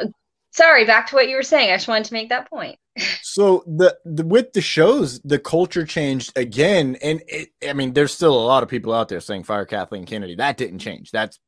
sorry, 0.51 0.85
back 0.85 1.07
to 1.07 1.15
what 1.15 1.29
you 1.29 1.35
were 1.35 1.43
saying. 1.43 1.71
I 1.71 1.75
just 1.75 1.87
wanted 1.87 2.05
to 2.05 2.13
make 2.13 2.29
that 2.29 2.49
point. 2.49 2.77
so 3.21 3.63
the, 3.65 3.97
the 4.05 4.25
with 4.25 4.53
the 4.53 4.61
shows, 4.61 5.19
the 5.21 5.39
culture 5.39 5.85
changed 5.85 6.37
again. 6.37 6.97
And 7.01 7.21
it, 7.27 7.49
I 7.67 7.73
mean, 7.73 7.93
there's 7.93 8.13
still 8.13 8.33
a 8.33 8.45
lot 8.45 8.63
of 8.63 8.69
people 8.69 8.93
out 8.93 9.07
there 9.07 9.19
saying 9.19 9.43
fire 9.43 9.65
Kathleen 9.65 10.05
Kennedy. 10.05 10.35
That 10.35 10.57
didn't 10.57 10.79
change. 10.79 11.11
That's 11.11 11.39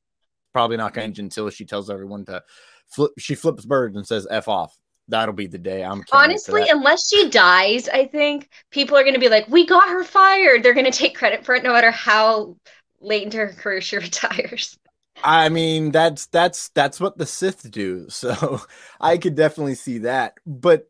probably 0.53 0.77
not 0.77 0.93
going 0.93 1.05
to 1.05 1.07
change 1.07 1.19
until 1.19 1.49
she 1.49 1.65
tells 1.65 1.89
everyone 1.89 2.25
to 2.25 2.43
flip. 2.87 3.11
She 3.17 3.35
flips 3.35 3.65
birds 3.65 3.95
and 3.95 4.07
says 4.07 4.27
"f 4.29 4.47
off." 4.47 4.77
That'll 5.09 5.33
be 5.33 5.47
the 5.47 5.57
day. 5.57 5.83
I'm 5.83 6.03
honestly, 6.11 6.65
unless 6.69 7.09
she 7.09 7.29
dies, 7.29 7.89
I 7.89 8.05
think 8.05 8.49
people 8.71 8.97
are 8.97 9.03
going 9.03 9.15
to 9.15 9.19
be 9.19 9.29
like, 9.29 9.47
"We 9.49 9.65
got 9.65 9.89
her 9.89 10.03
fired." 10.03 10.63
They're 10.63 10.73
going 10.73 10.85
to 10.85 10.97
take 10.97 11.15
credit 11.15 11.45
for 11.45 11.55
it, 11.55 11.63
no 11.63 11.73
matter 11.73 11.91
how 11.91 12.55
late 13.01 13.23
into 13.23 13.37
her 13.37 13.53
career 13.53 13.81
she 13.81 13.97
retires. 13.97 14.77
I 15.23 15.49
mean, 15.49 15.91
that's 15.91 16.27
that's 16.27 16.69
that's 16.69 16.99
what 16.99 17.17
the 17.17 17.25
Sith 17.25 17.69
do. 17.69 18.07
So 18.19 18.61
I 18.99 19.17
could 19.17 19.35
definitely 19.35 19.75
see 19.75 19.99
that. 19.99 20.35
But 20.45 20.89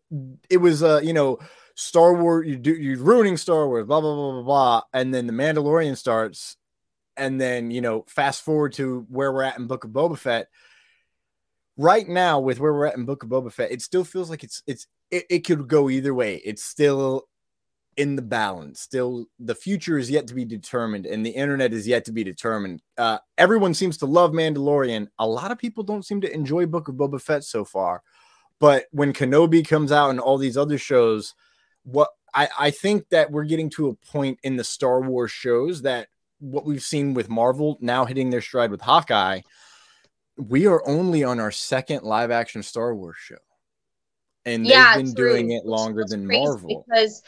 it 0.50 0.58
was, 0.58 0.84
uh, 0.84 1.02
you 1.04 1.14
know, 1.14 1.40
Star 1.76 2.14
Wars. 2.14 2.48
You 2.48 2.58
do 2.58 2.74
you're 2.74 3.00
ruining 3.00 3.38
Star 3.38 3.68
Wars. 3.68 3.86
Blah 3.86 4.02
blah 4.02 4.16
blah 4.16 4.32
blah 4.34 4.44
blah. 4.44 4.82
And 4.94 5.14
then 5.14 5.28
the 5.28 5.34
Mandalorian 5.34 5.98
starts, 5.98 6.58
and 7.18 7.40
then 7.40 7.72
you 7.72 7.82
know, 7.82 8.06
fast 8.08 8.44
forward 8.44 8.74
to 8.74 9.06
where 9.10 9.32
we're 9.32 9.44
at 9.44 9.58
in 9.58 9.68
Book 9.68 9.84
of 9.84 9.92
Boba 9.92 10.18
Fett 10.18 10.48
right 11.80 12.10
now 12.10 12.42
with 12.42 12.60
where 12.60 12.74
we're 12.74 12.88
at 12.88 12.98
in 12.98 13.06
Book 13.06 13.24
of 13.24 13.30
Boba 13.30 13.52
Fett, 13.52 13.72
it 13.72 13.82
still 13.82 14.04
feels 14.04 14.30
like 14.30 14.44
it's 14.44 14.62
it's 14.68 14.86
it, 15.10 15.26
it 15.30 15.40
could 15.40 15.68
go 15.68 15.90
either 15.90 16.14
way. 16.14 16.36
It's 16.44 16.64
still 16.64 17.28
in 17.96 18.18
the 18.18 18.22
balance. 18.22 18.82
Still, 18.82 19.26
the 19.40 19.56
future 19.56 19.98
is 19.98 20.12
yet 20.12 20.28
to 20.28 20.36
be 20.36 20.46
determined, 20.46 21.06
and 21.06 21.26
the 21.26 21.32
internet 21.32 21.74
is 21.74 21.88
yet 21.88 22.06
to 22.06 22.12
be 22.12 22.24
determined. 22.24 22.82
Uh, 22.98 23.18
everyone 23.38 23.74
seems 23.74 23.98
to 24.00 24.06
love 24.06 24.32
Mandalorian. 24.32 25.08
A 25.20 25.28
lot 25.28 25.52
of 25.52 25.58
people 25.58 25.84
don't 25.84 26.06
seem 26.06 26.20
to 26.22 26.34
enjoy 26.34 26.66
Book 26.66 26.90
of 26.90 26.96
Boba 26.96 27.20
Fett 27.22 27.46
so 27.46 27.64
far. 27.64 28.04
But 28.60 28.86
when 28.92 29.14
Kenobi 29.14 29.66
comes 29.66 29.92
out 29.92 30.10
and 30.10 30.20
all 30.20 30.38
these 30.38 30.58
other 30.58 30.78
shows, 30.78 31.34
what 31.84 32.10
I, 32.36 32.50
I 32.60 32.72
think 32.72 33.08
that 33.10 33.32
we're 33.32 33.46
getting 33.46 33.70
to 33.72 33.88
a 33.88 33.96
point 33.96 34.40
in 34.44 34.58
the 34.58 34.66
Star 34.66 35.02
Wars 35.02 35.32
shows 35.32 35.84
that 35.84 36.10
what 36.40 36.66
we've 36.66 36.84
seen 36.84 37.14
with 37.14 37.30
Marvel 37.30 37.78
now 37.80 38.04
hitting 38.04 38.30
their 38.30 38.42
stride 38.42 38.70
with 38.70 38.82
Hawkeye 38.82 39.42
we 40.40 40.68
are 40.68 40.82
only 40.88 41.24
on 41.24 41.40
our 41.40 41.52
second 41.52 42.04
live 42.04 42.32
action 42.32 42.64
Star 42.64 42.96
Wars 42.96 43.18
show. 43.20 43.36
And 44.46 44.66
yeah, 44.66 44.96
they've 44.96 45.06
been 45.06 45.16
true. 45.16 45.30
doing 45.34 45.52
it 45.52 45.66
longer 45.66 46.06
than 46.08 46.26
Marvel. 46.26 46.86
Because 46.88 47.22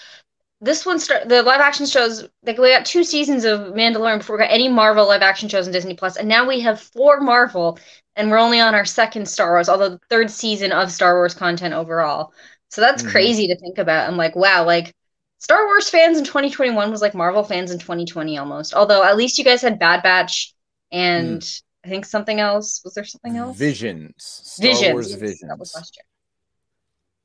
this 0.62 0.86
one 0.86 1.00
start 1.00 1.28
the 1.28 1.44
live 1.44 1.60
action 1.60 1.86
shows 1.86 2.28
like 2.44 2.58
we 2.58 2.70
got 2.70 2.86
two 2.86 3.04
seasons 3.04 3.46
of 3.46 3.74
Mandalorian 3.74 4.20
before 4.20 4.38
we 4.38 4.44
got 4.44 4.52
any 4.52 4.70
Marvel 4.70 5.08
live 5.08 5.22
action 5.22 5.50
shows 5.50 5.68
in 5.68 5.74
Disney 5.74 5.96
Plus, 5.96 6.16
and 6.18 6.30
now 6.30 6.48
we 6.48 6.62
have 6.62 6.80
four 6.80 7.20
Marvel, 7.20 7.78
and 8.16 8.32
we're 8.32 8.38
only 8.38 8.60
on 8.60 8.74
our 8.74 8.86
second 8.86 9.28
Star 9.28 9.52
Wars, 9.52 9.68
although 9.68 9.90
the 9.90 10.02
third 10.10 10.32
season 10.32 10.72
of 10.72 10.92
Star 10.92 11.16
Wars 11.16 11.34
content 11.34 11.74
overall. 11.74 12.34
So 12.70 12.80
that's 12.80 13.04
mm-hmm. 13.04 13.12
crazy 13.12 13.48
to 13.48 13.58
think 13.58 13.78
about. 13.78 14.08
I'm 14.08 14.18
like, 14.18 14.36
wow, 14.36 14.64
like 14.66 14.94
Star 15.40 15.66
Wars 15.66 15.90
fans 15.90 16.18
in 16.18 16.24
2021 16.24 16.90
was 16.90 17.02
like 17.02 17.14
Marvel 17.14 17.44
fans 17.44 17.72
in 17.72 17.80
2020 17.80 18.38
almost. 18.38 18.74
Although 18.74 19.04
at 19.04 19.18
least 19.18 19.38
you 19.38 19.44
guys 19.44 19.62
had 19.62 19.80
Bad 19.80 20.02
Batch 20.02 20.54
and 20.92 21.42
mm. 21.42 21.62
I 21.84 21.90
think 21.90 22.06
something 22.06 22.40
else. 22.40 22.82
Was 22.84 22.94
there 22.94 23.04
something 23.04 23.38
else? 23.38 23.58
Visions. 23.58 24.14
Star 24.18 24.70
Visions. 24.70 24.94
Wars 24.94 25.14
Visions. 25.14 25.50
That 25.50 25.58
was 25.58 25.74
last 25.76 25.98
year. 25.98 26.06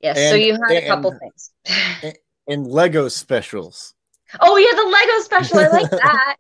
Yes. 0.01 0.19
And, 0.19 0.31
so 0.31 0.37
you 0.37 0.53
had 0.53 0.85
a 0.85 0.87
couple 0.87 1.19
things. 1.19 2.17
and 2.49 2.67
Lego 2.67 3.09
specials. 3.09 3.95
Oh 4.41 4.57
yeah, 4.57 4.75
the 4.75 4.89
Lego 4.89 5.23
special. 5.23 5.59
I 5.59 5.69
like 5.69 5.91
that. 6.03 6.37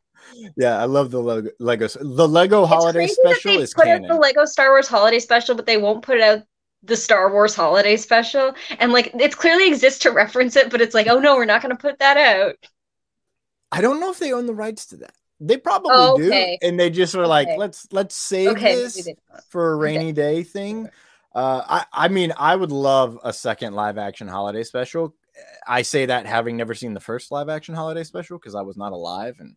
yeah, 0.56 0.78
I 0.78 0.84
love 0.84 1.10
the 1.10 1.20
Lego. 1.20 1.50
Lego 1.58 1.88
the 1.88 2.28
Lego 2.28 2.62
it's 2.62 2.72
holiday 2.72 3.06
special 3.06 3.60
is 3.60 3.74
put 3.74 3.84
canon. 3.84 4.04
out 4.04 4.14
the 4.14 4.20
Lego 4.20 4.44
Star 4.44 4.70
Wars 4.70 4.88
holiday 4.88 5.18
special, 5.18 5.54
but 5.54 5.66
they 5.66 5.76
won't 5.76 6.02
put 6.02 6.20
out 6.20 6.42
the 6.82 6.96
Star 6.96 7.32
Wars 7.32 7.54
holiday 7.54 7.96
special, 7.96 8.54
and 8.78 8.92
like 8.92 9.14
it 9.14 9.36
clearly 9.36 9.68
exists 9.68 10.00
to 10.00 10.10
reference 10.10 10.56
it, 10.56 10.70
but 10.70 10.80
it's 10.80 10.94
like, 10.94 11.06
oh 11.06 11.18
no, 11.18 11.36
we're 11.36 11.44
not 11.44 11.62
going 11.62 11.74
to 11.74 11.80
put 11.80 11.98
that 11.98 12.16
out. 12.16 12.56
I 13.72 13.80
don't 13.80 14.00
know 14.00 14.10
if 14.10 14.18
they 14.18 14.32
own 14.32 14.46
the 14.46 14.54
rights 14.54 14.86
to 14.86 14.96
that. 14.98 15.14
They 15.38 15.58
probably 15.58 15.90
oh, 15.92 16.14
okay. 16.14 16.58
do, 16.60 16.66
and 16.66 16.80
they 16.80 16.90
just 16.90 17.14
were 17.14 17.22
okay. 17.22 17.28
like, 17.28 17.48
let's 17.58 17.86
let's 17.92 18.16
save 18.16 18.50
okay, 18.50 18.74
this 18.74 19.08
for 19.48 19.72
a 19.72 19.76
rainy 19.76 20.12
day 20.12 20.42
thing. 20.42 20.88
Uh, 21.34 21.62
I 21.66 22.06
I 22.06 22.08
mean, 22.08 22.32
I 22.38 22.56
would 22.56 22.72
love 22.72 23.18
a 23.22 23.32
second 23.32 23.74
live 23.74 23.98
action 23.98 24.28
holiday 24.28 24.62
special. 24.62 25.14
I 25.66 25.82
say 25.82 26.06
that 26.06 26.24
having 26.24 26.56
never 26.56 26.74
seen 26.74 26.94
the 26.94 27.00
first 27.00 27.30
live 27.30 27.50
action 27.50 27.74
holiday 27.74 28.04
special 28.04 28.38
because 28.38 28.54
I 28.54 28.62
was 28.62 28.78
not 28.78 28.92
alive, 28.92 29.36
and 29.38 29.56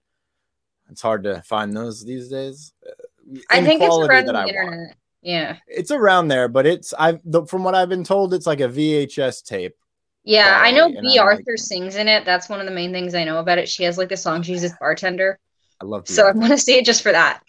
it's 0.89 1.01
hard 1.01 1.23
to 1.23 1.41
find 1.43 1.75
those 1.75 2.03
these 2.03 2.27
days. 2.27 2.73
Uh, 2.85 3.39
I 3.49 3.63
think 3.63 3.81
it's 3.81 3.95
around 3.95 4.25
the 4.25 4.47
internet. 4.47 4.71
Want. 4.71 4.95
Yeah, 5.21 5.57
it's 5.67 5.91
around 5.91 6.27
there, 6.27 6.49
but 6.49 6.65
it's 6.65 6.93
I 6.99 7.19
from 7.47 7.63
what 7.63 7.75
I've 7.75 7.89
been 7.89 8.03
told, 8.03 8.33
it's 8.33 8.47
like 8.47 8.59
a 8.59 8.67
VHS 8.67 9.43
tape 9.45 9.75
yeah, 10.23 10.59
I 10.61 10.71
know 10.71 10.89
Bea 10.89 11.17
Arthur 11.17 11.43
like 11.47 11.57
sings 11.57 11.95
in 11.95 12.07
it. 12.07 12.25
That's 12.25 12.49
one 12.49 12.59
of 12.59 12.65
the 12.65 12.71
main 12.71 12.91
things 12.91 13.15
I 13.15 13.23
know 13.23 13.39
about 13.39 13.57
it. 13.57 13.69
She 13.69 13.83
has 13.83 13.97
like 13.97 14.09
the 14.09 14.17
song 14.17 14.43
she's 14.43 14.61
this 14.61 14.73
bartender. 14.79 15.39
I 15.81 15.85
love. 15.85 16.07
So 16.07 16.27
I 16.27 16.31
want 16.31 16.51
to 16.51 16.57
see 16.57 16.77
it 16.77 16.85
just 16.85 17.03
for 17.03 17.11
that. 17.11 17.41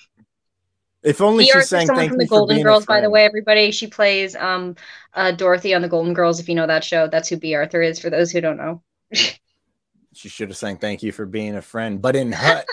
If 1.03 1.21
only 1.21 1.45
Bea 1.45 1.53
she 1.53 1.61
sang 1.63 1.87
someone 1.87 2.09
from 2.09 2.19
the 2.19 2.27
Golden 2.27 2.63
Girls, 2.63 2.85
by 2.85 3.01
the 3.01 3.09
way, 3.09 3.25
everybody. 3.25 3.71
She 3.71 3.87
plays 3.87 4.37
um 4.37 4.77
uh 5.15 5.33
Dorothy 5.33 5.75
on 5.75 5.83
the 5.83 5.89
Golden 5.89 6.13
Girls. 6.13 6.41
If 6.41 6.49
you 6.49 6.55
know 6.55 6.67
that 6.67 6.85
show, 6.85 7.09
that's 7.09 7.29
who 7.29 7.39
Bea 7.39 7.55
Arthur 7.55 7.83
is. 7.83 7.99
For 7.99 8.11
those 8.11 8.31
who 8.31 8.41
don't 8.41 8.59
know, 8.59 8.83
she 10.13 10.29
should 10.29 10.49
have 10.49 10.59
sang 10.59 10.77
"Thank 10.77 11.03
you 11.03 11.13
for 11.13 11.25
being 11.27 11.57
a 11.57 11.63
friend," 11.63 12.03
but 12.03 12.17
in 12.17 12.33
Hut 12.33 12.67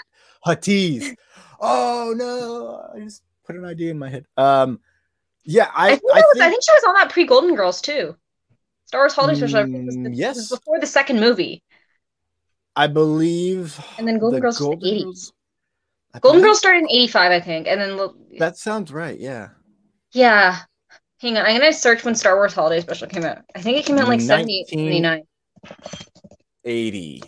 Huttese. 0.45 1.15
Oh 1.59 2.13
no! 2.15 2.91
I 2.93 3.03
just 3.03 3.23
put 3.45 3.55
an 3.55 3.65
idea 3.65 3.91
in 3.91 3.97
my 3.97 4.09
head. 4.09 4.25
Um, 4.35 4.81
yeah, 5.43 5.71
I 5.73 5.87
I 5.87 5.95
think, 5.95 6.11
I, 6.13 6.19
was, 6.19 6.39
I 6.41 6.49
think 6.49 6.63
she 6.63 6.71
was 6.73 6.83
on 6.83 6.93
that 6.95 7.09
pre 7.09 7.25
Golden 7.25 7.55
Girls 7.55 7.81
too. 7.81 8.15
Star 8.85 9.01
Wars 9.01 9.13
Holiday 9.13 9.37
Special. 9.37 9.63
Mm, 9.63 10.11
yes, 10.13 10.49
before 10.49 10.79
the 10.79 10.85
second 10.85 11.19
movie. 11.19 11.63
I 12.75 12.87
believe. 12.87 13.79
And 13.97 14.07
then 14.07 14.19
Golden 14.19 14.35
the 14.35 14.41
Girls 14.41 14.59
Golden 14.59 14.79
the 14.81 14.95
eighties. 14.95 15.33
Golden 16.21 16.41
Girls 16.41 16.57
started 16.57 16.79
in 16.79 16.89
eighty 16.89 17.07
five, 17.07 17.31
I 17.31 17.39
think, 17.39 17.67
and 17.67 17.79
then 17.79 18.09
that 18.39 18.57
sounds 18.57 18.91
right. 18.91 19.19
Yeah. 19.19 19.49
Yeah. 20.11 20.59
Hang 21.19 21.37
on, 21.37 21.45
I'm 21.45 21.59
gonna 21.59 21.73
search 21.73 22.03
when 22.03 22.15
Star 22.15 22.35
Wars 22.35 22.53
Holiday 22.53 22.79
Special 22.81 23.07
came 23.07 23.23
out. 23.23 23.39
I 23.55 23.61
think 23.61 23.77
it 23.77 23.85
came 23.85 23.97
out 23.97 24.07
like 24.07 24.21
78, 24.21 24.67
79. 24.69 25.23
80. 26.63 27.23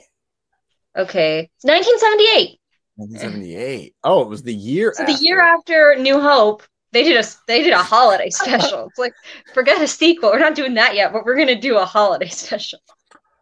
Okay, 0.95 1.49
1978. 1.63 2.59
1978. 2.97 3.95
Oh, 4.03 4.21
it 4.21 4.27
was 4.27 4.43
the 4.43 4.53
year. 4.53 4.93
So 4.95 5.03
after. 5.03 5.13
the 5.13 5.23
year 5.23 5.41
after 5.41 5.95
New 5.97 6.19
Hope, 6.19 6.63
they 6.91 7.03
did 7.03 7.23
a 7.23 7.27
they 7.47 7.63
did 7.63 7.73
a 7.73 7.81
holiday 7.81 8.29
special. 8.29 8.87
It's 8.87 8.99
like 8.99 9.13
forget 9.53 9.81
a 9.81 9.87
sequel. 9.87 10.31
We're 10.31 10.39
not 10.39 10.55
doing 10.55 10.75
that 10.75 10.95
yet, 10.95 11.11
but 11.13 11.25
we're 11.25 11.37
gonna 11.37 11.59
do 11.59 11.77
a 11.77 11.85
holiday 11.85 12.27
special. 12.29 12.79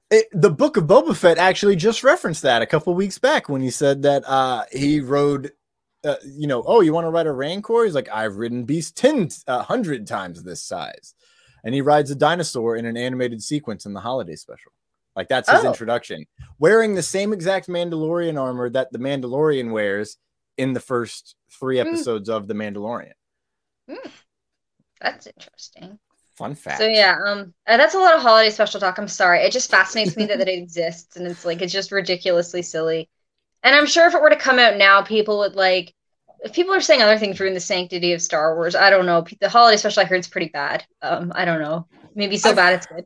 It, 0.10 0.28
the 0.32 0.50
book 0.50 0.78
of 0.78 0.86
Boba 0.86 1.16
Fett 1.16 1.38
actually 1.38 1.76
just 1.76 2.04
referenced 2.04 2.44
that 2.44 2.62
a 2.62 2.66
couple 2.66 2.94
weeks 2.94 3.20
back 3.20 3.50
when 3.50 3.62
he 3.62 3.70
said 3.70 4.04
that 4.04 4.24
uh, 4.28 4.64
he 4.72 5.02
rode, 5.02 5.52
uh, 6.06 6.16
you 6.26 6.48
know, 6.48 6.64
oh, 6.66 6.82
you 6.82 6.94
want 6.94 7.06
to 7.06 7.10
ride 7.10 7.28
a 7.28 7.32
Rancor? 7.32 7.84
He's 7.84 7.96
like, 7.96 8.10
I've 8.12 8.38
ridden 8.38 8.64
beasts 8.64 8.92
10, 8.92 9.30
uh, 9.48 9.58
100 9.58 10.08
times 10.08 10.44
this 10.44 10.64
size. 10.64 11.14
And 11.64 11.76
he 11.76 11.82
rides 11.82 12.10
a 12.10 12.16
dinosaur 12.16 12.78
in 12.78 12.86
an 12.86 12.96
animated 12.96 13.44
sequence 13.44 13.86
in 13.86 13.94
the 13.94 14.00
holiday 14.00 14.36
special. 14.36 14.72
Like 15.18 15.28
that's 15.28 15.50
his 15.50 15.66
oh. 15.66 15.68
introduction, 15.68 16.26
wearing 16.60 16.94
the 16.94 17.02
same 17.02 17.34
exact 17.34 17.68
Mandalorian 17.68 18.40
armor 18.40 18.70
that 18.70 18.94
the 18.94 19.00
Mandalorian 19.00 19.72
wears 19.72 20.18
in 20.58 20.74
the 20.74 20.80
first 20.80 21.36
three 21.50 21.80
hmm. 21.82 21.88
episodes 21.88 22.30
mm. 22.30 22.36
of 22.36 22.48
The 22.48 22.54
Mandalorian. 22.54 23.14
Mm, 23.90 24.12
that's 25.02 25.28
interesting. 25.28 26.00
Fun 26.38 26.54
fact. 26.54 26.78
So 26.78 26.86
yeah, 26.86 27.18
um, 27.26 27.52
uh, 27.66 27.78
that's 27.78 27.96
a 27.96 28.00
lot 28.00 28.16
of 28.16 28.22
holiday 28.22 28.52
special 28.52 28.80
talk. 28.80 29.00
I'm 29.00 29.08
sorry. 29.08 29.40
It 29.40 29.52
just 29.52 29.72
fascinates 29.72 30.16
me 30.16 30.28
that, 30.28 30.38
that 30.38 30.48
it 30.48 30.60
exists, 30.60 31.16
and 31.16 31.26
it's 31.26 31.44
like 31.44 31.64
it's 31.64 31.74
just 31.74 31.92
ridiculously 31.92 32.62
silly. 32.62 33.10
And 33.64 33.76
I'm 33.76 33.88
sure 33.88 34.08
if 34.08 34.14
it 34.14 34.22
were 34.22 34.30
to 34.30 34.36
come 34.36 34.60
out 34.60 34.78
now, 34.78 35.02
people 35.02 35.40
would 35.40 35.56
like. 35.56 35.96
If 36.42 36.54
people 36.54 36.76
are 36.76 36.82
saying 36.82 37.02
other 37.02 37.18
things 37.18 37.40
ruin 37.40 37.56
the 37.56 37.60
sanctity 37.60 38.14
of 38.14 38.22
Star 38.22 38.56
Wars, 38.56 38.76
I 38.76 38.92
don't 38.92 39.08
know. 39.08 39.26
The 39.42 39.50
holiday 39.50 39.78
special 39.78 40.04
I 40.04 40.06
heard 40.06 40.20
is 40.20 40.28
pretty 40.28 40.50
bad. 40.50 40.86
Um, 41.02 41.32
I 41.34 41.44
don't 41.44 41.60
know. 41.60 41.88
Maybe 42.14 42.38
so 42.38 42.52
I've, 42.52 42.56
bad 42.56 42.74
it's 42.76 42.86
good. 42.86 43.06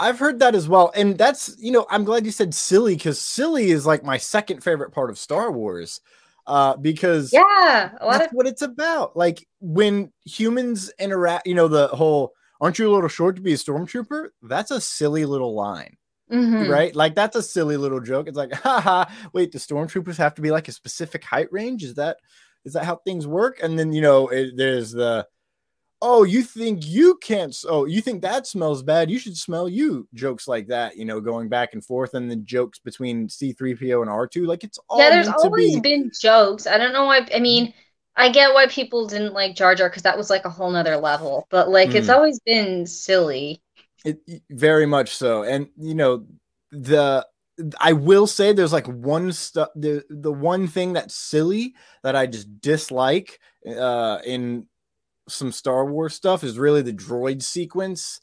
I've 0.00 0.18
heard 0.18 0.38
that 0.38 0.54
as 0.54 0.66
well, 0.66 0.90
and 0.96 1.18
that's 1.18 1.54
you 1.58 1.72
know 1.72 1.84
I'm 1.90 2.04
glad 2.04 2.24
you 2.24 2.32
said 2.32 2.54
silly 2.54 2.94
because 2.94 3.20
silly 3.20 3.70
is 3.70 3.84
like 3.84 4.02
my 4.02 4.16
second 4.16 4.64
favorite 4.64 4.92
part 4.92 5.10
of 5.10 5.18
Star 5.18 5.52
Wars 5.52 6.00
uh, 6.46 6.78
because 6.78 7.34
yeah, 7.34 7.90
that's 8.00 8.28
of- 8.28 8.32
what 8.32 8.46
it's 8.46 8.62
about. 8.62 9.14
Like 9.14 9.46
when 9.60 10.10
humans 10.24 10.90
interact, 10.98 11.46
you 11.46 11.54
know, 11.54 11.68
the 11.68 11.88
whole 11.88 12.32
"Aren't 12.62 12.78
you 12.78 12.90
a 12.90 12.94
little 12.94 13.10
short 13.10 13.36
to 13.36 13.42
be 13.42 13.52
a 13.52 13.56
stormtrooper?" 13.56 14.28
That's 14.42 14.70
a 14.70 14.80
silly 14.80 15.26
little 15.26 15.54
line. 15.54 15.98
Mm-hmm. 16.32 16.70
Right, 16.70 16.96
like 16.96 17.14
that's 17.14 17.36
a 17.36 17.42
silly 17.42 17.76
little 17.76 18.00
joke. 18.00 18.26
It's 18.26 18.38
like, 18.38 18.52
haha, 18.54 19.04
wait, 19.34 19.52
the 19.52 19.58
stormtroopers 19.58 20.16
have 20.16 20.34
to 20.36 20.42
be 20.42 20.50
like 20.50 20.68
a 20.68 20.72
specific 20.72 21.22
height 21.22 21.48
range? 21.52 21.84
Is 21.84 21.94
that 21.96 22.16
is 22.64 22.72
that 22.72 22.84
how 22.84 22.96
things 22.96 23.26
work? 23.26 23.60
And 23.62 23.78
then 23.78 23.92
you 23.92 24.00
know, 24.00 24.28
it, 24.28 24.56
there's 24.56 24.92
the 24.92 25.26
oh, 26.02 26.24
you 26.24 26.42
think 26.42 26.84
you 26.84 27.16
can't, 27.22 27.56
oh, 27.68 27.84
you 27.86 28.02
think 28.02 28.22
that 28.22 28.46
smells 28.46 28.82
bad. 28.82 29.08
You 29.08 29.20
should 29.20 29.36
smell 29.36 29.68
you. 29.68 30.08
Jokes 30.12 30.48
like 30.48 30.66
that, 30.66 30.96
you 30.96 31.04
know, 31.04 31.20
going 31.20 31.48
back 31.48 31.74
and 31.74 31.84
forth, 31.84 32.14
and 32.14 32.30
the 32.30 32.36
jokes 32.36 32.80
between 32.80 33.28
C3PO 33.28 34.02
and 34.02 34.10
R2. 34.10 34.46
Like 34.46 34.64
it's 34.64 34.78
all. 34.88 34.98
Yeah, 34.98 35.10
there's 35.10 35.28
always 35.28 35.76
be... 35.76 35.80
been 35.80 36.10
jokes. 36.20 36.66
I 36.66 36.76
don't 36.76 36.92
know 36.92 37.04
why. 37.04 37.26
I 37.34 37.38
mean, 37.38 37.72
I 38.16 38.30
get 38.30 38.52
why 38.52 38.66
people 38.66 39.06
didn't 39.06 39.32
like 39.32 39.56
Jar 39.56 39.74
Jar 39.74 39.88
because 39.88 40.02
that 40.02 40.18
was 40.18 40.30
like 40.30 40.44
a 40.44 40.50
whole 40.50 40.70
nother 40.70 40.96
level, 40.96 41.46
but 41.50 41.70
like 41.70 41.90
mm. 41.90 41.94
it's 41.94 42.08
always 42.08 42.38
been 42.40 42.86
silly. 42.86 43.62
It 44.04 44.20
very 44.50 44.86
much 44.86 45.16
so. 45.16 45.44
And, 45.44 45.68
you 45.78 45.94
know, 45.94 46.26
the 46.70 47.26
I 47.80 47.92
will 47.92 48.26
say 48.26 48.52
there's 48.52 48.72
like 48.72 48.86
one 48.86 49.32
stuff 49.32 49.68
the 49.76 50.04
the 50.08 50.32
one 50.32 50.66
thing 50.66 50.94
that's 50.94 51.14
silly 51.14 51.74
that 52.02 52.16
I 52.16 52.26
just 52.26 52.60
dislike 52.60 53.38
uh 53.78 54.18
in 54.24 54.66
some 55.28 55.52
Star 55.52 55.84
Wars 55.84 56.14
stuff 56.14 56.42
is 56.42 56.58
really 56.58 56.82
the 56.82 56.92
droid 56.92 57.42
sequence 57.42 58.20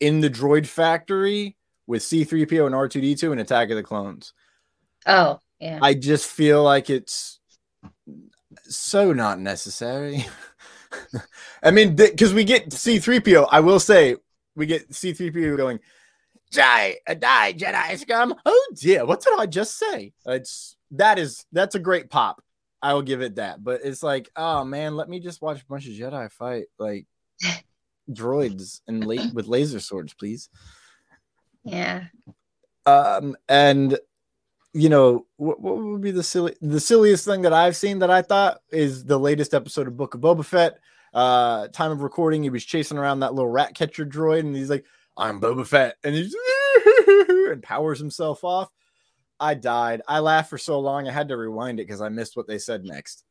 in 0.00 0.20
the 0.20 0.30
droid 0.30 0.66
factory 0.66 1.56
with 1.86 2.02
C3PO 2.02 2.66
and 2.66 2.74
R2D2 2.74 3.32
and 3.32 3.40
Attack 3.40 3.70
of 3.70 3.76
the 3.76 3.82
Clones. 3.82 4.32
Oh, 5.06 5.40
yeah. 5.58 5.78
I 5.82 5.94
just 5.94 6.26
feel 6.26 6.62
like 6.62 6.90
it's 6.90 7.37
so 8.64 9.12
not 9.12 9.38
necessary. 9.40 10.26
I 11.62 11.70
mean, 11.70 11.96
because 11.96 12.32
we 12.32 12.44
get 12.44 12.70
C3PO, 12.70 13.48
I 13.50 13.60
will 13.60 13.80
say, 13.80 14.16
we 14.56 14.66
get 14.66 14.90
C3PO 14.90 15.56
going, 15.56 15.80
Die, 16.50 16.96
a 17.06 17.14
die, 17.14 17.52
Jedi 17.52 17.98
scum. 17.98 18.34
Oh 18.46 18.72
dear, 18.74 19.04
what 19.04 19.22
did 19.22 19.38
I 19.38 19.46
just 19.46 19.78
say? 19.78 20.12
It's 20.24 20.76
that 20.92 21.18
is 21.18 21.44
that's 21.52 21.74
a 21.74 21.80
great 21.80 22.08
pop. 22.08 22.42
I 22.80 22.94
will 22.94 23.02
give 23.02 23.20
it 23.20 23.36
that. 23.36 23.62
But 23.62 23.82
it's 23.84 24.02
like, 24.02 24.30
oh 24.34 24.64
man, 24.64 24.96
let 24.96 25.08
me 25.08 25.20
just 25.20 25.42
watch 25.42 25.60
a 25.60 25.66
bunch 25.66 25.86
of 25.86 25.92
Jedi 25.92 26.30
fight 26.32 26.66
like 26.78 27.06
droids 28.10 28.80
and 28.88 29.04
la- 29.06 29.30
with 29.34 29.46
laser 29.46 29.80
swords, 29.80 30.14
please. 30.14 30.48
Yeah. 31.64 32.04
Um, 32.86 33.36
and 33.48 33.98
you 34.72 34.88
know 34.88 35.26
what, 35.36 35.60
what 35.60 35.78
would 35.78 36.00
be 36.00 36.10
the 36.10 36.22
silly 36.22 36.54
the 36.60 36.80
silliest 36.80 37.24
thing 37.24 37.42
that 37.42 37.52
I've 37.52 37.76
seen 37.76 38.00
that 38.00 38.10
I 38.10 38.22
thought 38.22 38.60
is 38.70 39.04
the 39.04 39.18
latest 39.18 39.54
episode 39.54 39.86
of 39.86 39.96
Book 39.96 40.14
of 40.14 40.20
Boba 40.20 40.44
Fett. 40.44 40.78
Uh, 41.14 41.68
time 41.68 41.90
of 41.90 42.02
recording, 42.02 42.42
he 42.42 42.50
was 42.50 42.64
chasing 42.64 42.98
around 42.98 43.20
that 43.20 43.34
little 43.34 43.50
rat 43.50 43.74
catcher 43.74 44.04
droid, 44.04 44.40
and 44.40 44.54
he's 44.54 44.70
like, 44.70 44.84
"I'm 45.16 45.40
Boba 45.40 45.66
Fett," 45.66 45.96
and 46.04 46.14
he's 46.14 46.36
and 47.06 47.62
powers 47.62 47.98
himself 47.98 48.44
off. 48.44 48.70
I 49.40 49.54
died. 49.54 50.02
I 50.06 50.18
laughed 50.18 50.50
for 50.50 50.58
so 50.58 50.80
long 50.80 51.08
I 51.08 51.12
had 51.12 51.28
to 51.28 51.36
rewind 51.36 51.80
it 51.80 51.86
because 51.86 52.00
I 52.00 52.08
missed 52.08 52.36
what 52.36 52.46
they 52.46 52.58
said 52.58 52.84
next. 52.84 53.24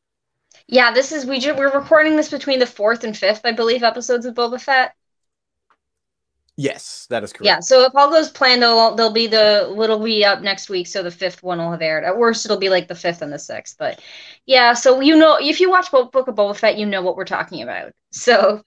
Yeah, 0.67 0.91
this 0.91 1.11
is 1.11 1.25
we 1.25 1.39
we're 1.51 1.71
recording 1.71 2.15
this 2.15 2.31
between 2.31 2.59
the 2.59 2.65
fourth 2.65 3.03
and 3.03 3.15
fifth, 3.15 3.41
I 3.43 3.51
believe, 3.51 3.83
episodes 3.83 4.25
of 4.25 4.33
Boba 4.33 4.59
Fett. 4.59 4.93
Yes, 6.59 7.05
that 7.11 7.23
is 7.23 7.31
correct. 7.31 7.45
Yeah, 7.45 7.59
so 7.59 7.83
if 7.83 7.95
all 7.95 8.09
goes 8.09 8.31
planned, 8.31 8.63
they'll 8.63 8.95
they'll 8.95 9.13
be 9.13 9.27
the 9.27 9.67
little 9.69 9.99
be 9.99 10.25
up 10.25 10.41
next 10.41 10.69
week, 10.69 10.87
so 10.87 11.03
the 11.03 11.11
fifth 11.11 11.43
one 11.43 11.59
will 11.59 11.69
have 11.69 11.83
aired. 11.83 12.03
At 12.03 12.17
worst, 12.17 12.45
it'll 12.45 12.57
be 12.57 12.69
like 12.69 12.87
the 12.87 12.95
fifth 12.95 13.21
and 13.21 13.31
the 13.31 13.37
sixth, 13.37 13.75
but 13.77 14.01
yeah. 14.47 14.73
So 14.73 14.99
you 14.99 15.15
know, 15.15 15.37
if 15.39 15.59
you 15.59 15.69
watch 15.69 15.91
Book 15.91 16.15
of 16.15 16.35
Boba 16.35 16.57
Fett, 16.57 16.79
you 16.79 16.87
know 16.87 17.03
what 17.03 17.15
we're 17.15 17.25
talking 17.25 17.61
about. 17.61 17.93
So 18.09 18.63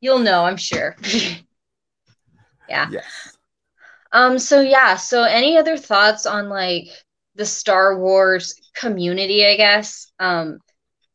you'll 0.00 0.18
know, 0.18 0.44
I'm 0.44 0.58
sure. 0.58 0.96
yeah. 2.68 2.88
Yes. 2.90 3.38
Um, 4.10 4.38
so 4.38 4.60
yeah, 4.60 4.96
so 4.96 5.22
any 5.22 5.56
other 5.56 5.78
thoughts 5.78 6.26
on 6.26 6.50
like 6.50 6.88
the 7.36 7.46
Star 7.46 7.98
Wars 7.98 8.60
community, 8.74 9.46
I 9.46 9.56
guess? 9.56 10.12
Um, 10.18 10.58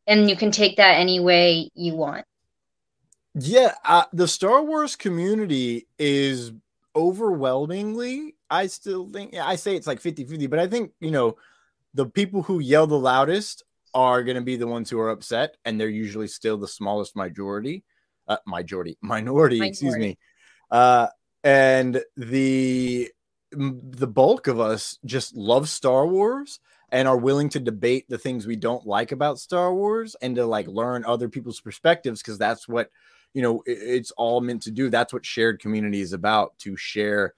and 0.07 0.29
you 0.29 0.35
can 0.35 0.49
take 0.49 0.77
that 0.77 0.95
any 0.95 1.19
way 1.19 1.69
you 1.75 1.93
want. 1.95 2.25
Yeah, 3.39 3.75
uh, 3.85 4.05
the 4.13 4.27
Star 4.27 4.63
Wars 4.63 4.95
community 4.95 5.87
is 5.99 6.51
overwhelmingly, 6.95 8.35
I 8.49 8.67
still 8.67 9.07
think, 9.07 9.33
yeah, 9.33 9.45
I 9.45 9.55
say 9.55 9.75
it's 9.75 9.87
like 9.87 9.99
50 9.99 10.25
50, 10.25 10.47
but 10.47 10.59
I 10.59 10.67
think, 10.67 10.91
you 10.99 11.11
know, 11.11 11.37
the 11.93 12.05
people 12.07 12.41
who 12.41 12.59
yell 12.59 12.87
the 12.87 12.97
loudest 12.97 13.63
are 13.93 14.23
going 14.23 14.35
to 14.35 14.41
be 14.41 14.55
the 14.55 14.67
ones 14.67 14.89
who 14.89 14.99
are 14.99 15.09
upset, 15.09 15.57
and 15.65 15.79
they're 15.79 15.89
usually 15.89 16.27
still 16.27 16.57
the 16.57 16.67
smallest 16.67 17.15
majority. 17.15 17.83
uh, 18.27 18.37
majority, 18.45 18.97
minority, 19.01 19.55
minority, 19.59 19.67
excuse 19.67 19.95
me. 19.97 20.17
Uh, 20.69 21.07
and 21.43 22.03
the 22.15 23.09
the 23.51 24.07
bulk 24.07 24.47
of 24.47 24.59
us 24.59 24.99
just 25.05 25.35
love 25.35 25.69
Star 25.69 26.05
Wars 26.05 26.59
and 26.91 27.07
are 27.07 27.17
willing 27.17 27.49
to 27.49 27.59
debate 27.59 28.05
the 28.09 28.17
things 28.17 28.45
we 28.45 28.57
don't 28.57 28.85
like 28.85 29.11
about 29.13 29.39
Star 29.39 29.73
Wars 29.73 30.15
and 30.21 30.35
to 30.35 30.45
like 30.45 30.67
learn 30.67 31.05
other 31.05 31.29
people's 31.29 31.61
perspectives 31.61 32.21
because 32.21 32.37
that's 32.37 32.67
what 32.67 32.89
you 33.33 33.41
know 33.41 33.63
it's 33.65 34.11
all 34.11 34.41
meant 34.41 34.63
to 34.63 34.71
do. 34.71 34.89
That's 34.89 35.13
what 35.13 35.25
shared 35.25 35.59
community 35.59 36.01
is 36.01 36.13
about 36.13 36.57
to 36.59 36.75
share 36.75 37.33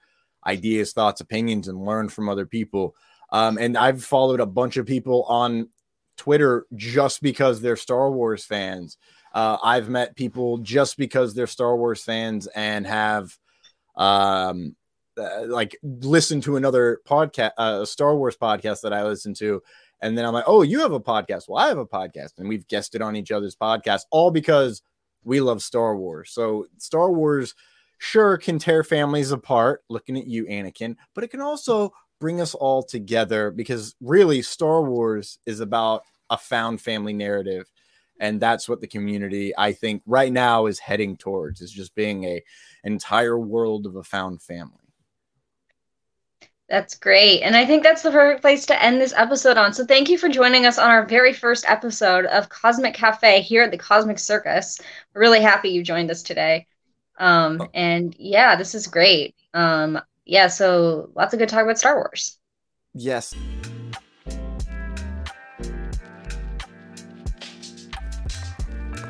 ideas, 0.46 0.92
thoughts, 0.92 1.20
opinions, 1.20 1.68
and 1.68 1.84
learn 1.84 2.08
from 2.08 2.28
other 2.28 2.46
people. 2.46 2.94
Um, 3.32 3.58
and 3.58 3.76
I've 3.76 4.02
followed 4.02 4.40
a 4.40 4.46
bunch 4.46 4.76
of 4.76 4.86
people 4.86 5.24
on 5.24 5.68
Twitter 6.16 6.66
just 6.74 7.22
because 7.22 7.60
they're 7.60 7.76
Star 7.76 8.10
Wars 8.10 8.44
fans. 8.44 8.96
Uh, 9.32 9.56
I've 9.62 9.88
met 9.88 10.16
people 10.16 10.58
just 10.58 10.96
because 10.96 11.34
they're 11.34 11.46
Star 11.46 11.76
Wars 11.76 12.02
fans 12.02 12.46
and 12.48 12.86
have 12.86 13.36
um, 13.96 14.74
uh, 15.16 15.46
like 15.46 15.78
listen 15.82 16.40
to 16.42 16.56
another 16.56 17.00
podcast, 17.06 17.52
uh, 17.58 17.80
a 17.82 17.86
Star 17.86 18.16
Wars 18.16 18.36
podcast 18.36 18.80
that 18.82 18.92
I 18.92 19.04
listen 19.04 19.34
to, 19.34 19.62
and 20.00 20.16
then 20.16 20.24
I'm 20.24 20.32
like, 20.32 20.44
oh, 20.46 20.62
you 20.62 20.80
have 20.80 20.92
a 20.92 21.00
podcast. 21.00 21.48
Well, 21.48 21.62
I 21.62 21.68
have 21.68 21.78
a 21.78 21.86
podcast, 21.86 22.38
and 22.38 22.48
we've 22.48 22.66
guested 22.66 23.02
on 23.02 23.16
each 23.16 23.30
other's 23.30 23.56
podcast, 23.56 24.02
all 24.10 24.30
because 24.30 24.82
we 25.24 25.40
love 25.40 25.62
Star 25.62 25.96
Wars. 25.96 26.30
So 26.30 26.66
Star 26.78 27.10
Wars 27.10 27.54
sure 27.98 28.36
can 28.38 28.58
tear 28.58 28.82
families 28.82 29.30
apart. 29.30 29.82
Looking 29.88 30.18
at 30.18 30.26
you, 30.26 30.46
Anakin, 30.46 30.96
but 31.14 31.24
it 31.24 31.28
can 31.28 31.40
also 31.40 31.92
bring 32.20 32.40
us 32.40 32.54
all 32.54 32.82
together 32.82 33.50
because 33.50 33.94
really 34.00 34.42
Star 34.42 34.82
Wars 34.82 35.38
is 35.46 35.60
about 35.60 36.02
a 36.30 36.38
found 36.38 36.80
family 36.80 37.12
narrative 37.12 37.70
and 38.20 38.38
that's 38.38 38.68
what 38.68 38.80
the 38.80 38.86
community 38.86 39.52
i 39.58 39.72
think 39.72 40.02
right 40.06 40.32
now 40.32 40.66
is 40.66 40.78
heading 40.78 41.16
towards 41.16 41.60
is 41.60 41.72
just 41.72 41.94
being 41.94 42.24
a 42.24 42.42
entire 42.84 43.38
world 43.38 43.86
of 43.86 43.96
a 43.96 44.04
found 44.04 44.40
family 44.40 44.79
that's 46.70 46.94
great. 46.94 47.42
And 47.42 47.56
I 47.56 47.66
think 47.66 47.82
that's 47.82 48.02
the 48.02 48.12
perfect 48.12 48.42
place 48.42 48.64
to 48.66 48.82
end 48.82 49.00
this 49.00 49.12
episode 49.16 49.56
on. 49.56 49.72
So 49.72 49.84
thank 49.84 50.08
you 50.08 50.16
for 50.16 50.28
joining 50.28 50.66
us 50.66 50.78
on 50.78 50.88
our 50.88 51.04
very 51.04 51.32
first 51.32 51.64
episode 51.68 52.26
of 52.26 52.48
Cosmic 52.48 52.94
Cafe 52.94 53.42
here 53.42 53.64
at 53.64 53.72
the 53.72 53.76
Cosmic 53.76 54.20
Circus. 54.20 54.80
We're 55.12 55.20
really 55.20 55.42
happy 55.42 55.70
you 55.70 55.82
joined 55.82 56.12
us 56.12 56.22
today. 56.22 56.68
Um, 57.18 57.68
and 57.74 58.14
yeah, 58.18 58.54
this 58.54 58.74
is 58.76 58.86
great. 58.86 59.34
Um, 59.52 60.00
yeah, 60.24 60.46
so 60.46 61.10
lots 61.16 61.34
of 61.34 61.40
good 61.40 61.48
talk 61.48 61.64
about 61.64 61.78
Star 61.78 61.96
Wars. 61.96 62.38
Yes. 62.94 63.34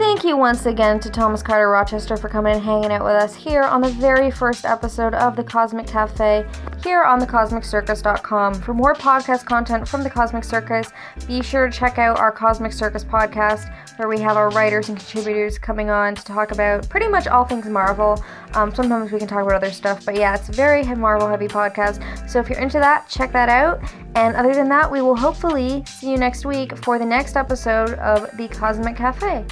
Thank 0.00 0.24
you 0.24 0.34
once 0.34 0.64
again 0.64 0.98
to 1.00 1.10
Thomas 1.10 1.42
Carter 1.42 1.68
Rochester 1.68 2.16
for 2.16 2.30
coming 2.30 2.54
and 2.54 2.64
hanging 2.64 2.90
out 2.90 3.04
with 3.04 3.12
us 3.12 3.34
here 3.34 3.64
on 3.64 3.82
the 3.82 3.90
very 3.90 4.30
first 4.30 4.64
episode 4.64 5.12
of 5.12 5.36
the 5.36 5.44
Cosmic 5.44 5.86
Cafe 5.86 6.46
here 6.82 7.04
on 7.04 7.20
thecosmiccircus.com. 7.20 8.54
For 8.54 8.72
more 8.72 8.94
podcast 8.94 9.44
content 9.44 9.86
from 9.86 10.02
the 10.02 10.08
Cosmic 10.08 10.44
Circus, 10.44 10.90
be 11.26 11.42
sure 11.42 11.68
to 11.68 11.78
check 11.78 11.98
out 11.98 12.18
our 12.18 12.32
Cosmic 12.32 12.72
Circus 12.72 13.04
podcast 13.04 13.70
where 13.98 14.08
we 14.08 14.18
have 14.20 14.38
our 14.38 14.48
writers 14.52 14.88
and 14.88 14.96
contributors 14.96 15.58
coming 15.58 15.90
on 15.90 16.14
to 16.14 16.24
talk 16.24 16.50
about 16.50 16.88
pretty 16.88 17.06
much 17.06 17.26
all 17.26 17.44
things 17.44 17.66
Marvel. 17.66 18.24
Um, 18.54 18.74
sometimes 18.74 19.12
we 19.12 19.18
can 19.18 19.28
talk 19.28 19.42
about 19.42 19.56
other 19.56 19.70
stuff, 19.70 20.06
but 20.06 20.16
yeah, 20.16 20.34
it's 20.34 20.48
a 20.48 20.52
very 20.52 20.82
Marvel 20.82 21.28
heavy 21.28 21.46
podcast. 21.46 22.00
So 22.26 22.40
if 22.40 22.48
you're 22.48 22.58
into 22.58 22.78
that, 22.78 23.06
check 23.10 23.32
that 23.32 23.50
out. 23.50 23.82
And 24.14 24.34
other 24.34 24.54
than 24.54 24.70
that, 24.70 24.90
we 24.90 25.02
will 25.02 25.16
hopefully 25.16 25.84
see 25.84 26.10
you 26.10 26.16
next 26.16 26.46
week 26.46 26.74
for 26.78 26.98
the 26.98 27.04
next 27.04 27.36
episode 27.36 27.98
of 27.98 28.34
the 28.38 28.48
Cosmic 28.48 28.96
Cafe. 28.96 29.44